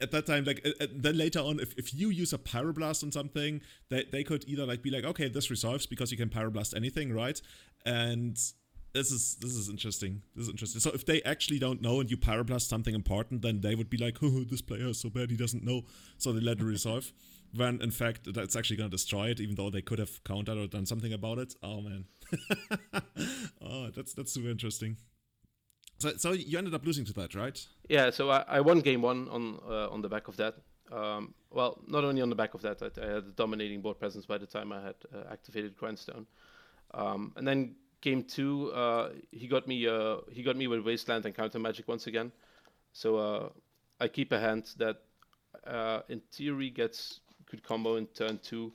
[0.00, 3.10] at that time, like, uh, then later on, if, if you use a pyroblast on
[3.10, 6.76] something, they, they could either like be like, okay, this resolves because you can pyroblast
[6.76, 7.40] anything, right?
[7.84, 8.38] And
[8.96, 10.22] this is this is interesting.
[10.34, 10.80] This is interesting.
[10.80, 13.98] So if they actually don't know and you pyroblast something important, then they would be
[13.98, 15.82] like, oh, this player is so bad he doesn't know,
[16.18, 17.12] so they let it resolve.
[17.54, 20.66] when in fact that's actually gonna destroy it, even though they could have countered or
[20.66, 21.54] done something about it.
[21.62, 22.04] Oh man,
[23.62, 24.96] oh that's that's super interesting.
[25.98, 27.58] So so you ended up losing to that, right?
[27.88, 30.54] Yeah, so I, I won game one on uh, on the back of that.
[30.90, 33.98] Um, well, not only on the back of that, I, I had a dominating board
[33.98, 36.26] presence by the time I had uh, activated Grindstone.
[36.94, 37.74] Um, and then
[38.06, 41.88] game two, uh, he got me uh, he got me with Wasteland and Counter Magic
[41.88, 42.30] once again.
[42.92, 43.48] So uh,
[44.00, 44.98] I keep a hand that
[45.66, 48.72] uh, in theory gets good combo in turn two,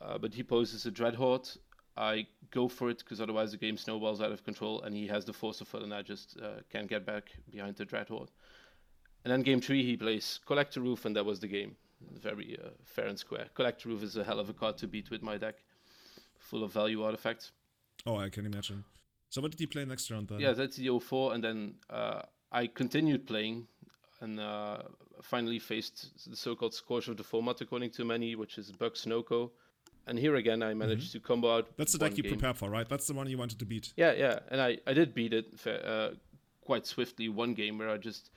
[0.00, 1.56] uh, but he poses a Dreadhorde.
[1.96, 5.24] I go for it because otherwise the game snowballs out of control, and he has
[5.24, 8.32] the Force of Will, and I just uh, can't get back behind the Dreadhorde.
[9.24, 11.76] And then game three, he plays Collector Ouphe, and that was the game.
[12.20, 13.46] Very fair and square.
[13.54, 15.56] Collector Ouphe is a hell of a card to beat with my deck,
[16.38, 17.52] full of value artifacts.
[18.04, 18.84] Oh, I can imagine.
[19.28, 20.40] So what did you play next round then?
[20.40, 22.22] Yeah, that's the 04, and then uh,
[22.52, 23.66] I continued playing
[24.20, 24.78] and uh,
[25.22, 29.50] finally faced the so-called Scourge of the Format, according to many, which is Bug Snowco.
[30.06, 31.64] And here again, I managed to combo out.
[31.64, 31.74] Mm-hmm.
[31.78, 32.32] That's the deck you game.
[32.32, 32.88] prepared for, right?
[32.88, 33.92] That's the one you wanted to beat.
[33.96, 36.10] Yeah, yeah, and I, I did beat it uh,
[36.60, 37.28] quite swiftly.
[37.28, 38.30] One game where I just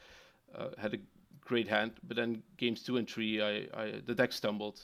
[0.56, 0.98] uh, had a
[1.42, 4.82] great hand, but then games two and three, I, I the deck stumbled.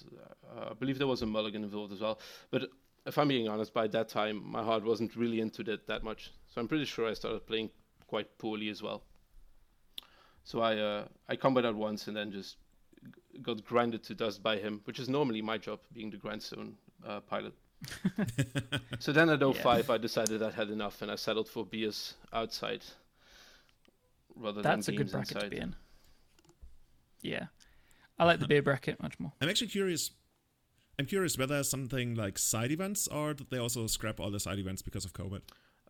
[0.48, 2.20] Uh, I believe there was a mulligan involved as well.
[2.52, 2.70] But
[3.06, 6.32] if I'm being honest, by that time my heart wasn't really into it that much.
[6.48, 7.70] So I'm pretty sure I started playing
[8.08, 9.04] quite poorly as well.
[10.44, 12.58] So I uh, I comboed out once and then just
[13.04, 16.76] g- got grinded to dust by him, which is normally my job, being the grindstone
[17.06, 17.54] uh, pilot.
[19.00, 22.82] so then at 05, I decided I had enough and I settled for beers outside
[24.36, 25.50] rather than That's a good bracket inside.
[25.50, 25.76] to be in.
[27.22, 27.46] Yeah.
[28.18, 29.34] I like the beer bracket much more.
[29.42, 30.12] I'm actually curious.
[30.98, 34.60] I'm curious whether something like side events or did they also scrap all the side
[34.60, 35.42] events because of COVID?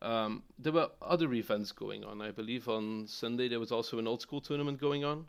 [0.02, 2.22] Um, there were other events going on.
[2.22, 5.26] I believe on Sunday there was also an old school tournament going on.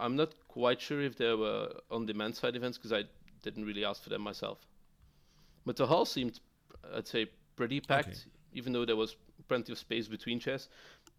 [0.00, 3.04] I'm not quite sure if there were on demand side events because I
[3.42, 4.58] didn't really ask for them myself.
[5.64, 6.40] But the hall seemed,
[6.94, 8.18] I'd say, pretty packed, Okay.
[8.52, 9.16] even though there was
[9.48, 10.68] plenty of space between chairs.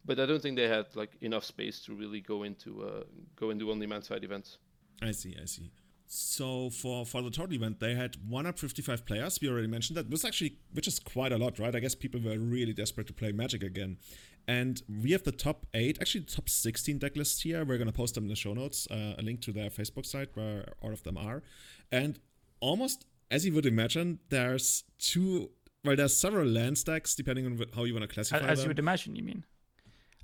[0.04, 3.04] But I don't think they had like enough space to really go into uh,
[3.36, 4.58] go into on demand side events.
[5.02, 5.72] I see, I see.
[6.08, 9.40] So for for the total event, they had 155 players.
[9.42, 10.10] We already mentioned that.
[10.10, 11.76] was actually, which is quite a lot, right?
[11.76, 13.98] I guess people were really desperate to play Magic again.
[14.48, 17.66] And we have the top eight, actually the top 16 deck lists here.
[17.66, 18.88] We're gonna post them in the show notes.
[18.92, 21.42] Uh, a link to their Facebook site where all of them are.
[21.92, 22.20] And
[22.60, 25.50] almost as you would imagine, there's two.
[25.84, 28.66] Well, there's several land stacks depending on how you want to classify As them.
[28.66, 29.44] you would imagine, you mean?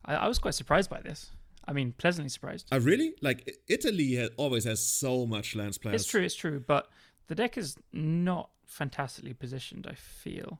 [0.06, 1.32] I, I was quite surprised by this.
[1.68, 2.68] I mean, pleasantly surprised.
[2.72, 6.02] I really like Italy ha- always has so much lands players.
[6.02, 6.90] It's true, it's true, but
[7.28, 9.88] the deck is not fantastically positioned.
[9.90, 10.60] I feel.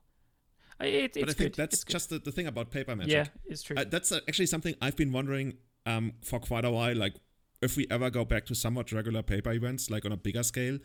[0.80, 1.54] I- It, it's But I think good.
[1.54, 3.12] that's just the, the thing about paper magic.
[3.12, 3.76] yeah, it's true.
[3.76, 5.54] Uh, that's uh, actually something I've been wondering
[5.86, 6.96] um, for quite a while.
[6.96, 7.14] Like,
[7.60, 10.78] if we ever go back to somewhat regular paper events, like on a bigger scale,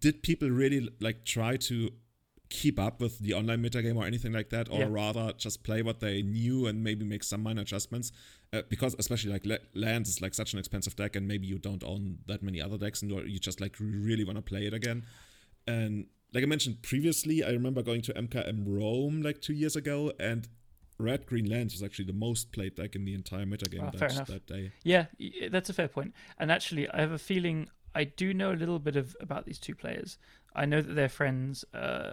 [0.00, 1.90] did people really like try to
[2.50, 4.88] keep up with the online metagame or anything like that, or Yeah.
[4.90, 8.12] rather just play what they knew and maybe make some minor adjustments?
[8.52, 11.58] Uh, because especially like la- lands is like such an expensive deck, and maybe you
[11.58, 14.74] don't own that many other decks, and you just like really want to play it
[14.74, 15.04] again.
[15.66, 20.12] And like I mentioned previously, I remember going to MKM Rome like two years ago,
[20.20, 20.48] and
[20.98, 24.26] Red Green Lands was actually the most played deck in the entire metagame fair that,
[24.26, 24.72] that day.
[24.84, 25.06] Yeah,
[25.50, 26.14] that's a fair point.
[26.38, 29.58] And actually, I have a feeling I do know a little bit of about these
[29.58, 30.18] two players.
[30.54, 31.64] I know that they're friends.
[31.74, 32.12] Uh,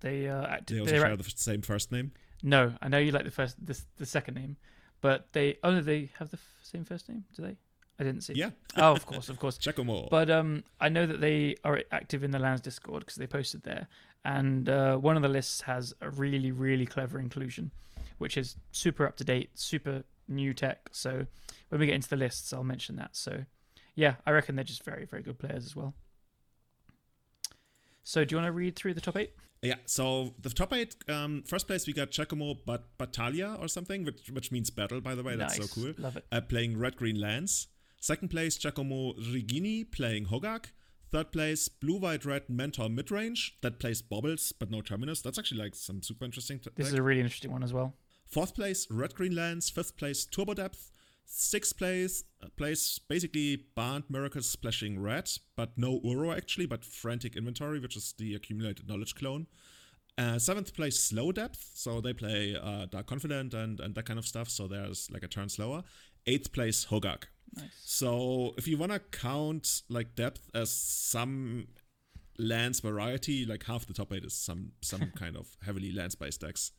[0.00, 2.12] they uh, They also share the same first name.
[2.42, 4.56] no, I know you like the first, the, the second name,
[5.00, 7.24] but they oh no, they have the f- same first name.
[7.34, 7.56] Do they?
[8.00, 8.34] I didn't see.
[8.34, 9.58] Yeah, Oh, of course, of course.
[9.66, 10.08] Check them all.
[10.10, 13.64] But um, I know that they are active in the Lands Discord because they posted
[13.64, 13.88] there,
[14.24, 17.72] and uh, one of the lists has a really, really clever inclusion,
[18.18, 20.88] which is super up to date, super new tech.
[20.92, 21.26] So
[21.70, 23.16] when we get into the lists, I'll mention that.
[23.16, 23.44] So
[23.96, 25.92] yeah, I reckon they're just very, very good players as well.
[28.04, 29.32] So do you want to read through the top eight?
[29.62, 34.04] Yeah, so the top eight, um, first place we got Giacomo but Battaglia or something,
[34.04, 35.34] which, which means battle, by the way.
[35.34, 35.94] That's nice, so cool.
[35.98, 36.24] love it.
[36.30, 37.66] uh, playing Red Green Lands.
[38.00, 40.66] Second place, Giacomo Rigini playing Hogaak.
[41.10, 45.22] Third place, Blue White Red Mentor Midrange that plays Bobbles but no Terminus.
[45.22, 46.58] That's actually like some super interesting.
[46.60, 47.94] T- This is a really interesting one as well.
[48.28, 49.70] Fourth place, Red Green Lands.
[49.70, 50.92] Fifth place, Turbo Depth.
[51.30, 57.36] Sixth place, uh, place basically Bant Miracles splashing red, but no Uro actually, but Frantic
[57.36, 59.46] Inventory, which is the accumulated knowledge clone.
[60.16, 64.18] Uh, seventh place, Slow Depth, so they play uh, Dark Confidant and, and that kind
[64.18, 65.84] of stuff, so there's like a turn slower.
[66.26, 67.24] Eighth place, Hogaak.
[67.54, 67.66] Nice.
[67.84, 71.68] So if you want to count like depth as some
[72.38, 76.40] lands variety, like half the top eight is some some kind of heavily lands based
[76.40, 76.72] decks.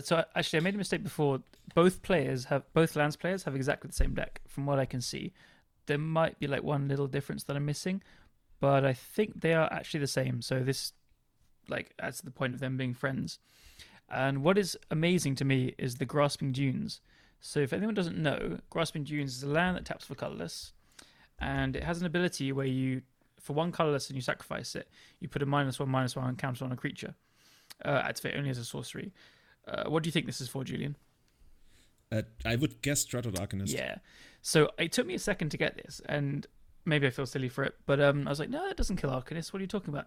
[0.00, 1.40] So actually, I made a mistake before.
[1.74, 5.00] Both players have both lands players have exactly the same deck, from what I can
[5.00, 5.32] see.
[5.86, 8.02] There might be like one little difference that I'm missing,
[8.60, 10.42] but I think they are actually the same.
[10.42, 10.92] So this,
[11.68, 13.38] like, adds to the point of them being friends.
[14.08, 17.00] And what is amazing to me is the Grasping Dunes.
[17.40, 20.72] So if anyone doesn't know, Grasping Dunes is a land that taps for colorless,
[21.38, 23.02] and it has an ability where you,
[23.38, 24.88] for one colorless and you sacrifice it,
[25.20, 27.14] you put a minus one minus one counter on a creature.
[27.84, 29.12] Uh, activate only as a sorcery.
[29.66, 30.96] Uh, what do you think this is for, Julian?
[32.12, 33.72] Uh, I would guess Strato Arcanist.
[33.74, 33.96] Yeah.
[34.42, 36.46] So it took me a second to get this, and
[36.84, 39.10] maybe I feel silly for it, but um, I was like, no, that doesn't kill
[39.10, 39.52] Arcanist.
[39.52, 40.06] What are you talking about?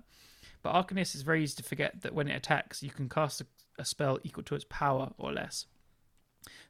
[0.63, 3.45] But Arcanist is very easy to forget that when it attacks, you can cast a,
[3.77, 5.65] a spell equal to its power or less.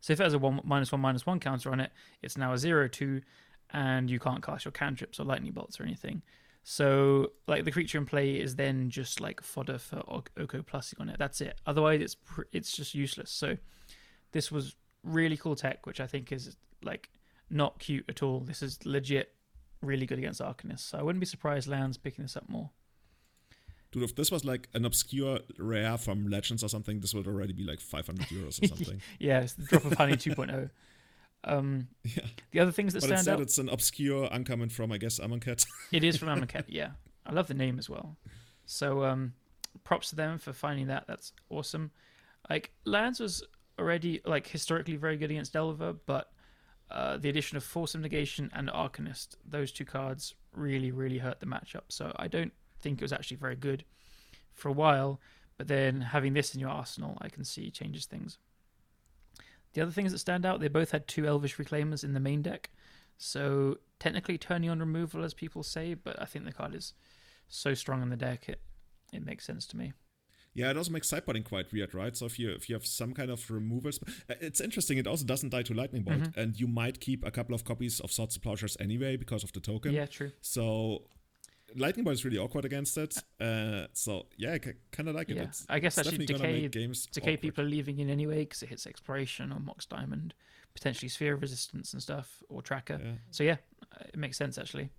[0.02, 1.92] So if it has a one minus one minus one counter on it,
[2.24, 3.22] it's now a zero two,
[3.72, 6.24] and you can't cast your cantrips or lightning bolts or anything.
[6.72, 10.98] So like the creature in play is then just like fodder for O- Oko plusing
[11.00, 11.16] on it.
[11.18, 11.60] That's it.
[11.66, 13.32] Otherwise, it's pr- it's just useless.
[13.32, 13.58] So
[14.34, 17.10] this was really cool tech, which I think is like
[17.50, 18.42] not cute at all.
[18.42, 19.34] This is legit
[19.82, 20.82] really good against Arcanist.
[20.82, 22.70] So I wouldn't be surprised Lands picking this up more.
[23.92, 27.54] Dude, if this was like an obscure rare from Legends or something, this would already
[27.54, 29.02] be like 500 euros or something.
[29.18, 30.70] Yeah, it's the drop of honey 2.0.
[31.44, 32.24] Um, yeah.
[32.52, 35.66] the other things that But stand out, it's an obscure uncommon from, I guess, Amonkhet.
[35.92, 36.66] it is from Amonkhet.
[36.68, 36.92] Yeah,
[37.26, 38.18] I love the name as well.
[38.66, 39.34] So um,
[39.84, 41.06] props to them for finding that.
[41.08, 41.92] That's awesome.
[42.50, 43.44] Like Lands was
[43.80, 46.32] already like historically very good against Delver, but
[46.92, 51.40] uh, the addition of Force of Negation and Arcanist, those two cards really, really hurt
[51.40, 51.84] the matchup.
[51.90, 53.86] So I don't think it was actually very good
[54.54, 55.20] for a while.
[55.58, 58.38] But then having this in your arsenal, I can see changes things.
[59.74, 62.42] The other things that stand out, they both had two Elvish Reclaimers in the main
[62.42, 62.70] deck.
[63.18, 66.94] So technically turning on removal, as people say, but I think the card is
[67.48, 68.62] so strong in the deck, it,
[69.12, 69.94] it makes sense to me.
[70.54, 72.16] Yeah, it also makes sideboarding quite weird, right?
[72.18, 74.98] So if you if you have some kind of removal, sp- uh, it's interesting.
[74.98, 76.38] It also doesn't die to lightning bolt, Mhm.
[76.38, 79.52] and you might keep a couple of copies of Swords to Plowshares anyway because of
[79.54, 79.94] the token.
[79.94, 80.32] Yeah, true.
[80.42, 81.04] So
[81.76, 83.18] lightning bolt is really awkward against it.
[83.40, 84.60] Uh, so yeah, I
[84.92, 85.38] kind of like it.
[85.38, 87.42] Yeah, It's, I guess it's actually decay games decay awkward.
[87.42, 90.34] people are leaving in anyway because it hits expiration or Mox Diamond,
[90.74, 93.00] potentially Sphere of Resistance and stuff or Tracker.
[93.04, 93.12] Yeah.
[93.32, 93.58] So yeah,
[93.94, 94.90] uh, it makes sense actually.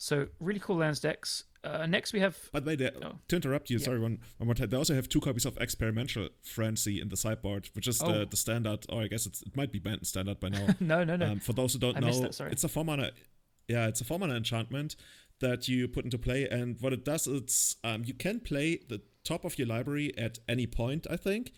[0.00, 1.44] So really cool lands decks.
[1.64, 3.18] Uh, next we have By the way, they, Oh.
[3.26, 3.84] to interrupt you, Yeah.
[3.84, 4.68] sorry, one, one more time.
[4.68, 8.12] They also have two copies of Experimental Frenzy in the sideboard, which is Oh.
[8.20, 10.68] the, the standard, or I guess it's, it might be banned standard by now.
[10.80, 12.52] no no no Um, for those who don't I know, that, sorry.
[12.52, 13.10] it's a four mana.
[13.68, 14.96] Yeah, it's a four mana enchantment
[15.40, 19.00] that you put into play, and what it does, it's um, you can play the
[19.24, 21.52] top of your library at any point, I think,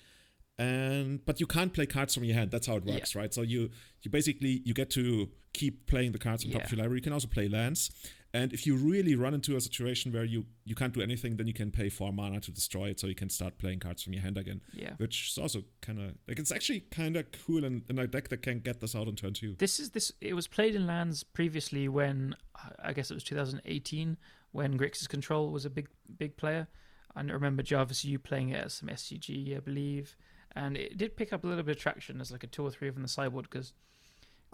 [0.59, 2.51] and but you can't play cards from your hand.
[2.51, 3.23] That's how it works, yeah.
[3.23, 3.33] right?
[3.33, 3.71] So you
[4.03, 6.59] you basically you get to keep playing the cards on yeah.
[6.59, 6.99] top of your library.
[6.99, 7.91] You can also play lands,
[8.33, 11.47] and if you really run into a situation where you you can't do anything, then
[11.47, 14.13] you can pay four mana to destroy it, so you can start playing cards from
[14.13, 14.61] your hand again.
[14.73, 18.07] Yeah, which is also kind of like it's actually kind of cool in, in a
[18.07, 19.57] deck that can get this out on turn two.
[19.59, 20.13] This is this.
[20.21, 22.37] It was played in lands previously when
[22.83, 24.17] I guess it was 2018
[24.53, 26.69] when Grixis Control was a big big player.
[27.17, 30.17] I remember Jarvis Yu playing it as some SCG, I believe,
[30.55, 32.71] and it did pick up a little bit of traction as like a two or
[32.71, 33.73] three of them on the sideboard because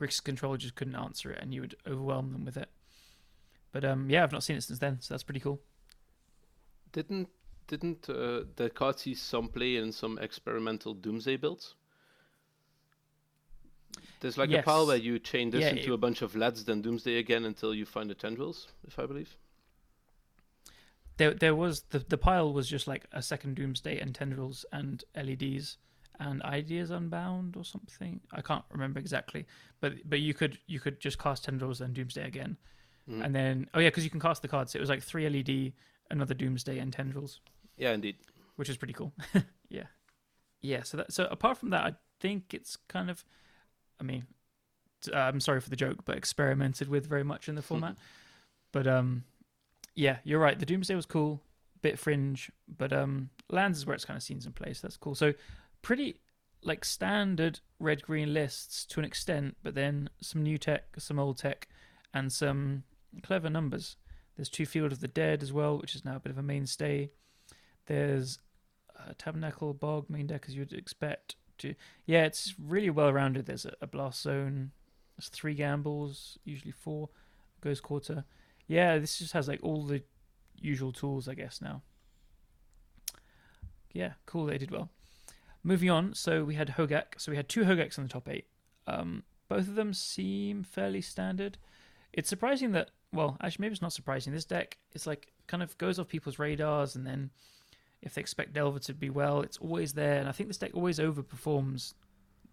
[0.00, 2.70] Grixis Control just couldn't answer it, and you would overwhelm them with it.
[3.76, 5.60] But um, yeah, I've not seen it since then, so that's pretty cool.
[6.92, 7.28] Didn't
[7.66, 11.74] didn't uh, the card see some play in some experimental Doomsday builds?
[14.20, 14.62] There's like yes.
[14.62, 15.94] a pile where you chain this yeah, into it...
[15.94, 19.36] a bunch of LEDs, then Doomsday again until you find the tendrils, if I believe.
[21.18, 25.04] There, there was the the pile was just like a second Doomsday and tendrils and
[25.14, 25.76] LEDs
[26.18, 28.22] and Ideas Unbound or something.
[28.32, 29.44] I can't remember exactly,
[29.82, 32.56] but but you could you could just cast tendrils and Doomsday again,
[33.10, 33.24] mm.
[33.24, 34.72] and then oh yeah, because you can cast the cards.
[34.72, 35.72] So it was like three LED,
[36.10, 37.40] another Doomsday, and tendrils.
[37.76, 38.16] Yeah, indeed.
[38.56, 39.12] Which is pretty cool.
[39.68, 39.84] yeah,
[40.60, 40.82] yeah.
[40.82, 43.24] So that so apart from that, I think it's kind of,
[44.00, 44.26] I mean,
[45.12, 47.96] uh, I'm sorry for the joke, but experimented with very much in the format.
[48.72, 49.24] but um,
[49.94, 50.58] yeah, you're right.
[50.58, 51.42] The Doomsday was cool,
[51.82, 54.80] bit fringe, but um, lands is where it's kind of seen some place.
[54.80, 55.14] That's cool.
[55.14, 55.34] So
[55.82, 56.20] pretty
[56.62, 61.38] like standard red green lists to an extent, but then some new tech, some old
[61.38, 61.68] tech,
[62.12, 62.82] and some
[63.22, 63.96] clever numbers.
[64.36, 66.42] There's two Field of the Dead as well, which is now a bit of a
[66.42, 67.10] mainstay.
[67.86, 68.38] There's
[69.08, 71.36] a Tabernacle Bog main deck, as you'd expect.
[71.58, 73.46] To yeah, it's really well rounded.
[73.46, 74.72] There's a, a Blast Zone.
[75.16, 77.08] There's three gambles, usually four.
[77.62, 78.24] Ghost Quarter.
[78.66, 80.02] Yeah, this just has like all the
[80.56, 81.82] usual tools, I guess now.
[83.92, 84.46] Yeah, cool.
[84.46, 84.90] They did well.
[85.62, 87.18] Moving on, so we had Hogaak.
[87.18, 88.46] So we had two Hogaaks in the top eight.
[88.86, 91.58] Um, both of them seem fairly standard.
[92.12, 94.32] It's surprising that, well, actually, maybe it's not surprising.
[94.32, 97.30] This deck is like kind of goes off people's radars, and then
[98.02, 100.18] if they expect Delver to be well, it's always there.
[100.18, 101.94] And I think this deck always overperforms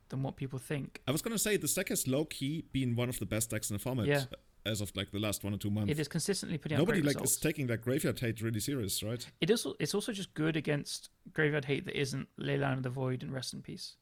[0.10, 1.02] than what people think.
[1.08, 3.50] I was going to say, this deck has low key been one of the best
[3.50, 4.08] decks in the format.
[4.08, 4.24] Yeah
[4.66, 5.92] as of like the last one or two months.
[5.92, 7.34] It is consistently putting Nobody like results.
[7.34, 9.26] is taking that graveyard hate really serious, right?
[9.42, 9.68] It is.
[9.80, 13.54] It's also just good against graveyard hate that isn't Leyline of the Void and Rest
[13.54, 13.96] in Peace.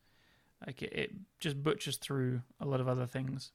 [0.66, 3.52] Like it, it just butchers through a lot of other things.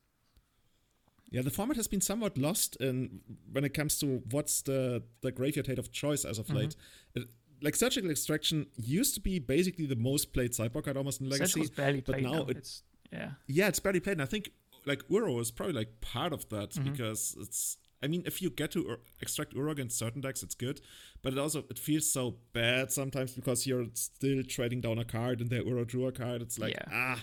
[1.30, 3.20] Yeah, the format has been somewhat lost in
[3.52, 6.56] when it comes to what's the the graveyard hate of choice as of mm-hmm.
[6.56, 6.76] late.
[7.14, 7.28] It,
[7.62, 11.60] like surgical extraction used to be basically the most played sideboard card almost in legacy.
[11.60, 12.46] Surgical's barely played but now, now.
[12.46, 13.30] It, it's yeah.
[13.46, 14.14] Yeah, it's barely played.
[14.14, 14.50] And I think
[14.84, 16.90] like Uro is probably like part of that mm-hmm.
[16.90, 20.54] because it's I mean, if you get to ur- extract Uro against certain decks, it's
[20.54, 20.80] good,
[21.22, 25.40] but it also it feels so bad sometimes because you're still trading down a card
[25.40, 26.42] and their Uro drew a card.
[26.42, 27.16] It's like yeah.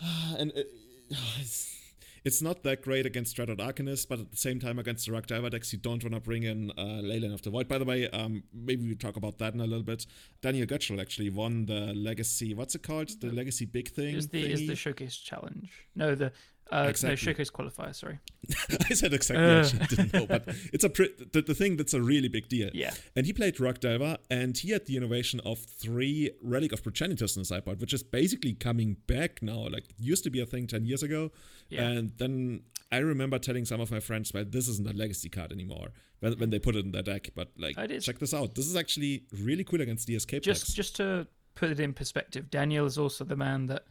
[0.00, 0.70] ah, and it,
[1.40, 1.76] it's,
[2.24, 5.26] it's not that great against Dreadhorde Arcanist, but at the same time against the Rug
[5.26, 7.68] Driver decks, you don't want to bring in uh, Leyline of the Void.
[7.68, 10.06] By the way, um, maybe we talk about that in a little bit.
[10.40, 12.54] Daniel Götzschel actually won the Legacy.
[12.54, 13.10] What's it called?
[13.20, 14.14] The Legacy Big Thing.
[14.14, 15.70] Is the is the Showcase Challenge?
[15.94, 16.32] No, the
[16.74, 17.10] uh, exactly.
[17.10, 17.94] No, showcase qualifier.
[17.94, 18.18] Sorry,
[18.90, 19.44] I said exactly.
[19.44, 19.84] Uh.
[19.84, 22.70] I didn't know, but it's a pre- the, the thing that's a really big deal.
[22.72, 22.92] Yeah.
[23.14, 27.36] And he played Rug Driver, and he had the innovation of three Relic of Progenitus
[27.36, 29.68] in the sideboard, which is basically coming back now.
[29.70, 31.30] Like used to be a thing ten years ago,
[31.68, 31.82] yeah.
[31.82, 35.52] and then I remember telling some of my friends, "Well, this isn't a legacy card
[35.52, 35.88] anymore."
[36.20, 38.54] When, when they put it in their deck, but like, check this out.
[38.54, 40.72] This is actually really cool against the escape just, decks.
[40.72, 43.84] Just to put it in perspective, Daniel is also the man that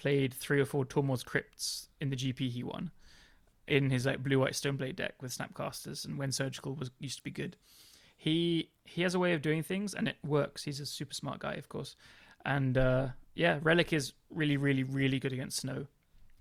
[0.00, 2.90] played three or four Tormod's Crypts in the GP he won
[3.68, 7.22] in his like blue white Stoneblade deck with Snapcasters and when Surgical was used to
[7.22, 7.56] be good.
[8.16, 10.64] He he has a way of doing things and it works.
[10.64, 11.96] He's a super smart guy, of course.
[12.44, 15.86] And uh, yeah, Relic is really, really, really good against snow.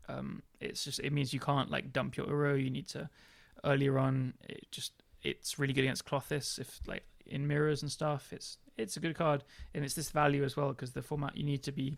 [0.07, 2.61] Um, it's just it means you can't like dump your Uro.
[2.61, 3.09] You need to
[3.65, 4.35] earlier on.
[4.47, 8.31] It just it's really good against Klothys if like in mirrors and stuff.
[8.31, 9.43] It's it's a good card
[9.73, 11.97] and it's this value as well because the format you need to be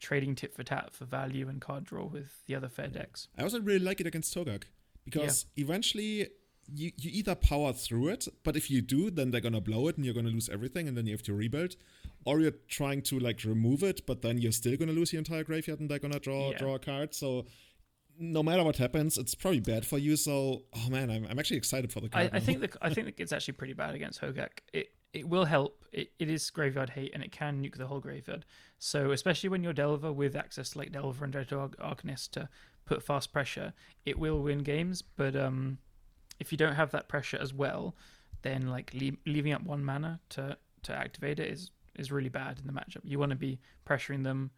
[0.00, 3.28] trading tit for tat for value and card draw with the other fair decks.
[3.38, 4.64] I also really like it against Hogaak
[5.04, 5.64] because yeah.
[5.64, 6.28] eventually
[6.72, 9.96] you, you either power through it, but if you do, then they're gonna blow it
[9.96, 11.76] and you're gonna lose everything and then you have to rebuild.
[12.24, 15.44] Or you're trying to like remove it, but then you're still gonna lose your entire
[15.44, 16.58] graveyard and they're gonna draw yeah.
[16.58, 17.14] draw a card.
[17.14, 17.46] So
[18.18, 20.16] no matter what happens, it's probably bad for you.
[20.16, 22.30] So, oh man, I'm, I'm actually excited for the card.
[22.32, 24.50] I, I think the, I think it's actually pretty bad against Hogaak.
[24.72, 25.84] It it will help.
[25.92, 28.44] It, it is graveyard hate and it can nuke the whole graveyard.
[28.78, 32.48] So especially when you're Delver with access to like Delver and Dreadhorde Arcanist to
[32.84, 33.72] put fast pressure,
[34.04, 35.02] it will win games.
[35.02, 35.78] But um,
[36.38, 37.96] if you don't have that pressure as well,
[38.42, 38.94] then like
[39.26, 43.00] leaving up one mana to to activate it is is really bad in the matchup.
[43.04, 44.50] You want to be pressuring them,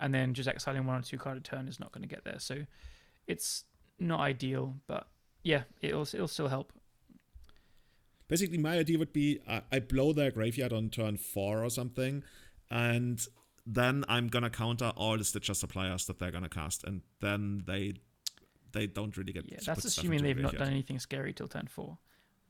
[0.00, 2.24] and then just exiling one or two card a turn is not going to get
[2.24, 2.38] there.
[2.38, 2.66] So
[3.26, 3.64] it's
[3.98, 5.06] not ideal, but
[5.42, 6.72] yeah, it'll it'll still help.
[8.30, 12.22] Basically, my idea would be I, I blow their graveyard on turn four or something,
[12.70, 13.20] and
[13.66, 17.94] then I'm gonna counter all the Stitcher's Suppliers that they're gonna cast, and then they
[18.72, 19.50] they don't really get.
[19.50, 21.98] Yeah, that's assuming they've not done anything scary till turn four.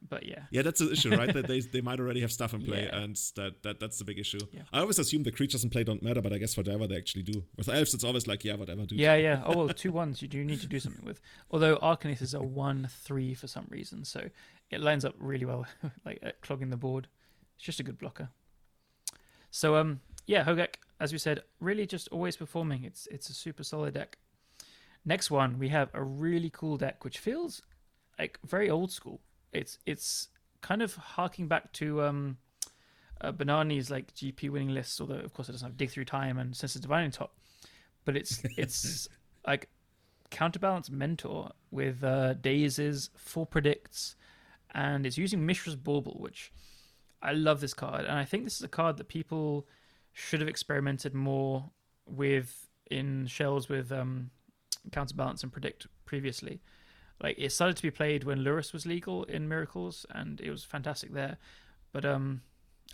[0.08, 1.32] But yeah, Yeah, that's the issue, right?
[1.32, 2.96] that they they might already have stuff in play, Yeah.
[3.02, 4.38] and that, that that's the big issue.
[4.50, 4.62] Yeah.
[4.72, 6.96] I always assume the creatures in play don't matter, but I guess for whatever they
[6.96, 7.44] actually do.
[7.56, 8.98] With elves, it's always like, yeah, whatever, dude.
[8.98, 9.42] yeah, yeah.
[9.44, 11.20] Oh well, two ones you do need to do something with.
[11.50, 14.30] Although Arcanist is a one three for some reason, so
[14.70, 15.66] it lines up really well,
[16.06, 17.06] like at clogging the board.
[17.56, 18.30] It's just a good blocker.
[19.50, 22.84] So um, yeah, Hogaak, as we said, really just always performing.
[22.84, 24.16] It's it's a super solid deck.
[25.04, 27.62] Next one, we have a really cool deck which feels
[28.18, 29.20] like very old school.
[29.52, 30.28] It's it's
[30.60, 32.36] kind of harking back to um,
[33.20, 36.38] uh, Banani's like GP winning lists, although of course it doesn't have dig through time
[36.38, 37.36] and Sensei's Divining Top.
[38.04, 39.08] But it's it's
[39.46, 39.68] like
[40.30, 44.16] counterbalance mentor with uh, dazes, full predicts,
[44.72, 46.52] and it's using Mishra's Bauble, which
[47.22, 49.66] I love this card, and I think this is a card that people
[50.12, 51.70] should have experimented more
[52.06, 54.30] with in shells with um,
[54.90, 56.60] counterbalance and predict previously.
[57.22, 60.64] Like it started to be played when Lurrus was legal in Miracles, and it was
[60.64, 61.38] fantastic there.
[61.92, 62.42] But um,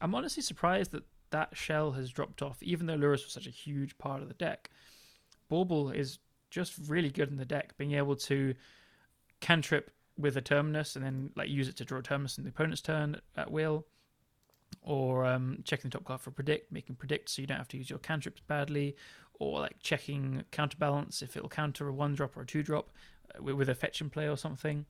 [0.00, 3.50] I'm honestly surprised that that shell has dropped off, even though Lurrus was such a
[3.50, 4.70] huge part of the deck.
[5.48, 6.18] Bauble is
[6.50, 8.54] just really good in the deck, being able to
[9.40, 12.50] cantrip with a terminus and then like use it to draw a terminus in the
[12.50, 13.86] opponent's turn at will,
[14.82, 17.76] or um, checking the top card for predict, making predict so you don't have to
[17.76, 18.96] use your cantrips badly,
[19.38, 22.90] or like checking counterbalance if it'll counter a one drop or a two drop
[23.40, 24.86] with, a fetch and play or something.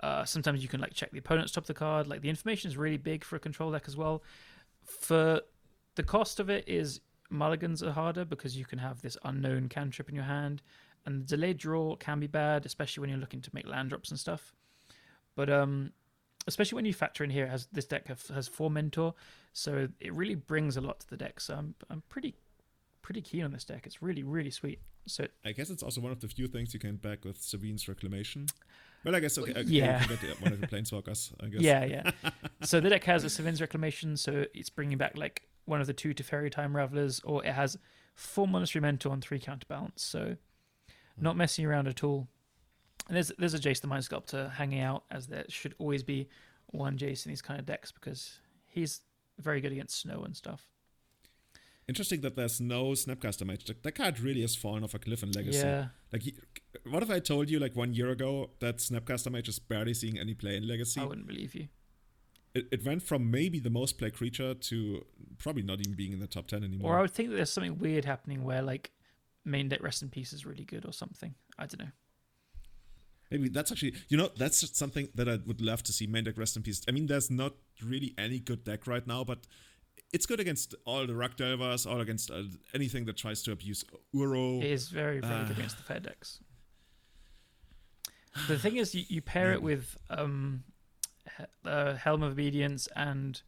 [0.00, 2.06] Uh, sometimes you can like check the opponent's top of the card.
[2.06, 4.22] Like the information is really big for a control deck as well.
[4.84, 5.42] For
[5.94, 10.08] the cost of it is mulligans are harder because you can have this unknown cantrip
[10.08, 10.62] in your hand,
[11.06, 14.10] and the delayed draw can be bad, especially when you're looking to make land drops
[14.10, 14.54] and stuff.
[15.36, 15.92] But um,
[16.46, 19.14] especially when you factor in here, has this deck has four mentor,
[19.52, 21.40] so it really brings a lot to the deck.
[21.40, 22.34] So I'm I'm pretty
[23.02, 23.86] pretty keen on this deck.
[23.86, 24.80] It's really really sweet.
[25.06, 27.88] So I guess it's also one of the few things you can back with Sevinne's
[27.88, 28.46] Reclamation.
[29.04, 30.02] Well, I guess okay, okay Yeah.
[30.02, 31.32] you can one of the Planeswalkers.
[31.42, 31.60] I guess.
[31.60, 32.10] Yeah, yeah.
[32.62, 35.94] so the deck has a Sevinne's Reclamation, so it's bringing back like one of the
[35.94, 37.78] two Teferi Time Ravelers, or it has
[38.14, 40.36] four Monastery Mentor and three Counterbalance, so
[40.86, 41.22] hmm.
[41.22, 42.28] not messing around at all.
[43.08, 46.28] And there's there's a Jace the Mind Sculptor hanging out, as there should always be
[46.66, 49.00] one Jace in these kind of decks because he's
[49.38, 50.68] very good against snow and stuff.
[51.90, 53.64] Interesting that there's no Snapcaster Mage.
[53.64, 55.58] That, that card really has fallen off a cliff in Legacy.
[55.58, 56.22] Yeah, Like,
[56.88, 60.16] what if I told you like one year ago that Snapcaster Mage is barely seeing
[60.16, 61.00] any play in Legacy?
[61.00, 61.66] I wouldn't believe you.
[62.54, 65.04] It, it went from maybe the most played creature to
[65.38, 66.92] probably not even being in the top ten anymore.
[66.92, 68.92] Or I would think that there's something weird happening where like
[69.44, 71.34] main deck Rest in Peace is really good or something.
[71.58, 71.90] I don't know.
[73.32, 76.06] Maybe that's actually, you know, that's just something that I would love to see.
[76.06, 76.82] Main deck rest in peace.
[76.88, 79.46] I mean, there's not really any good deck right now, but
[80.12, 82.42] it's good against all the Rock Delvers, all against uh,
[82.74, 83.84] anything that tries to abuse
[84.14, 84.62] Uro.
[84.62, 85.58] It is very, very good Ah.
[85.58, 86.40] against the fair decks.
[88.48, 90.62] The thing is, you, you pair it with um,
[91.64, 93.40] uh, Helm of Obedience and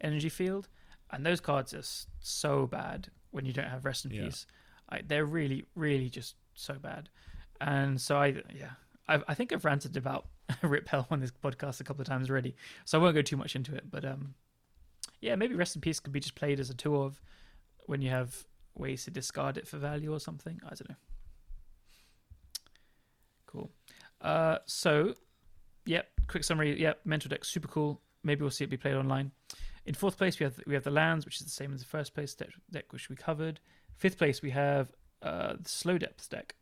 [0.00, 0.68] Energy Field,
[1.10, 1.82] and those cards are
[2.20, 4.24] so bad when you don't have Rest in Yeah.
[4.24, 4.46] Peace.
[4.88, 7.10] I, they're really, really just so bad.
[7.60, 8.70] And so I, yeah,
[9.08, 10.26] I, I think I've ranted about
[10.62, 12.56] Rip Hell on this podcast a couple of times already,
[12.86, 13.84] so I won't go too much into it.
[13.90, 14.34] But um,
[15.20, 17.20] yeah, maybe Rest in Peace could be just played as a two of
[17.86, 18.44] when you have
[18.76, 20.60] ways to discard it for value or something.
[20.64, 20.96] I don't know.
[23.46, 23.70] Cool.
[24.20, 25.14] Uh, so,
[25.86, 26.08] yep.
[26.28, 26.80] Quick summary.
[26.80, 27.00] Yep.
[27.04, 28.00] Mental deck super cool.
[28.22, 29.32] Maybe we'll see it be played online.
[29.86, 31.86] In fourth place, we have we have the lands, which is the same as the
[31.86, 33.60] first place deck, deck which we covered.
[33.96, 34.92] Fifth place, we have
[35.22, 36.54] uh, the slow depth deck.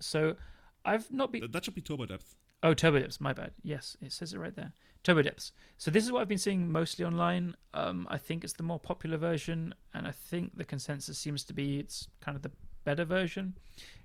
[0.00, 0.36] So,
[0.84, 2.36] I've not been Th- that should be Turbo Depth.
[2.62, 3.52] Oh, Turbo Depths, my bad.
[3.62, 4.72] Yes, it says it right there.
[5.02, 5.52] Turbo Depths.
[5.78, 7.56] So this is what I've been seeing mostly online.
[7.74, 11.52] Um, I think it's the more popular version, and I think the consensus seems to
[11.52, 12.52] be it's kind of the
[12.84, 13.54] better version.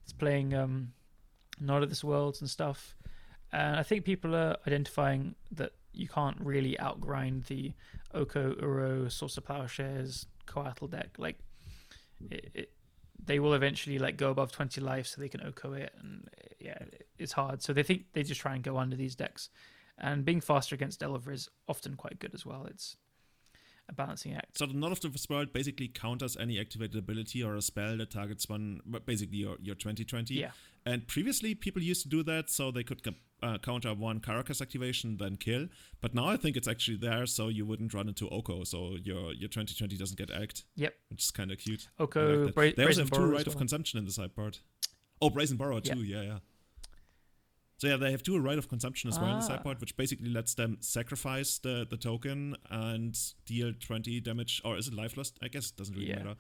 [0.04, 0.94] It's playing um,
[1.60, 2.96] Not of This Worlds and stuff,
[3.52, 7.74] and I think people are identifying that you can't really outgrind the
[8.14, 11.16] Oko, Uro, Swords of Plowshares, Coatl deck.
[11.18, 11.38] Like,
[12.32, 12.72] it, it,
[13.24, 16.78] they will eventually like go above 20 life so they can oko it and yeah
[17.18, 17.62] it's hard.
[17.62, 19.50] So they think they just try and go under these decks.
[19.98, 22.66] And being faster against Delver is often quite good as well.
[22.66, 22.98] It's
[23.90, 24.58] a balancing act.
[24.58, 28.12] So the Not of the World basically counters any activated ability or a spell that
[28.12, 30.34] targets one, basically your, your 2020.
[30.34, 30.52] Yeah.
[30.86, 33.02] And previously people used to do that so they could
[33.44, 35.68] uh, counter one Karakas activation, then kill.
[36.02, 39.34] But now I think it's actually there so you wouldn't run into Oko, so your
[39.34, 40.64] your 2020 doesn't get act.
[40.76, 40.94] Yep.
[41.10, 41.90] Which is kind of cute.
[42.00, 42.56] Oko, like.
[42.56, 43.60] Bra- they also have two Rite of well.
[43.60, 44.62] consumption in the side part.
[45.22, 46.38] Oh, Brazen Borrow too, yeah, yeah.
[47.80, 49.64] So yeah, they have two Rite of consumption as well in the side Ah.
[49.64, 53.16] part, which basically lets them sacrifice the, the token and
[53.46, 55.38] deal 20 damage, or is it life lost?
[55.44, 56.16] I guess it doesn't really Yeah.
[56.24, 56.36] matter.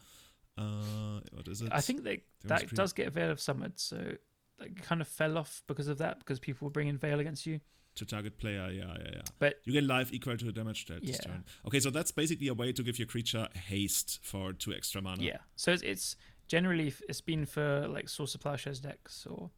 [0.58, 1.70] Uh, what is it?
[1.72, 2.76] I think they, that three.
[2.76, 4.16] does get a Veil of Summer, so
[4.60, 7.60] it kind of fell off because of that, because people were bringing Veil against you.
[7.96, 9.22] to target player, yeah, yeah, yeah.
[9.40, 11.32] But You get life equal to the damage dealt this Yeah.
[11.32, 11.44] turn.
[11.66, 15.24] Okay, so that's basically a way to give your creature haste for two extra mana.
[15.24, 16.16] yeah, so it's, it's
[16.48, 19.50] generally it's been for like Swords of Plowshares decks or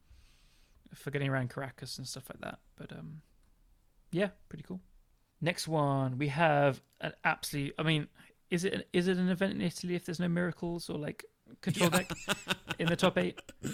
[0.94, 2.60] for getting around Karakas and stuff like that.
[2.76, 3.22] But um,
[4.12, 4.82] yeah, pretty cool.
[5.42, 7.74] Next one we have an absolute.
[7.78, 8.08] I mean,
[8.50, 11.26] is it an, is it an event in Italy if there's no miracles or like
[11.62, 12.12] control deck
[12.80, 13.40] in the top eight?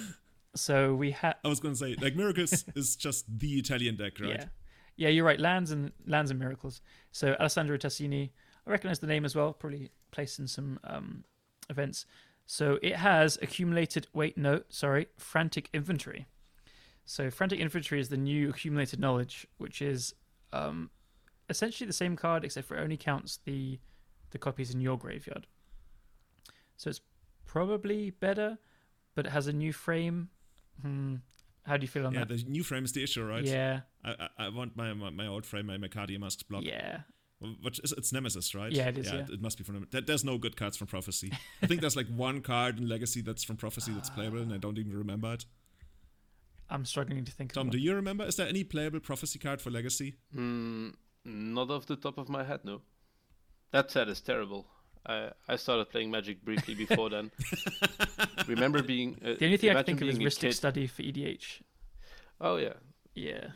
[0.58, 4.30] So we have I was gonna say, like Miracles is just the Italian deck, right?
[4.40, 4.46] Yeah,
[4.96, 5.40] yeah, you're right.
[5.40, 6.82] Lands and lands and miracles.
[7.12, 8.32] So Alessandro Tassini,
[8.66, 9.52] I recognize the name as well.
[9.52, 11.26] Probably placed in some um,
[11.70, 12.06] events.
[12.46, 14.08] So it has accumulated.
[14.14, 16.28] Wait, no, sorry, frantic inventory.
[17.06, 20.14] So frantic inventory is the new accumulated knowledge, which is
[20.52, 20.90] um,
[21.50, 23.80] essentially the same card except for it only counts the
[24.32, 25.48] the copies in your graveyard.
[26.78, 27.02] So it's
[27.46, 28.58] probably better,
[29.14, 30.30] but it has a new frame.
[30.82, 31.16] Hmm.
[31.64, 32.32] How do you feel on Yeah, that?
[32.38, 33.44] Yeah, the new frame is the issue, right?
[33.44, 36.64] Yeah, I, I, I want my, my my old frame, my Mercadian Masques block.
[36.64, 37.02] yeah.
[37.62, 38.72] Which is it's Nemesis, right?
[38.72, 39.20] Yeah, it is, yeah.
[39.20, 40.04] It, it must be from Nemesis.
[40.08, 41.32] There's no good cards from Prophecy.
[41.62, 44.58] I think there's like one card in Legacy that's from Prophecy that's playable, and I
[44.58, 45.46] don't even remember it.
[46.70, 47.54] I'm struggling to think.
[47.54, 48.26] Tom, of do you remember?
[48.26, 50.16] Is there any playable Prophecy card for Legacy?
[50.36, 50.94] Mm,
[51.26, 52.82] not off the top of my head, no.
[53.72, 54.66] That set is terrible.
[55.06, 57.32] I I started playing Magic briefly before then.
[58.48, 60.88] Remember being uh, The only thing I can think of is being a Rhystic Study
[60.88, 61.62] for EDH.
[62.42, 62.74] Oh yeah,
[63.14, 63.48] Yeah,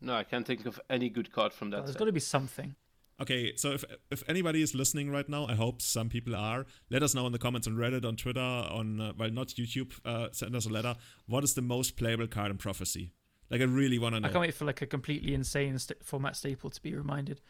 [0.00, 1.84] no, I can't think of any good card from that.
[1.84, 2.74] There's got to be something.
[3.22, 6.66] Okay, so if if anybody is listening right now, I hope some people are.
[6.90, 9.92] Let us know in the comments on Reddit, on Twitter, on uh, well, not YouTube.
[10.04, 10.96] Uh, send us a letter.
[11.26, 13.12] What is the most playable card in Prophecy?
[13.48, 14.28] Like, I really want to know.
[14.28, 17.40] I can't wait for like a completely insane st- format staple to be reminded.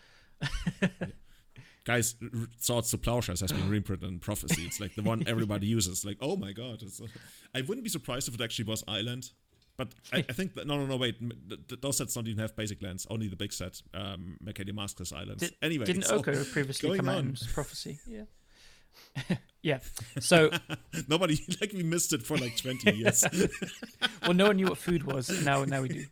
[1.85, 4.62] Guys, R- R- Swords to Plowshares has been reprinted in Prophecy.
[4.66, 6.05] It's like the one everybody uses.
[6.05, 6.83] Like, oh my god!
[7.55, 9.31] I wouldn't be surprised if it actually was Island.
[9.77, 10.97] But I, I think that no, no, no.
[10.97, 13.07] Wait, th- th- those sets don't even have basic lands.
[13.09, 15.43] Only the big set, um, Mercadia Maskless Islands.
[15.43, 17.37] Did- anyway, Didn't Oko previously come on.
[17.55, 17.99] Prophecy?
[18.07, 19.37] Yeah.
[19.62, 19.79] yeah.
[20.20, 20.51] So,
[21.09, 23.25] nobody like we missed it for like twenty years.
[24.23, 25.31] well, no one knew what food was.
[25.45, 26.05] Now, now we do.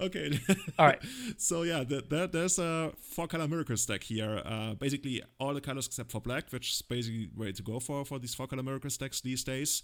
[0.00, 0.38] okay.
[0.78, 1.02] All right.
[1.38, 4.42] So yeah, the, there, there's a four color miracle stack here.
[4.44, 8.04] Uh, basically all the colors except for black, which is basically way to go for
[8.04, 9.82] for these four color miracle stacks these days.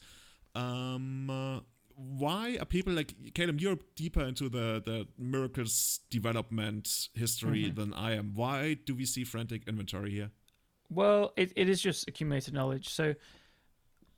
[0.54, 1.60] Um, uh,
[1.94, 3.58] why are people like Callum?
[3.58, 7.80] You're deeper into the the miracles development history Mm-hmm.
[7.80, 8.34] than I am.
[8.34, 10.30] Why do we see frantic inventory here?
[10.90, 12.88] Well, it, it is just accumulated knowledge.
[12.90, 13.14] So,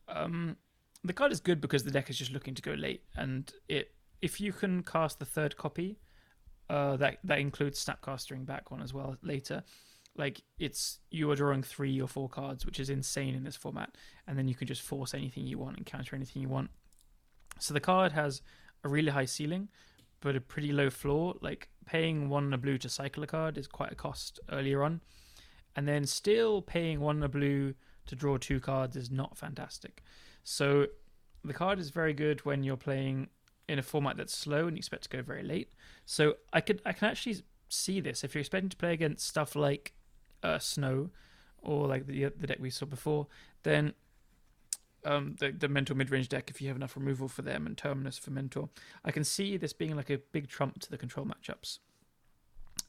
[0.09, 0.57] um,
[1.05, 3.95] the card is good because the deck is just looking to go late, and it
[4.23, 5.99] if you can cast the third copy,
[6.71, 9.63] uh, that that includes Snapcastering back one as well later.
[10.17, 13.97] Like it's you are drawing three or four cards, which is insane in this format,
[14.27, 16.71] and then you can just force anything you want and counter anything you want.
[17.59, 18.43] So the card has
[18.85, 19.69] a really high ceiling,
[20.21, 21.35] but a pretty low floor.
[21.41, 24.83] Like paying one and a blue to cycle a card is quite a cost earlier
[24.83, 25.01] on
[25.77, 27.75] and then still paying one and a blue
[28.07, 30.03] to draw two cards is not fantastic.
[30.45, 30.87] So
[31.45, 33.29] the card is very good when you're playing
[33.69, 35.73] in a format that's slow and you expect to go very late.
[36.05, 37.37] So I could I can actually
[37.69, 39.95] see this if you're expecting to play against stuff like
[40.45, 41.11] uh, Snow
[41.63, 43.27] or like the the deck we saw before,
[43.63, 43.95] then
[45.05, 47.77] um, the the mentor mid range deck if you have enough removal for them and
[47.77, 48.69] terminus for mentor,
[49.05, 51.79] I can see this being like a big trump to the control matchups.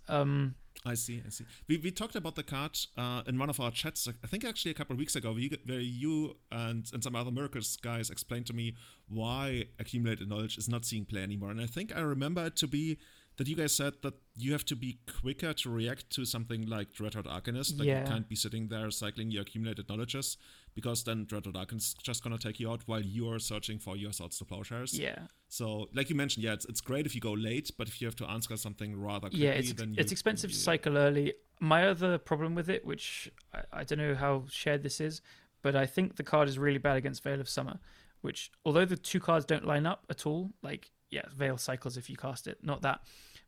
[0.08, 0.56] Um,
[0.86, 1.46] I see, I see.
[1.68, 4.72] We, we talked about the card uh, in one of our chats, I think actually
[4.72, 8.10] a couple of weeks ago, where you, where you and, and some other Miracles guys
[8.10, 8.76] explained to me
[9.08, 11.50] why Accumulated Knowledge is not seeing play anymore.
[11.50, 12.98] And I think I remember it to be
[13.38, 16.94] that you guys said that you have to be quicker to react to something like
[16.94, 17.78] Dreadhorde Arcanist.
[17.78, 18.02] Like Yeah.
[18.02, 20.38] you can't be sitting there cycling your accumulated knowledges
[20.74, 24.14] because then Dreadhorde Arcanist is just gonna take you out while you're searching for your
[24.14, 24.98] swords to plowshares.
[24.98, 28.02] yeah, So, like you mentioned, yeah, it's, it's great if you go late, but if
[28.02, 30.98] you have to answer something rather quickly, yeah, it's then it's you- expensive to cycle
[30.98, 31.34] early.
[31.60, 35.22] My other problem with it, which I, I don't know how shared this is,
[35.62, 37.80] but I think the card is really bad against Veil of Summer.
[38.22, 42.10] Which, although the two cards don't line up at all, like yeah, Veil cycles if
[42.10, 43.02] you cast it, not that,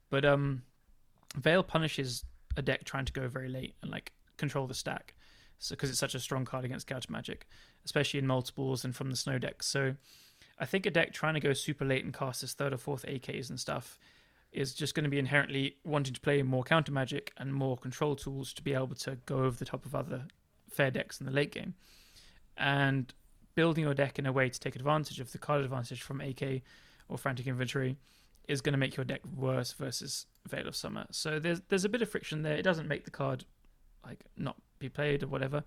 [0.09, 0.63] but um,
[1.35, 2.23] Veil punishes
[2.55, 5.13] a deck trying to go very late and like control the stack.
[5.59, 7.47] So because it's such a strong card against Gouge Magic,
[7.83, 9.63] especially in multiples and from the snow deck.
[9.63, 9.95] So
[10.59, 13.05] I think a deck trying to go super late and cast its third or fourth
[13.05, 13.97] AKs and stuff
[14.51, 18.15] is just going to be inherently wanting to play more counter magic and more control
[18.15, 20.23] tools to be able to go over the top of other
[20.69, 21.73] fair decks in the late game.
[22.55, 23.13] And
[23.55, 26.61] building your deck in a way to take advantage of the card advantage from AK
[27.09, 27.97] or Frantic Inventory
[28.47, 31.05] is going to make your deck worse versus Veil of Summer.
[31.11, 32.55] So there's there's a bit of friction there.
[32.55, 33.45] It doesn't make the card
[34.05, 35.63] like not be played or whatever.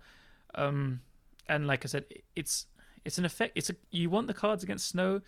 [0.55, 1.01] Um,
[1.47, 2.05] and like I said,
[2.35, 2.65] it's
[3.05, 3.53] it's an effect.
[3.55, 5.21] It's a you want the cards against snow,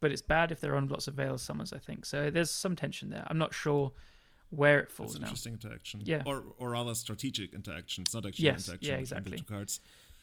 [0.00, 1.72] but it's bad if they're on lots of Veil of Summers.
[1.72, 2.30] I think so.
[2.30, 3.24] There's some tension there.
[3.28, 3.92] I'm not sure
[4.50, 5.26] where it falls an now.
[5.26, 6.00] interesting interaction.
[6.04, 6.22] Yeah.
[6.26, 8.02] Or or rather strategic interaction.
[8.02, 9.30] It's not actually Yes, interaction yeah, between exactly.
[9.32, 9.80] the two cards.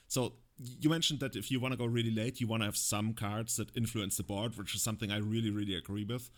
[0.07, 0.33] So
[0.79, 3.13] you mentioned that if you want to go really late, you want to have some
[3.13, 6.29] cards that influence the board, which is something I really, really agree with.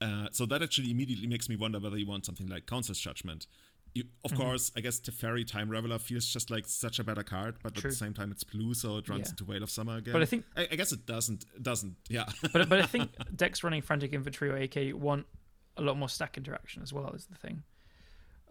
[0.00, 3.46] Uh, so that actually immediately makes me wonder whether you want something like Council's Judgment.
[3.94, 4.42] You, of Mm-hmm.
[4.42, 7.88] course, I guess Teferi Time Raveler feels just like such a better card, but True.
[7.88, 9.30] at the same time it's blue, so it runs Yeah.
[9.30, 10.12] into Veil of Summer again.
[10.12, 11.46] But I think I, I guess it doesn't.
[11.56, 11.96] It doesn't.
[12.08, 12.26] Yeah.
[12.52, 15.26] but but I think decks running frantic inventory or AK want
[15.76, 17.10] a lot more stack interaction as well.
[17.12, 17.62] Is the thing.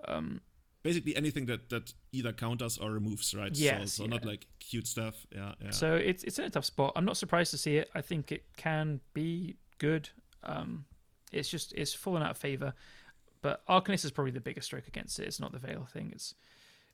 [0.07, 0.41] Um,
[0.87, 3.53] Basically anything that that either counters or removes, right?
[3.55, 5.15] Yes, So, so not like cute stuff.
[5.35, 5.53] Yeah.
[5.63, 5.71] Yeah.
[5.71, 6.93] So it's it's in a tough spot.
[6.95, 7.89] I'm not surprised to see it.
[7.93, 10.09] I think it can be good.
[10.43, 10.85] Um,
[11.31, 12.73] it's just it's fallen out of favor.
[13.41, 15.27] But Arcanist is probably the biggest stroke against it.
[15.27, 16.11] It's not the Veil thing.
[16.15, 16.35] It's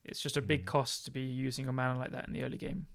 [0.04, 0.66] it's just a big Mhm.
[0.74, 2.86] cost to be using a mana like that in the early game.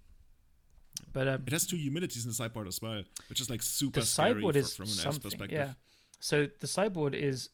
[1.13, 4.01] But um, It has two humilities in the sideboard as well, which is like super
[4.01, 5.21] the scary sideboard is from an something.
[5.21, 5.57] perspective.
[5.57, 5.73] Yeah.
[6.19, 7.49] So the sideboard is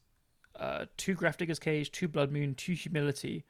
[0.59, 3.45] uh, two Grafdigger's Cage, two Blood Moon, two Humility,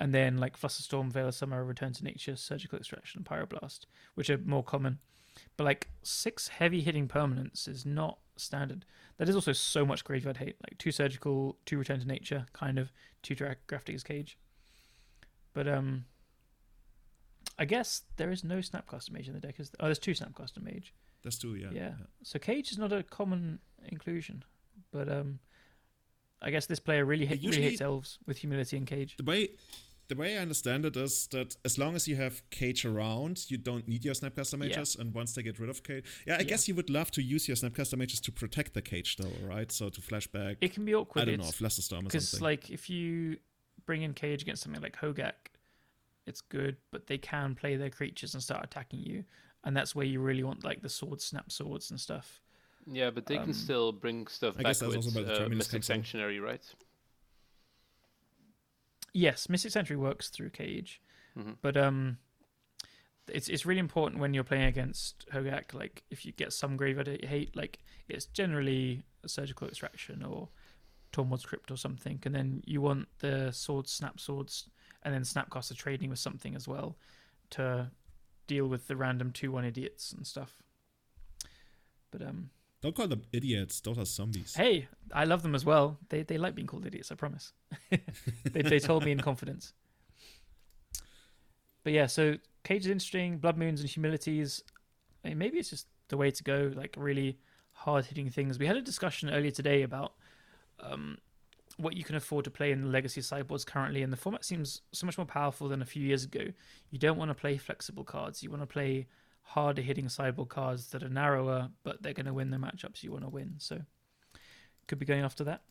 [0.00, 4.30] and then like Flusterstorm, Veil of Summer, Return to Nature, Surgical Extraction, and Pyroblast, which
[4.30, 4.98] are more common.
[5.56, 8.84] But like six heavy hitting permanents is not standard.
[9.18, 10.56] That is also so much graveyard hate.
[10.62, 14.38] Like two Surgical, two Return to Nature, kind of, two Dra- Grafdigger's Cage.
[15.52, 16.04] But um,
[17.58, 19.58] I guess there is no Snapcaster Mage in the deck.
[19.58, 19.76] Is there?
[19.80, 20.92] Oh, there's two Snapcaster Mage.
[21.22, 21.68] That's two, yeah.
[21.72, 21.92] Yeah.
[22.22, 24.44] So Cage is not a common inclusion,
[24.92, 25.38] but um,
[26.44, 29.16] I guess this player really, hit, Usually- really hates elves with humility and Cage.
[29.16, 29.48] The way
[30.08, 33.56] the way I understand it is that as long as you have Cage around, you
[33.56, 34.58] don't need your Snapcaster Yeah.
[34.58, 36.42] mages, and once they get rid of Cage, yeah, I Yeah.
[36.44, 39.72] guess you would love to use your Snapcaster mages to protect the Cage, though, right?
[39.72, 41.22] So to flashback, It can be awkward.
[41.22, 42.20] I don't know, it's- Flusterstorm or something.
[42.20, 43.38] because like if you
[43.86, 45.48] bring in Cage against something like Hogaak,
[46.26, 49.24] it's good, but they can play their creatures and start attacking you,
[49.64, 52.42] and that's where you really want like the sword snap swords and stuff.
[52.86, 55.24] Yeah, but they Um, can still bring stuff I back guess that's with also where
[55.24, 55.96] the uh, Mystic comes in.
[55.96, 56.62] Sanctuary, right?
[59.12, 61.00] Yes, Mystic Sanctuary works through Cage,
[61.36, 61.56] Mhm.
[61.62, 62.18] but um,
[63.28, 65.72] it's it's really important when you're playing against Hogaak.
[65.72, 67.78] Like if you get some graveyard hate, like
[68.08, 70.48] it's generally a surgical extraction or
[71.12, 74.68] Tormod's Crypt or something, and then you want the swords, snap swords,
[75.02, 76.98] and then Snapcaster trading with something as well
[77.50, 77.90] to
[78.46, 80.60] deal with the random two one idiots and stuff.
[82.10, 82.50] But um,
[82.84, 84.54] don't call them idiots; those are zombies.
[84.54, 85.96] hey, I love them as well.
[86.10, 87.10] They they like being called idiots.
[87.10, 87.54] I promise.
[88.52, 89.72] they they told me in confidence.
[91.82, 93.38] But yeah, so Cage is interesting.
[93.38, 94.62] Blood Moons and Humilities.
[95.24, 96.72] I mean, maybe it's just the way to go.
[96.76, 97.38] Like really
[97.72, 98.58] hard hitting things.
[98.58, 100.12] We had a discussion earlier today about
[100.78, 101.16] um,
[101.78, 104.82] what you can afford to play in the legacy sideboards currently, and the format seems
[104.92, 106.48] so much more powerful than a few years ago.
[106.90, 108.42] You don't want to play flexible cards.
[108.42, 109.06] You want to play
[109.44, 113.12] harder hitting sideboard cards that are narrower, but they're going to win the matchups you
[113.12, 113.54] want to win.
[113.58, 113.80] So
[114.88, 115.62] could be going after that,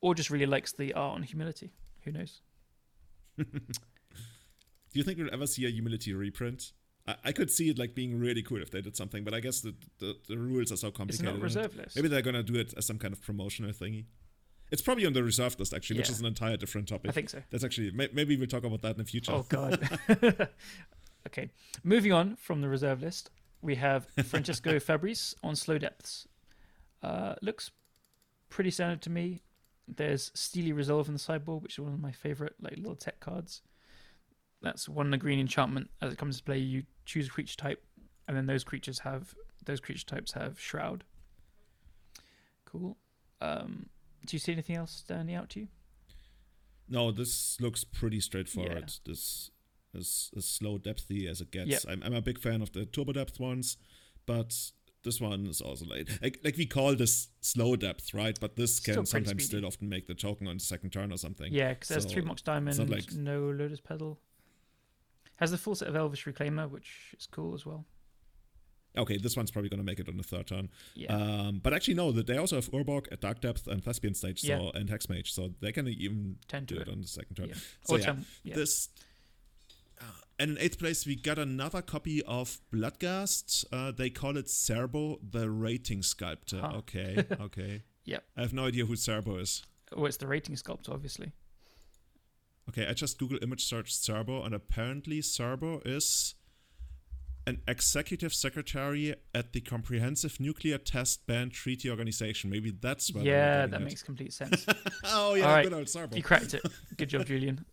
[0.00, 1.72] or just really likes the art on humility.
[2.04, 2.40] Who knows?
[3.38, 6.72] Do you think we'll ever see a humility reprint?
[7.06, 9.40] I, I could see it like being really cool if they did something, but I
[9.40, 11.26] guess the the, the rules are so complicated.
[11.26, 11.96] It's not reserve list.
[11.96, 14.04] Maybe they're gonna do it as some kind of promotional thingy.
[14.70, 17.10] It's probably on the reserved list actually, which is an entire different topic.
[17.10, 17.42] I think so.
[17.50, 19.32] That's actually may, maybe we'll talk about that in the future.
[19.32, 19.88] Oh god.
[21.26, 21.50] okay,
[21.82, 23.30] moving on from the reserve list,
[23.60, 26.26] we have Francesco Fabris on slow depths.
[27.02, 27.70] Uh, looks
[28.48, 29.42] pretty standard to me.
[29.88, 33.20] There's Steely Resolve in the sideboard, which is one of my favorite like little tech
[33.20, 33.62] cards.
[34.60, 35.90] That's one green enchantment.
[36.00, 37.84] As it comes to play, you choose a creature type,
[38.28, 39.34] and then those creatures have
[39.64, 41.04] those creature types have Shroud.
[42.64, 42.96] Cool.
[43.40, 43.86] Um,
[44.24, 45.68] do you see anything else standing out to you?
[46.88, 48.84] No, this looks pretty straightforward.
[49.06, 49.12] Yeah.
[49.12, 49.50] This
[49.94, 51.68] is as slow depthy as it gets.
[51.70, 51.82] Yep.
[51.88, 53.76] I'm, I'm a big fan of the turbo depth ones,
[54.26, 54.54] but
[55.04, 56.08] this one is also late.
[56.22, 58.38] Like, like we call this slow depth, right?
[58.40, 59.44] But this Still can sometimes speedy.
[59.44, 61.52] still often make the token on the second turn or something.
[61.52, 64.18] Yeah, because there's So, three Mox Diamond, like- no Lotus Pedal.
[65.36, 67.84] Has the full set of Elvish Reclaimer, which is cool as well.
[68.96, 70.68] Okay, this one's probably gonna make it on the third turn.
[70.94, 71.16] Yeah.
[71.16, 74.46] Um, but actually, no, they also have Urborg at Dark Depth and Thespian Stage, so
[74.46, 74.70] Yeah.
[74.78, 76.92] and Hexmage, so they can even Tend do to it it.
[76.92, 77.48] on the second turn.
[77.48, 77.54] Yeah.
[77.86, 78.54] So yeah, ten- yeah.
[78.54, 78.90] this.
[80.42, 83.64] And in eighth place, we got another copy of Bloodghast.
[83.70, 86.60] Uh, they call it Zerbo, the rating sculptor.
[86.60, 86.78] Huh.
[86.78, 87.82] Okay, okay.
[88.06, 88.24] Yep.
[88.36, 89.62] I have no idea who Zerbo is.
[89.96, 91.30] Oh, it's the rating sculptor, obviously.
[92.68, 96.34] Okay, I just Google image search Zerbo, and apparently Zerbo is
[97.46, 102.50] an executive secretary at the Comprehensive Nuclear Test Ban Treaty Organization.
[102.50, 104.66] Maybe that's where yeah, that makes complete sense.
[105.04, 105.62] oh yeah, All right.
[105.62, 106.16] good old Zerbo.
[106.16, 106.62] you cracked it.
[106.96, 107.64] Good job, Julian.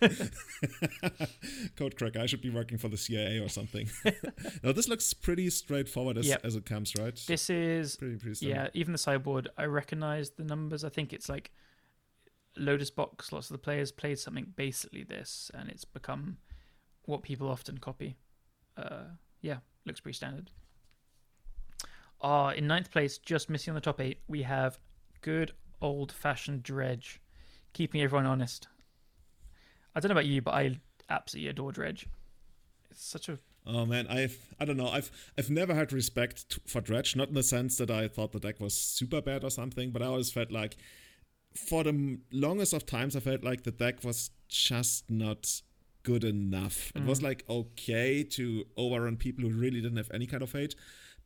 [1.76, 2.20] Code cracker.
[2.20, 3.88] I should be working for the CIA or something.
[4.62, 6.40] now this looks pretty straightforward as, Yep.
[6.44, 7.18] as it comes, right?
[7.26, 8.68] This is pretty pretty yeah.
[8.74, 10.84] Even the sideboard, I recognize the numbers.
[10.84, 11.50] I think it's like
[12.56, 13.32] Lotus Box.
[13.32, 16.38] Lots of the players played something basically this, and it's become
[17.04, 18.16] what people often copy.
[18.76, 19.04] Uh,
[19.40, 20.50] yeah, looks pretty standard.
[22.20, 24.78] Ah, in ninth place, just missing on the top eight, we have
[25.20, 27.20] good old fashioned dredge,
[27.72, 28.66] keeping everyone honest.
[29.98, 30.78] I don't know about you, but I
[31.10, 32.06] absolutely adore dredge.
[32.88, 34.88] It's such a Oh man, I've I don't know.
[34.88, 38.38] I've I've never had respect for Dredge, not in the sense that I thought the
[38.38, 40.76] deck was super bad or something, but I always felt like
[41.54, 45.60] for the longest of times I felt like the deck was just not
[46.04, 46.92] good enough.
[46.94, 47.24] It was mm.
[47.24, 50.76] like okay to overrun people who really didn't have any kind of hate,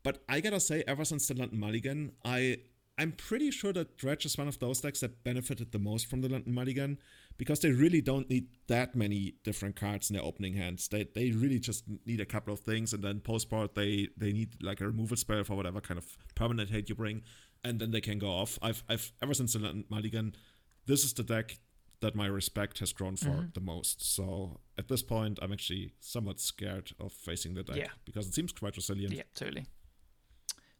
[0.02, 2.56] but I gotta say, ever since the London Mulligan, I
[2.98, 6.22] I'm pretty sure that Dredge is one of those decks that benefited the most from
[6.22, 6.98] the London Mulligan
[7.38, 10.88] because they really don't need that many different cards in their opening hands.
[10.88, 14.32] They they really just need a couple of things, and then post board they they
[14.32, 17.22] need like a removal spell for whatever kind of permanent hate you bring,
[17.64, 18.59] and then they can go off.
[18.62, 20.34] I've I've ever since the Mulligan,
[20.86, 21.59] this is the deck
[22.00, 24.02] that my respect has grown for the most.
[24.16, 27.90] So at this point, I'm actually somewhat scared of facing the deck Yeah.
[28.04, 29.14] because it seems quite resilient.
[29.14, 29.66] Yeah, totally.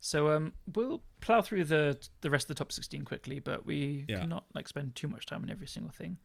[0.01, 4.05] So um, we'll plow through the the rest of the top sixteen quickly, but we
[4.09, 4.19] Yeah.
[4.20, 6.19] cannot like spend too much time on every single thing.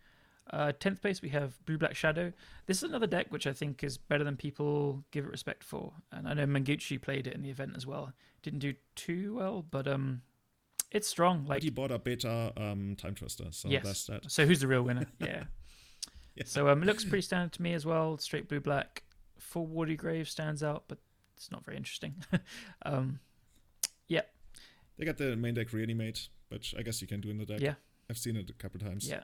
[0.49, 2.31] Uh, tenth place we have Blue Black Shadow.
[2.65, 5.93] This is another deck which I think is better than people give it respect for,
[6.11, 8.13] and I know Manguchi played it in the event as well.
[8.43, 10.21] Didn't do too well, but um,
[10.91, 11.45] it's strong.
[11.47, 13.83] Like he bought a beta um, time twister, so Yes.
[13.83, 14.31] that's that.
[14.31, 15.05] so, who's the real winner?
[15.19, 15.43] Yeah.
[16.35, 16.43] Yeah.
[16.45, 18.17] So um, it looks pretty standard to me as well.
[18.19, 19.03] Straight blue black.
[19.39, 20.99] Full Wardy Grave stands out, but
[21.35, 22.13] it's not very interesting.
[22.85, 23.19] um,
[24.07, 24.21] yeah.
[24.97, 27.59] They got the main deck reanimate, which I guess you can do in the deck.
[27.59, 27.73] Yeah.
[28.09, 29.09] I've seen it a couple times.
[29.09, 29.23] Yeah.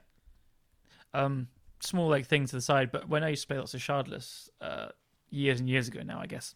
[1.14, 1.48] Um,
[1.80, 4.48] small like thing to the side, but when I used to play lots of Shardless,
[4.60, 4.88] uh,
[5.30, 6.54] years and years ago now, I guess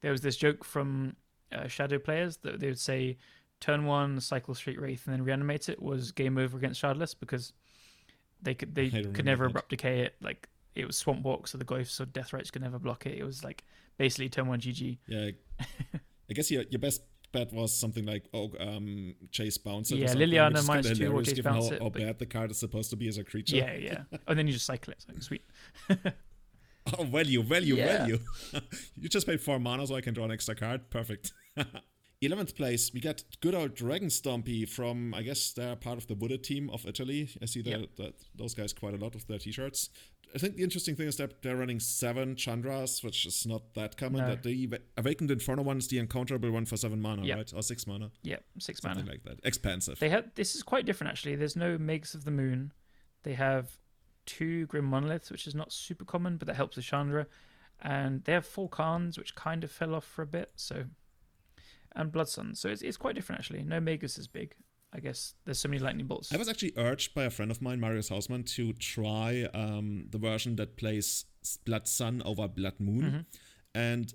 [0.00, 1.16] there was this joke from
[1.52, 3.18] uh, Shadow players that they would say,
[3.60, 7.52] "Turn one, cycle Street Wraith, and then reanimate it" was game over against Shardless because
[8.42, 9.50] they could they could never that.
[9.50, 10.14] abrupt decay it.
[10.20, 13.18] Like it was Swamp Walk, so the Ghosts or Deathrites could never block it.
[13.18, 13.64] It was like
[13.96, 14.98] basically turn one GG.
[15.06, 15.30] Yeah.
[16.28, 17.02] I guess your your best
[17.38, 19.90] bet was something like oh um Chase Bounce.
[19.92, 22.50] It Yeah, Liliana is two or Chase given Bounce how, it, how bad the card
[22.50, 23.56] is supposed to be as a creature.
[23.56, 24.18] Yeah, yeah.
[24.26, 25.04] and then you just cycle it.
[25.08, 25.44] It's like, sweet.
[26.98, 27.98] Oh, value, value, Yeah.
[27.98, 28.18] value.
[28.94, 30.88] you just paid four mana, so I can draw an extra card.
[30.90, 31.32] Perfect.
[32.22, 36.14] 11th place, we got good old Dragon Stompy from, I guess they're part of the
[36.14, 37.28] Buddha team of Italy.
[37.42, 37.96] I see that, Yep.
[37.96, 39.90] that those guys quite a lot with their t shirts.
[40.34, 43.96] I think the interesting thing is that they're running seven Chandras, which is not that
[43.96, 44.22] common.
[44.22, 44.30] No.
[44.30, 47.36] That the Awakened Inferno one is the encounterable one for seven mana, Yep.
[47.36, 47.52] right?
[47.54, 48.10] Or six mana.
[48.22, 49.12] Yeah, six Something mana.
[49.12, 49.40] like that.
[49.44, 49.98] Expansive.
[49.98, 51.36] They have this is quite different actually.
[51.36, 52.72] There's no Magus of the Moon.
[53.22, 53.78] They have
[54.26, 57.26] two Grim Monoliths, which is not super common, but that helps with Chandra.
[57.80, 60.50] And they have four Khans, which kind of fell off for a bit.
[60.56, 60.86] So,
[61.96, 62.54] and Blood Sun.
[62.54, 63.62] So it's it's quite different actually.
[63.64, 64.54] No Magus is big.
[64.92, 66.32] I guess there's so many lightning bolts.
[66.32, 70.16] I was actually urged by a friend of mine, Marius Hausmann, to try um, the
[70.18, 71.24] version that plays
[71.64, 73.02] Blood Sun over Blood Moon.
[73.02, 73.24] Mhm.
[73.74, 74.14] And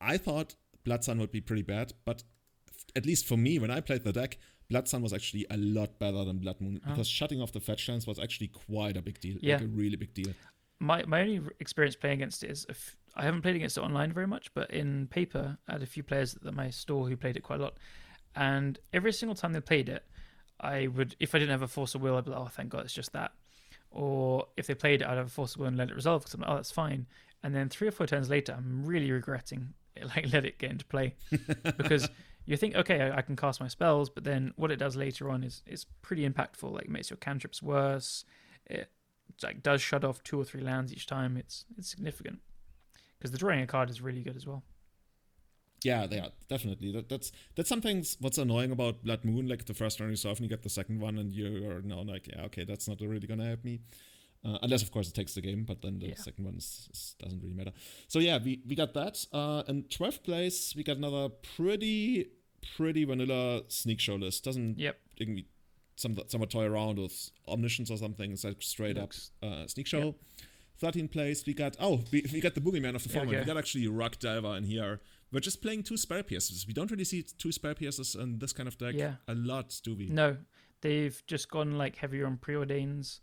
[0.00, 2.24] I thought Blood Sun would be pretty bad, but
[2.68, 4.38] f- at least for me, when I played the deck,
[4.68, 6.88] Blood Sun was actually a lot better than Blood Moon Oh.
[6.90, 9.36] because shutting off the fetch lands was actually quite a big deal.
[9.40, 9.56] Yeah.
[9.56, 10.32] Like a really big deal.
[10.78, 14.12] My my only experience playing against it is if, I haven't played against it online
[14.12, 17.36] very much, but in paper, I had a few players at my store who played
[17.36, 17.78] it quite a lot,
[18.34, 20.04] and every single time they played it,
[20.60, 22.68] I would if I didn't have a force of will, I'd be like, oh, thank
[22.70, 23.32] God, it's just that.
[23.90, 26.22] Or if they played it, I'd have a force of will and let it resolve
[26.22, 27.06] because I'm like, oh, that's fine.
[27.42, 30.70] And then three or four turns later, I'm really regretting it, like let it get
[30.70, 31.14] into play
[31.78, 32.08] because
[32.44, 35.30] you think, okay, I, I can cast my spells, but then what it does later
[35.30, 36.70] on is is pretty impactful.
[36.70, 38.24] Like it makes your cantrips worse.
[38.66, 38.90] It
[39.42, 41.36] like does shut off two or three lands each time.
[41.36, 42.40] It's it's significant
[43.18, 44.62] because the drawing a card is really good as well.
[45.84, 46.90] Yeah, they are definitely.
[46.92, 48.04] That, that's that's something.
[48.20, 49.46] What's annoying about Blood Moon?
[49.48, 52.02] Like the first one you solve, and you get the second one, and you're now
[52.02, 53.80] like, yeah, okay, that's not really gonna help me.
[54.44, 56.14] Uh, unless, of course, it takes the game, but then the Yeah.
[56.14, 57.72] second one is, is- doesn't really matter.
[58.06, 59.24] So yeah, we, we got that.
[59.32, 62.30] Uh, in 12th place, we got another pretty
[62.76, 64.44] pretty vanilla sneak show list.
[64.44, 64.98] Doesn't Yep.
[65.20, 65.46] irgendwie
[65.96, 68.30] some someone toy around with omniscience or something.
[68.32, 70.14] It's like straight Looks- up uh, sneak show.
[70.82, 73.40] 13th place, we got oh we, we got the boogeyman of the format.
[73.40, 75.00] We got actually Rock Diver in here.
[75.32, 76.66] We're just playing two Spell Pierces.
[76.66, 79.14] We don't really see two Spell Pierces in this kind of deck Yeah.
[79.26, 80.06] a lot, do we?
[80.08, 80.36] No,
[80.82, 83.20] they've just gone like heavier on preordains,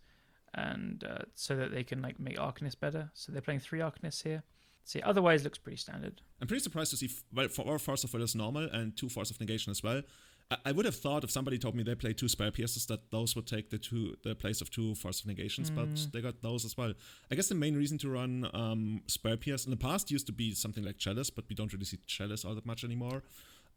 [0.56, 3.12] and uh, so that they can like make Arcanists better.
[3.14, 4.44] So they're playing three Arcanists here.
[4.86, 6.22] See, otherwise looks pretty standard.
[6.41, 9.10] I'm pretty surprised to see f- well for Force of Will is normal and two
[9.10, 10.02] Force of Negation as well.
[10.66, 13.36] I, would have thought if somebody told me they play two Spell Pierces that those
[13.36, 15.76] would take the two the place of two Force of Negations, Mm.
[15.76, 16.94] but they got those as well.
[17.32, 20.34] I guess the main reason to run um, Spell Pierce in the past used to
[20.34, 23.24] be something like Chalice, but we don't really see Chalice all that much anymore.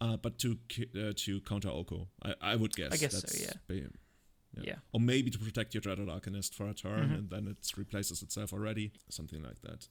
[0.01, 0.59] Uh, but to
[0.95, 2.93] uh, to counter Oko, I, I would guess.
[2.93, 3.53] I guess so, that's yeah.
[3.67, 3.75] ba-
[4.57, 4.63] Yeah.
[4.63, 4.75] yeah.
[4.93, 7.15] Or maybe to protect your Dreadhorde Arcanist for a turn Mhm.
[7.19, 8.93] and then it replaces itself already.
[9.09, 9.89] Something like that.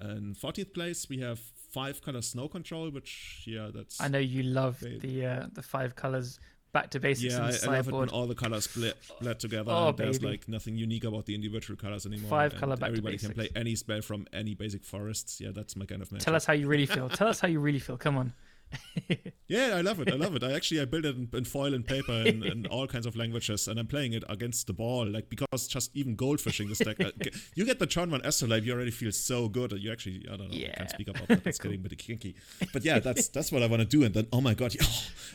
[0.00, 4.00] And 14th place, we have five color snow control, which, yeah, that's.
[4.00, 5.00] I know you love Babe.
[5.00, 6.38] the uh, the five colors
[6.72, 8.96] back to basics Yeah, in I, the I love it when all the colors split,
[9.20, 9.72] blend together.
[9.72, 10.32] Oh, there's baby.
[10.32, 12.30] like nothing unique about the individual colors anymore.
[12.30, 15.40] Five color back to Everybody can play any spell from any basic forests.
[15.40, 16.24] Yeah, that's my kind of magic.
[16.24, 17.08] Tell us how you really feel.
[17.08, 17.96] Tell us how you really feel.
[17.96, 18.32] Come on.
[19.48, 20.08] Yeah, I love it.
[20.12, 20.44] I love it.
[20.44, 23.16] I actually I built it in, in foil and paper and, and all kinds of
[23.16, 25.04] languages, and I'm playing it against the ball.
[25.08, 27.10] Like because just even goldfishing this deck, uh,
[27.56, 29.72] you get the turn one astrolabe, you already feel so good.
[29.72, 30.56] You actually I don't know.
[30.56, 30.68] yeah.
[30.74, 31.46] I can't speak about that.
[31.48, 32.36] It's getting a bit kinky.
[32.72, 34.04] But yeah, that's that's what I want to do.
[34.04, 34.86] And then oh my god, yeah,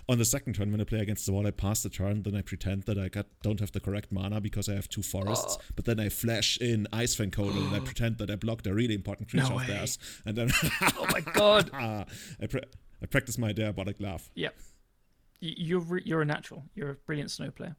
[0.08, 2.24] on the second turn when I play against the wall, I pass the turn.
[2.24, 5.04] Then I pretend that I got don't have the correct mana because I have two
[5.04, 5.58] forests.
[5.76, 8.96] But then I flash in Ice Coatl and I pretend that I blocked a really
[8.96, 10.00] important creature No of theirs.
[10.26, 10.52] And then
[10.98, 11.70] Oh my god.
[11.74, 12.06] I,
[12.48, 12.62] pra-
[13.06, 14.32] I practice my diabolic laugh.
[14.34, 14.56] Yep.
[15.44, 16.64] Y- You're re- you're a natural.
[16.74, 17.76] You're a brilliant snow player.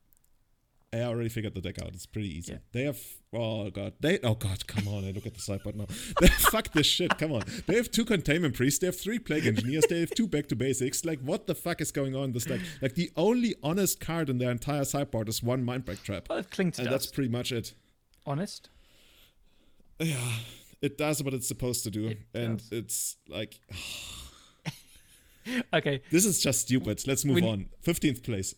[0.93, 1.89] I already figured the deck out.
[1.89, 2.53] It's pretty easy.
[2.53, 2.59] Yeah.
[2.71, 3.01] They have
[3.33, 5.05] oh god, they oh god, come on!
[5.05, 5.87] I look at the sideboard now.
[6.21, 7.19] They, fuck this shit.
[7.19, 7.43] Come on.
[7.67, 8.79] They have two containment priests.
[8.79, 9.85] They have three plague engineers.
[9.91, 11.05] They have two back to basics.
[11.05, 12.61] Like what the fuck is going on in this deck?
[12.81, 16.71] Like the only honest card in their entire sideboard is one mindbreak trap, Well, cling
[16.73, 17.75] to and that's pretty much it.
[18.25, 18.71] Honest.
[19.99, 20.33] Yeah,
[20.81, 22.69] it does what it's supposed to do, It and does.
[22.71, 23.59] it's like
[25.75, 26.03] Okay.
[26.11, 27.07] this is just stupid.
[27.07, 27.67] Let's move We- on.
[27.83, 28.55] Fifteenth place.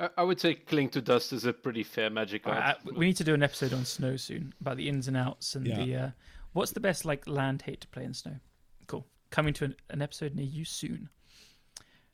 [0.00, 2.56] I, I would say Cling to Dust is a pretty fair magic card.
[2.58, 5.54] right, we need to do an episode on snow soon about the ins and outs
[5.54, 5.84] and Yeah.
[5.84, 6.10] the uh,
[6.52, 8.36] what's the best like land hate to play in snow.
[8.86, 9.06] Cool.
[9.30, 11.08] Coming to an, an episode near you soon.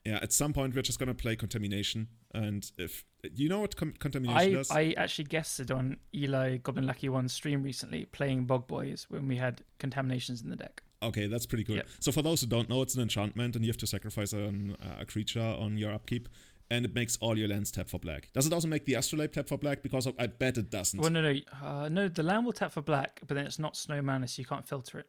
[0.03, 3.03] Yeah, at some point we're just gonna play contamination, and if
[3.35, 4.69] you know what com- contamination I, does.
[4.71, 9.37] I actually guested on Eli Goblin Lucky One's stream recently playing Bog Boys when we
[9.37, 10.83] had contaminations in the deck.
[11.03, 11.75] Okay, that's pretty cool.
[11.75, 11.87] Yep.
[11.99, 14.75] So for those who don't know, it's an enchantment, and you have to sacrifice an,
[14.81, 16.27] uh, a creature on your upkeep,
[16.71, 18.29] and it makes all your lands tap for black.
[18.33, 19.83] Does it also make the astrolabe tap for black?
[19.83, 20.99] Because of, I bet it doesn't.
[20.99, 22.07] Well, no, no, uh, no.
[22.07, 24.67] The land will tap for black, but then it's not snow mana, so you can't
[24.67, 25.07] filter it.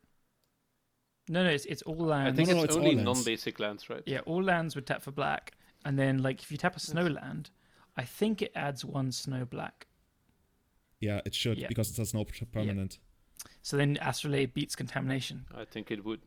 [1.29, 2.33] No, no, it's it's all lands.
[2.33, 4.03] I think No, no, it's, it's only all non-basic lands, right?
[4.07, 5.53] Yeah, all lands would tap for black,
[5.85, 7.51] and then like if you tap a snow land,
[7.97, 9.87] I think it adds one snow black.
[11.01, 11.69] yeah, it should Yeah.
[11.69, 12.99] because it has no p- permanent.
[13.67, 15.45] So then Astrolabe beats contamination.
[15.53, 16.21] I think it would.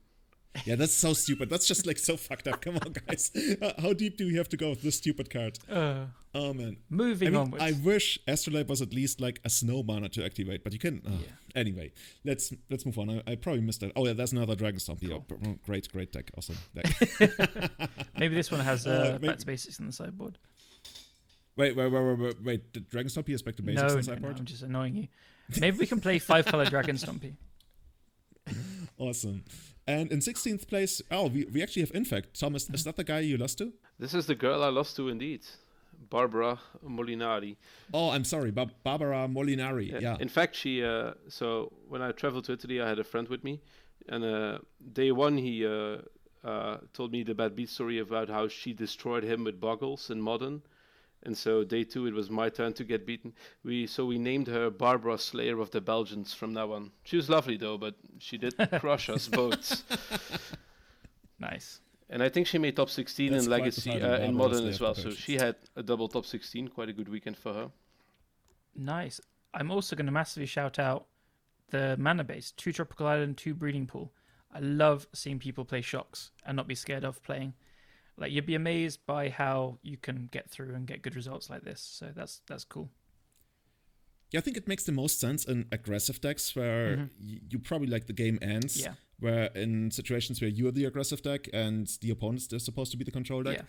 [0.66, 0.76] Yeah.
[0.76, 1.50] that's so stupid.
[1.50, 2.60] That's just like so fucked up.
[2.60, 3.32] Come on, guys.
[3.62, 5.58] Uh, How deep do we have to go with this stupid card?
[5.72, 6.76] Uh, Oh man.
[6.90, 7.64] moving I mean, onwards.
[7.64, 11.02] I wish Astrolabe was at least like a snow mana to activate, but you can.
[11.08, 11.28] Uh, Yeah.
[11.56, 11.94] Anyway,
[12.26, 13.10] let's let's move on.
[13.10, 13.94] I, I probably missed that.
[13.96, 15.00] Oh yeah, there's another Dragon Stomp.
[15.00, 15.26] Cool.
[15.32, 16.32] Oh, Great, great deck.
[16.38, 16.88] Awesome deck.
[18.18, 20.38] Maybe this one has Uh, uh, maybe- back to basics on the sideboard.
[21.56, 22.74] wait, wait, wait, wait, wait, wait.
[22.74, 24.40] The Dragon Stomp here is back to basics no, on no, no, sideboard.
[24.40, 25.08] I'm just annoying you.
[25.60, 27.34] Maybe we can play five color Dragon Stompy.
[28.98, 29.46] Awesome.
[29.88, 32.38] And in 16th place, oh, we, we actually have Infect.
[32.40, 32.74] Thomas, Mm-hmm.
[32.76, 33.72] is that the guy you lost to?
[33.98, 35.42] This is the girl I lost to indeed.
[36.10, 37.56] Barbara Molinari.
[37.94, 40.02] Oh, I'm sorry, Bar- Barbara Molinari.
[40.02, 40.18] Yeah.
[40.20, 40.84] In fact, she.
[40.84, 43.62] Uh, so when I traveled to Italy, I had a friend with me,
[44.08, 44.60] and uh,
[44.94, 45.98] day one he uh,
[46.44, 50.22] uh, told me the bad beat story about how she destroyed him with boggles in
[50.22, 50.62] modern,
[51.24, 53.34] and so day two it was my turn to get beaten.
[53.64, 56.92] We so we named her Barbara Slayer of the Belgians from now on.
[57.04, 59.84] She was lovely though, but she did crush us both.
[61.40, 61.80] Nice.
[62.10, 64.96] And I think she made top 16 That's in Legacy uh, in Modern as well.
[64.96, 66.70] So she had a double top 16.
[66.70, 67.72] Quite a good weekend for her.
[68.76, 69.22] Nice.
[69.54, 71.06] I'm also going to massively shout out
[71.70, 74.12] the mana base two Tropical Island, two Breeding Pool.
[74.52, 77.54] I love seeing people play shocks and not be scared of playing.
[78.20, 81.64] Like you'd be amazed by how you can get through and get good results like
[81.64, 81.82] this.
[81.82, 82.90] So that's that's cool.
[84.32, 87.10] Yeah, I think it makes the most sense in aggressive decks where Mhm.
[87.20, 88.80] y- you probably like the game ends.
[88.82, 88.96] Yeah.
[89.22, 93.04] where in situations where you're the aggressive deck and the opponents are supposed to be
[93.04, 93.58] the control deck.
[93.58, 93.66] Yeah.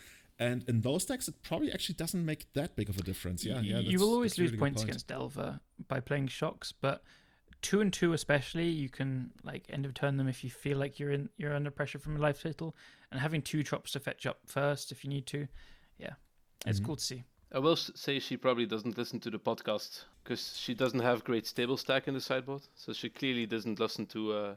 [0.47, 3.45] And in those decks, it probably actually doesn't make that big of a difference.
[3.45, 3.81] Yeah, yeah.
[3.81, 4.91] you will always lose really points point.
[4.91, 5.59] against Delver
[5.89, 7.03] by playing shocks, but
[7.63, 10.99] two and two especially, you can like end of turn them if you feel like
[10.99, 12.75] you're in you're under pressure from a life total,
[13.11, 15.47] and having two drops to fetch up first if you need to,
[15.99, 16.15] yeah,
[16.67, 16.85] it's Mhm.
[16.87, 17.25] cool to see.
[17.53, 21.47] I will say she probably doesn't listen to the podcast because she doesn't have great
[21.49, 24.55] stable stack in the sideboard, so she clearly doesn't listen to uh,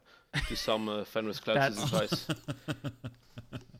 [0.48, 2.84] to some uh, Fenris Clouds' That's- advice.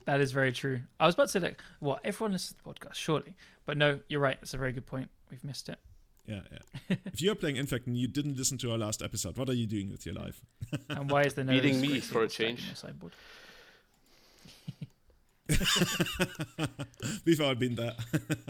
[0.06, 0.82] That is very true.
[1.00, 3.36] I was about to say like, what everyone listens to the podcast, surely,
[3.66, 4.38] but no, you're right.
[4.42, 5.10] It's a very good point.
[5.32, 5.80] We've missed it.
[6.26, 6.96] Yeah, yeah.
[7.06, 9.68] if you're playing Infect and you didn't listen to our last episode, what are you
[9.68, 10.42] doing with your life?
[10.90, 12.66] And why is there no Beating me for a stable stack in change.
[12.68, 13.14] your sideboard?
[17.26, 17.96] We've all been there.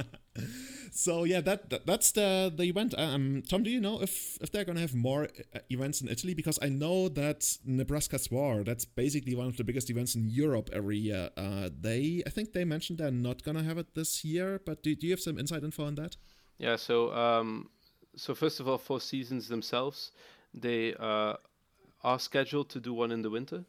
[0.92, 2.94] so yeah, that, that that's the the event.
[2.98, 6.36] Um, Tom, do you know if if they're gonna have more uh, events in Italy?
[6.36, 10.70] Because I know that Nebraska War, that's basically one of the biggest events in Europe
[10.72, 11.32] every year.
[11.36, 14.62] Uh, they, I think they mentioned they're not gonna have it this year.
[14.64, 16.16] But do, do you have some inside info on that?
[16.58, 17.70] Yeah, so um,
[18.16, 20.12] so first of all, Four Seasons themselves,
[20.54, 21.34] they uh,
[22.04, 23.66] are scheduled to do one in the winter,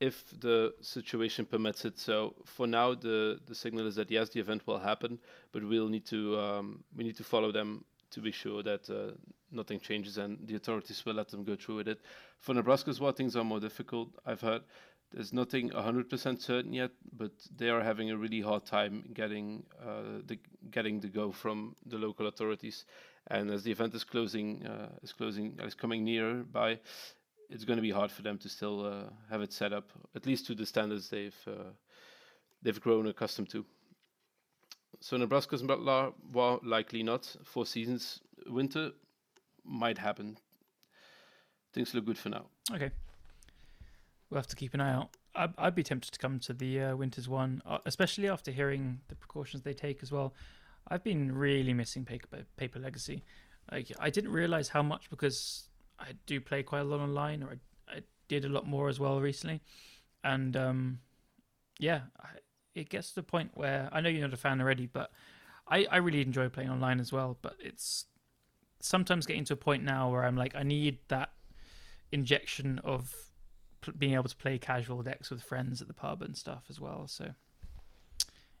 [0.00, 1.98] if the situation permits it.
[1.98, 5.18] So for now, the the signal is that yes, the event will happen,
[5.52, 9.12] but we'll need to um, we need to follow them to be sure that uh,
[9.50, 12.00] nothing changes and the authorities will let them go through with it.
[12.38, 14.10] For Nebraska's what things are more difficult.
[14.24, 14.62] I've heard
[15.12, 20.20] there's nothing 100% certain yet, but they are having a really hard time getting uh,
[20.26, 20.38] the
[20.70, 22.84] getting the go from the local authorities.
[23.28, 26.80] And as the event is closing, uh, is closing, is coming nearer by,
[27.50, 30.26] it's going to be hard for them to still uh, have it set up, at
[30.26, 31.70] least to the standards they've uh,
[32.62, 33.64] they've grown accustomed to.
[35.00, 35.84] So Nebraska's not
[36.32, 37.36] well, likely not.
[37.44, 38.90] Four seasons, winter
[39.64, 40.38] might happen.
[41.72, 42.46] Things look good for now.
[42.72, 42.90] Okay.
[44.30, 45.10] We'll have to keep an eye out.
[45.34, 49.00] I'd, I'd be tempted to come to the uh, Winters one, uh, especially after hearing
[49.08, 50.34] the precautions they take as well.
[50.88, 53.22] I've been really missing paper, paper legacy.
[53.70, 57.56] Like I didn't realize how much because I do play quite a lot online, or
[57.88, 59.60] I, I did a lot more as well recently,
[60.22, 60.98] and um,
[61.78, 62.28] yeah, I,
[62.74, 65.10] it gets to the point where I know you're not a fan already, but
[65.68, 67.38] I, I really enjoy playing online as well.
[67.42, 68.06] But it's
[68.80, 71.30] sometimes getting to a point now where I'm like, I need that
[72.12, 73.14] injection of
[73.98, 77.06] being able to play casual decks with friends at the pub and stuff as well.
[77.06, 77.34] So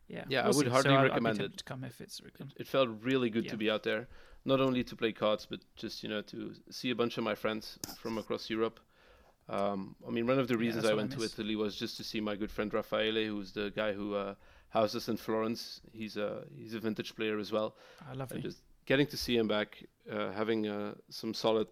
[0.08, 0.70] yeah, Yeah, I we'll would see.
[0.70, 1.56] hardly so I'd- I'd be recommend it.
[1.58, 2.20] to come if it's.
[2.56, 3.50] It felt really good Yeah.
[3.52, 4.08] to be out there,
[4.44, 7.34] not only to play cards, but just you know to see a bunch of my
[7.34, 8.78] friends from across Europe.
[9.48, 11.22] Um, I mean, one of the reasons that's I what I went to.
[11.24, 14.34] Italy was just to see my good friend Raffaele, who's the guy who uh,
[14.70, 15.80] houses in Florence.
[15.92, 17.76] He's a he's a vintage player as well.
[18.08, 18.40] I love it.
[18.42, 21.66] just getting to see him back, uh, having uh, some solid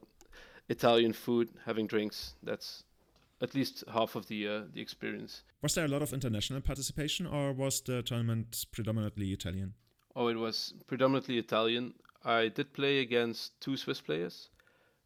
[0.68, 2.34] Italian food, having drinks.
[2.42, 2.84] That's
[3.40, 5.42] at least half of the uh, the experience.
[5.62, 9.74] Was there a lot of international participation, or was the tournament predominantly Italian?
[10.16, 11.94] Oh, it was predominantly Italian.
[12.24, 14.48] I did play against two Swiss players,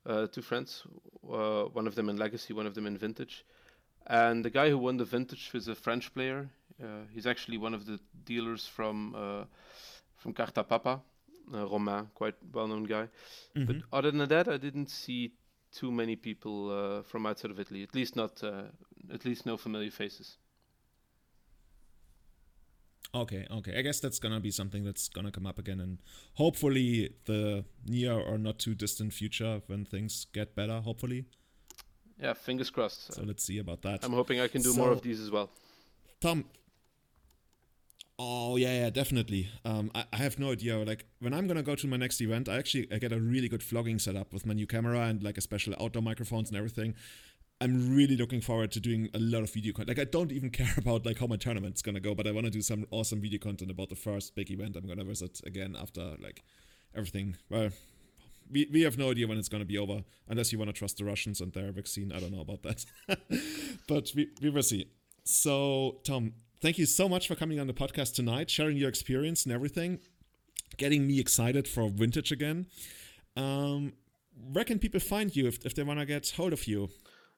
[0.06, 0.84] uh, two friends.
[1.24, 3.44] Uh, one of them in Legacy, one of them in Vintage.
[4.06, 6.48] And the guy who won the Vintage was a French player.
[6.82, 9.44] Uh, he's actually one of the dealers from uh,
[10.16, 11.00] from Carta Papa,
[11.54, 13.08] uh, Romain, quite well-known guy.
[13.54, 13.82] But Mhm.
[13.92, 15.32] other than that, I didn't see
[15.72, 17.82] too many people uh, from outside of Italy.
[17.82, 18.62] At least not, uh,
[19.12, 20.36] at least no familiar faces.
[23.14, 23.78] Okay, okay.
[23.78, 25.98] I guess that's gonna be something that's gonna come up again, and
[26.34, 30.80] hopefully the near or not too distant future when things get better.
[30.80, 31.24] Hopefully,
[32.20, 33.14] Yeah, fingers crossed.
[33.14, 34.04] so let's see about that.
[34.04, 35.50] I'm hoping I can do more of these as well.
[36.20, 36.44] Tom.
[38.20, 39.48] Oh yeah, yeah, definitely.
[39.64, 40.76] Um, I, I have no idea.
[40.78, 43.48] Like when I'm gonna go to my next event, I actually I get a really
[43.48, 46.94] good vlogging setup with my new camera and like a special outdoor microphones and everything.
[47.60, 49.96] I'm really looking forward to doing a lot of video content.
[49.98, 52.46] Like I don't even care about like how my tournament's gonna go, but I want
[52.46, 55.76] to do some awesome video content about the first big event I'm gonna visit again
[55.80, 56.42] after like
[56.96, 57.36] everything.
[57.48, 57.70] Well,
[58.50, 60.98] we, we have no idea when it's gonna be over, unless you want to trust
[60.98, 62.12] the Russians and their vaccine.
[62.12, 62.84] I don't know about that,
[63.86, 64.90] but we we will see.
[65.24, 69.44] So Tom, thank you so much for coming on the podcast tonight, sharing your experience
[69.44, 70.00] and everything,
[70.76, 72.66] getting me excited for vintage again.
[73.36, 73.92] Um,
[74.52, 76.88] where can people find you if, if they want to get hold of you?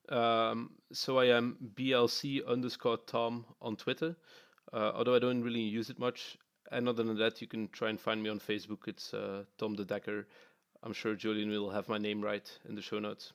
[0.09, 4.17] Um, so I am BLC underscore Tom on Twitter,
[4.73, 6.37] uh, although I don't really use it much.
[6.73, 8.87] And other than that, you can try and find me on Facebook.
[8.87, 10.27] It's uh, Tom De Decker.
[10.83, 13.33] I'm sure Julian will have my name right in the show notes.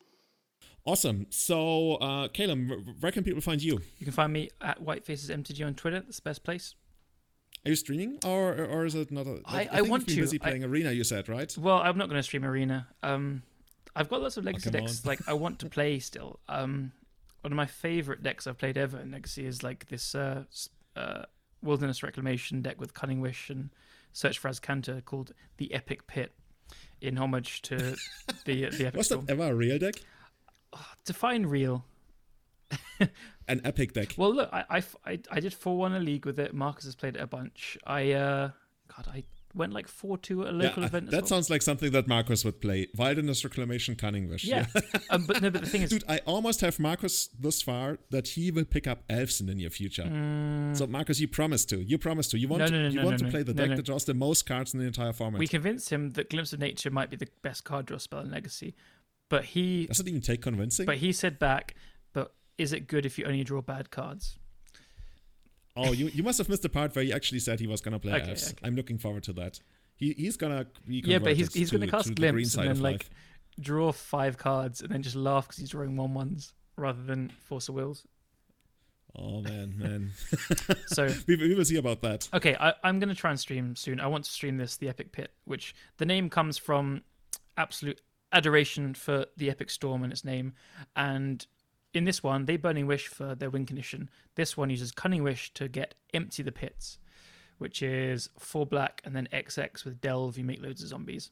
[0.84, 1.26] Awesome.
[1.30, 3.80] So, uh, Callum, where can people find you?
[3.98, 6.00] You can find me at Whitefaces MTG on Twitter.
[6.00, 6.74] That's the best place.
[7.64, 9.26] Are you streaming, or or is it not?
[9.26, 10.14] A, I- I think want to.
[10.16, 11.52] Busy I- playing Arena, you said, right?
[11.58, 12.86] Well, I'm not going to stream Arena.
[13.02, 13.42] Um,
[13.96, 15.08] I've got lots of legacy come decks on.
[15.08, 16.38] like I want to play still.
[16.48, 16.92] Um,
[17.40, 20.44] one of my favorite decks I've played ever in Legacy is like this uh,
[20.94, 21.22] uh,
[21.62, 23.70] Wilderness Reclamation deck with Cunning Wish and
[24.12, 26.32] Search for Azcanta called the Epic Pit,
[27.00, 27.76] in homage to
[28.44, 29.24] the the Epic Was Storm.
[29.26, 29.94] that ever a real deck?
[31.04, 31.84] Define real.
[33.48, 34.14] An epic deck.
[34.16, 36.52] Well, look, I, I, I, I did 4 1 a league with it.
[36.52, 37.78] Marcus has played it a bunch.
[37.86, 38.50] I, uh,
[38.96, 39.22] God, I
[39.54, 41.10] went like 4 2 at a local yeah, event.
[41.12, 41.26] that well.
[41.28, 42.88] sounds like something that Marcus would play.
[42.96, 44.44] Wilderness Reclamation Cunning Wish.
[44.44, 44.66] Yeah.
[45.10, 48.26] um, but no, but the thing is, Dude, I almost have Marcus this far that
[48.28, 50.04] he will pick up elves in the near future.
[50.74, 51.78] So Marcus, you promised to.
[51.82, 52.38] You promised to.
[52.38, 52.66] You want Mm.
[52.66, 54.44] No, to, no, no, you no, want to play the deck that draws the most
[54.46, 55.38] cards in the entire format.
[55.38, 58.30] we convinced him that Glimpse of Nature might be the best card draw spell in
[58.32, 58.74] Legacy.
[59.28, 60.86] But he, doesn't even take convincing?
[60.86, 61.74] but he said back,
[62.12, 64.38] but is it good if you only draw bad cards?
[65.76, 67.98] oh, you you must have missed the part where he actually said he was gonna
[67.98, 68.52] play Okay, okay.
[68.62, 69.60] I'm looking forward to that.
[69.96, 72.68] He he's gonna be Yeah, but he's he's going to to- cast the Glimpse and
[72.68, 73.10] then like life.
[73.60, 77.68] draw five cards and then just laugh because he's drawing one ones rather than Force
[77.68, 78.06] of Wills.
[79.18, 80.12] Oh man, man.
[80.88, 82.28] So we, we will see about that.
[82.34, 83.98] Okay, I, I'm going to try and stream soon.
[83.98, 87.02] I want to stream this, the Epic Pit, which the name comes from
[87.56, 88.00] absolute
[88.36, 90.52] adoration for the Epic Storm and its name.
[90.94, 91.46] And
[91.94, 94.10] in this one, they Burning Wish for their win condition.
[94.34, 96.98] This one uses Cunning Wish to get Empty the Pits,
[97.58, 100.36] which is four black and then XX with Delve.
[100.36, 101.30] You make loads of zombies.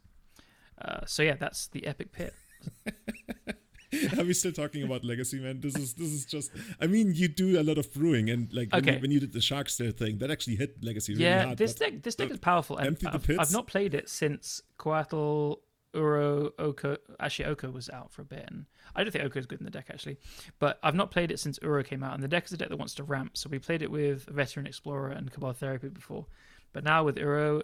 [0.81, 2.35] Uh, so yeah, that's the Epic Pit.
[4.19, 5.61] Are we still talking about legacy, man?
[5.61, 6.51] This is this is just.
[6.81, 9.33] I mean, you do a lot of brewing, and like when, you, when you did
[9.33, 11.59] the shark stare thing, that actually hit legacy really yeah, hard.
[11.59, 13.39] this deck this deck is powerful, Empty the I've, Pits?
[13.39, 15.59] I've not played it since Coatl,
[15.95, 16.97] Uro, Oko.
[17.21, 19.65] Actually, Oko was out for a bit, and I don't think Oko is good in
[19.65, 20.19] the deck actually.
[20.59, 22.69] But I've not played it since Uro came out, and the deck is a deck
[22.69, 23.37] that wants to ramp.
[23.37, 26.27] So we played it with Veteran Explorer and Cabal Therapy before,
[26.73, 27.63] but now with Uro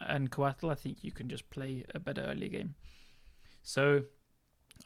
[0.00, 2.74] and Coatl, I think you can just play a better early game.
[3.62, 4.02] So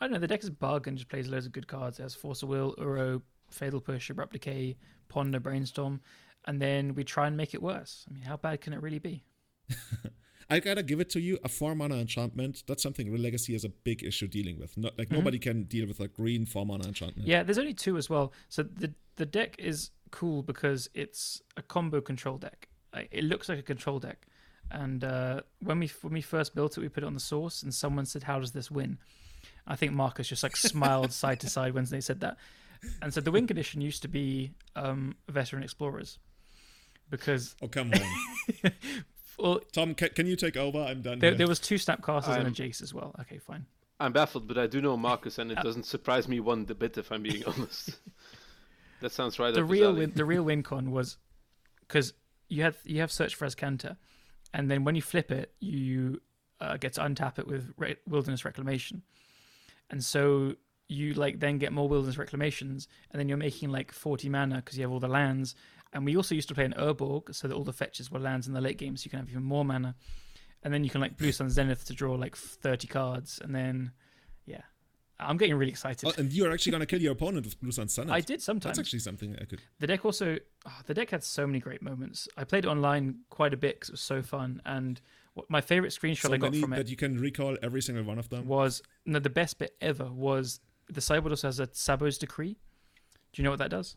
[0.00, 0.18] I don't know.
[0.18, 1.98] The deck is bug and just plays loads of good cards.
[1.98, 4.76] It has Force of Will, Uro, Fatal Push, Abrupt Decay,
[5.08, 6.00] Ponder, Brainstorm,
[6.46, 8.04] and then we try and make it worse.
[8.08, 9.24] I mean, how bad can it really be?
[10.50, 11.38] I gotta give it to you.
[11.44, 12.64] A four mana enchantment.
[12.66, 14.76] That's something Real Legacy has a big issue dealing with.
[14.76, 17.22] Not like nobody can deal with a green four mana enchantment.
[17.22, 17.30] Mm-hmm.
[17.30, 18.32] Yeah, there's only two as well.
[18.48, 22.68] So the the deck is cool because it's a combo control deck.
[23.10, 24.26] It looks like a control deck.
[24.70, 27.62] And uh, when we when we first built it, we put it on the source,
[27.62, 28.98] and someone said, "How does this win?"
[29.66, 32.36] I think Marcus just like smiled side to side when they said that.
[33.00, 36.18] And so the win condition used to be um, veteran explorers,
[37.10, 38.72] because Oh come on,
[39.38, 39.94] well, Tom.
[39.94, 40.78] Can, can you take over?
[40.78, 41.18] I'm done.
[41.18, 41.38] there, here.
[41.38, 43.14] there was two snapcasters and a I'm- Jace as well.
[43.20, 43.66] Okay, fine.
[44.00, 47.12] I'm baffled, but I do know Marcus, and it doesn't surprise me one bit if
[47.12, 47.96] I'm being honest.
[49.00, 51.16] that sounds right the up real win, the real win con was
[51.80, 52.12] because
[52.48, 53.96] you have you have search for Azcanta,
[54.52, 56.20] and then when you flip it, you
[56.60, 59.02] uh, get to untap it with re- wilderness reclamation,
[59.90, 60.54] and so
[60.88, 64.76] you like then get more wilderness reclamations, and then you're making like 40 mana because
[64.76, 65.54] you have all the lands.
[65.94, 68.46] And we also used to play an Urborg so that all the fetches were lands
[68.46, 69.94] in the late game, so you can have even more mana.
[70.62, 73.92] And then you can like Blue Sun Zenith to draw like 30 cards, and then
[74.44, 74.62] yeah,
[75.20, 76.08] I'm getting really excited.
[76.08, 78.10] Oh, and you're actually gonna kill your opponent with Blue Sun Sun.
[78.10, 78.76] I did sometimes.
[78.76, 79.60] That's actually something I could.
[79.78, 82.28] The deck also, oh, the deck had so many great moments.
[82.36, 84.60] I played it online quite a bit because it was so fun.
[84.64, 85.00] And
[85.34, 88.18] what, my favorite screenshot So I got from that you can recall every single one
[88.18, 88.46] of them.
[88.46, 92.56] was no, the best bit ever was the sideboard also has a Tsabo's Decree.
[93.32, 93.96] Do you know what that does?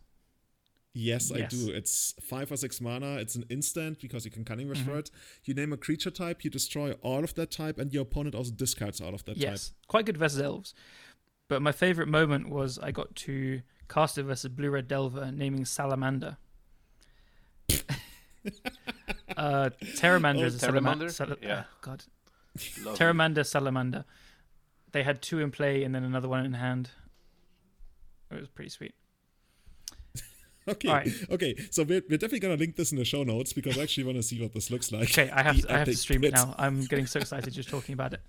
[0.99, 1.51] Yes, I Yes.
[1.51, 1.71] do.
[1.71, 3.17] It's five or six mana.
[3.17, 4.89] It's an instant because you can cunning wish Mm-hmm.
[4.91, 5.11] for it.
[5.43, 8.51] You name a creature type, you destroy all of that type, and your opponent also
[8.51, 9.43] discards all of that type.
[9.43, 10.73] yes, quite good versus elves.
[11.49, 15.65] But my favorite moment was I got to cast it versus Blue Red Delver, naming
[15.65, 16.37] Salamander.
[19.37, 19.69] uh,
[20.01, 21.09] Terramander Oh, is a Terramander?
[21.09, 21.09] salamander.
[21.09, 21.63] Sal- Yeah.
[21.67, 22.03] oh, God,
[22.83, 22.97] Lovely.
[22.97, 24.05] Terramander, Salamander.
[24.93, 26.89] They had two in play and then another one in hand.
[28.31, 28.95] It was pretty sweet.
[30.73, 31.55] Okay, okay.
[31.71, 34.17] So we're, we're definitely gonna link this in the show notes because I actually want
[34.17, 35.03] to see what this looks like.
[35.03, 36.53] Okay, I have to, I have to stream it now.
[36.57, 38.21] I'm getting so excited just talking about it.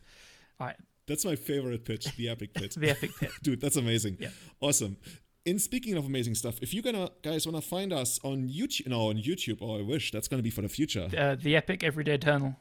[0.61, 2.75] All right, That's my favorite pitch, the epic pit.
[2.77, 3.31] the epic pit.
[3.43, 4.19] Dude, that's amazing.
[4.21, 4.29] Yeah.
[4.61, 4.97] Awesome.
[5.45, 9.09] In speaking of amazing stuff, if you gonna guys wanna find us on YouTube, no,
[9.09, 11.09] on YouTube, or I wish that's gonna be for the future.
[11.17, 12.55] Uh, the epic everyday eternal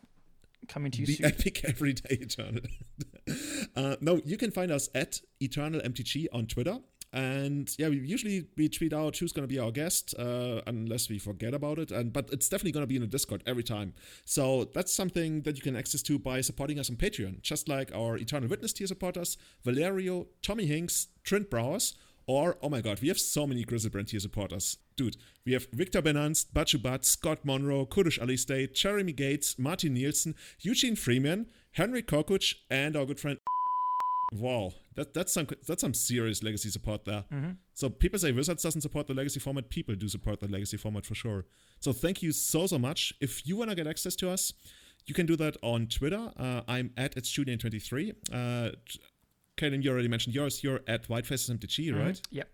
[0.67, 1.25] coming to you the soon.
[1.27, 2.61] epic everyday eternal.
[3.75, 6.77] uh, no, you can find us at eternal mtg on Twitter.
[7.13, 11.09] And yeah, we usually we tweet out who's going to be our guest, uh, unless
[11.09, 11.91] we forget about it.
[11.91, 13.93] And but it's definitely going to be in the Discord every time.
[14.25, 17.93] So that's something that you can access to by supporting us on Patreon, just like
[17.95, 21.95] our Eternal Witness tier supporters, Valerio, Tommy Hinks, Trent Browers,
[22.27, 25.15] or oh my god, we have so many Grizzly Griselbrand tier supporters, dude.
[25.45, 30.35] We have Victor Benanst, Bachu Bat, Scott Monroe, Kurdish Ali State, Jeremy Gates, Martin Nielsen,
[30.59, 33.39] Eugene Freeman, Henry Kokuch, and our good friend
[34.33, 37.23] Wow, that that's some that's some serious legacy support there.
[37.31, 37.51] Mm-hmm.
[37.73, 39.69] So people say Wizards doesn't support the legacy format.
[39.69, 41.45] People do support the legacy format for sure.
[41.79, 43.13] So thank you so so much.
[43.21, 44.51] If you wanna get access to us,
[45.05, 46.31] you can do that on Twitter.
[46.35, 48.13] Uh, I'm at it's Julian23.
[48.33, 48.71] Uh,
[49.57, 50.63] Kaden, you already mentioned yours.
[50.63, 51.99] You're at WhiteFacesMTG, Mhm.
[51.99, 52.21] right?
[52.31, 52.49] Yep.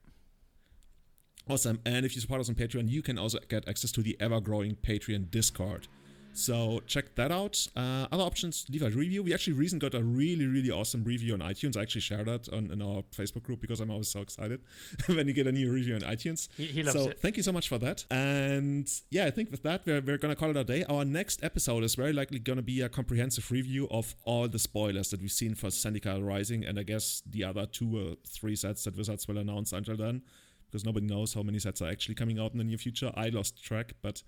[1.50, 1.80] Awesome.
[1.86, 4.40] And if you support us on Patreon, you can also get access to the ever
[4.40, 5.88] growing Patreon Discord.
[6.34, 7.68] So check that out.
[7.76, 9.24] Uh, other options, leave a review.
[9.24, 11.78] We actually recently got a really, really awesome review on iTunes.
[11.78, 14.62] I actually shared that on in our Facebook group because I'm always so excited
[15.08, 16.50] when you get a new review on iTunes.
[16.58, 17.20] He, he loves so it.
[17.20, 18.06] thank you so much for that.
[18.10, 20.84] And yeah, I think with that, we're, we're going to call it a day.
[20.90, 24.60] Our next episode is very likely going to be a comprehensive review of all the
[24.60, 28.56] spoilers that we've seen for Zendikar Rising and I guess the other two or three
[28.56, 30.24] sets that Wizards will announce until then
[30.74, 33.12] because nobody knows how many sets are actually coming out in the near future.
[33.16, 34.24] I lost track, but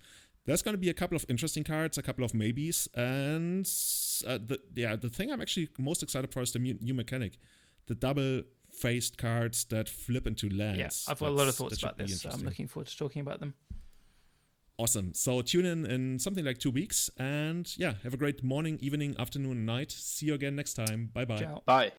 [0.46, 3.66] there's going to be a couple of interesting cards, a couple of maybes, and
[4.26, 7.38] uh, the yeah, the thing I'm actually most excited for is the new, new mechanic,
[7.86, 11.04] the double-faced cards that flip into lands.
[11.06, 12.22] Yeah, I've got a lot of thoughts that should about be this.
[12.22, 13.54] So I'm looking forward to talking about them.
[14.78, 15.14] Awesome.
[15.14, 19.16] So tune in in something like two weeks, and yeah, have a great morning, evening,
[19.18, 19.90] afternoon, night.
[19.90, 21.10] See you again next time.
[21.12, 21.48] Bye bye.
[21.64, 21.92] Bye.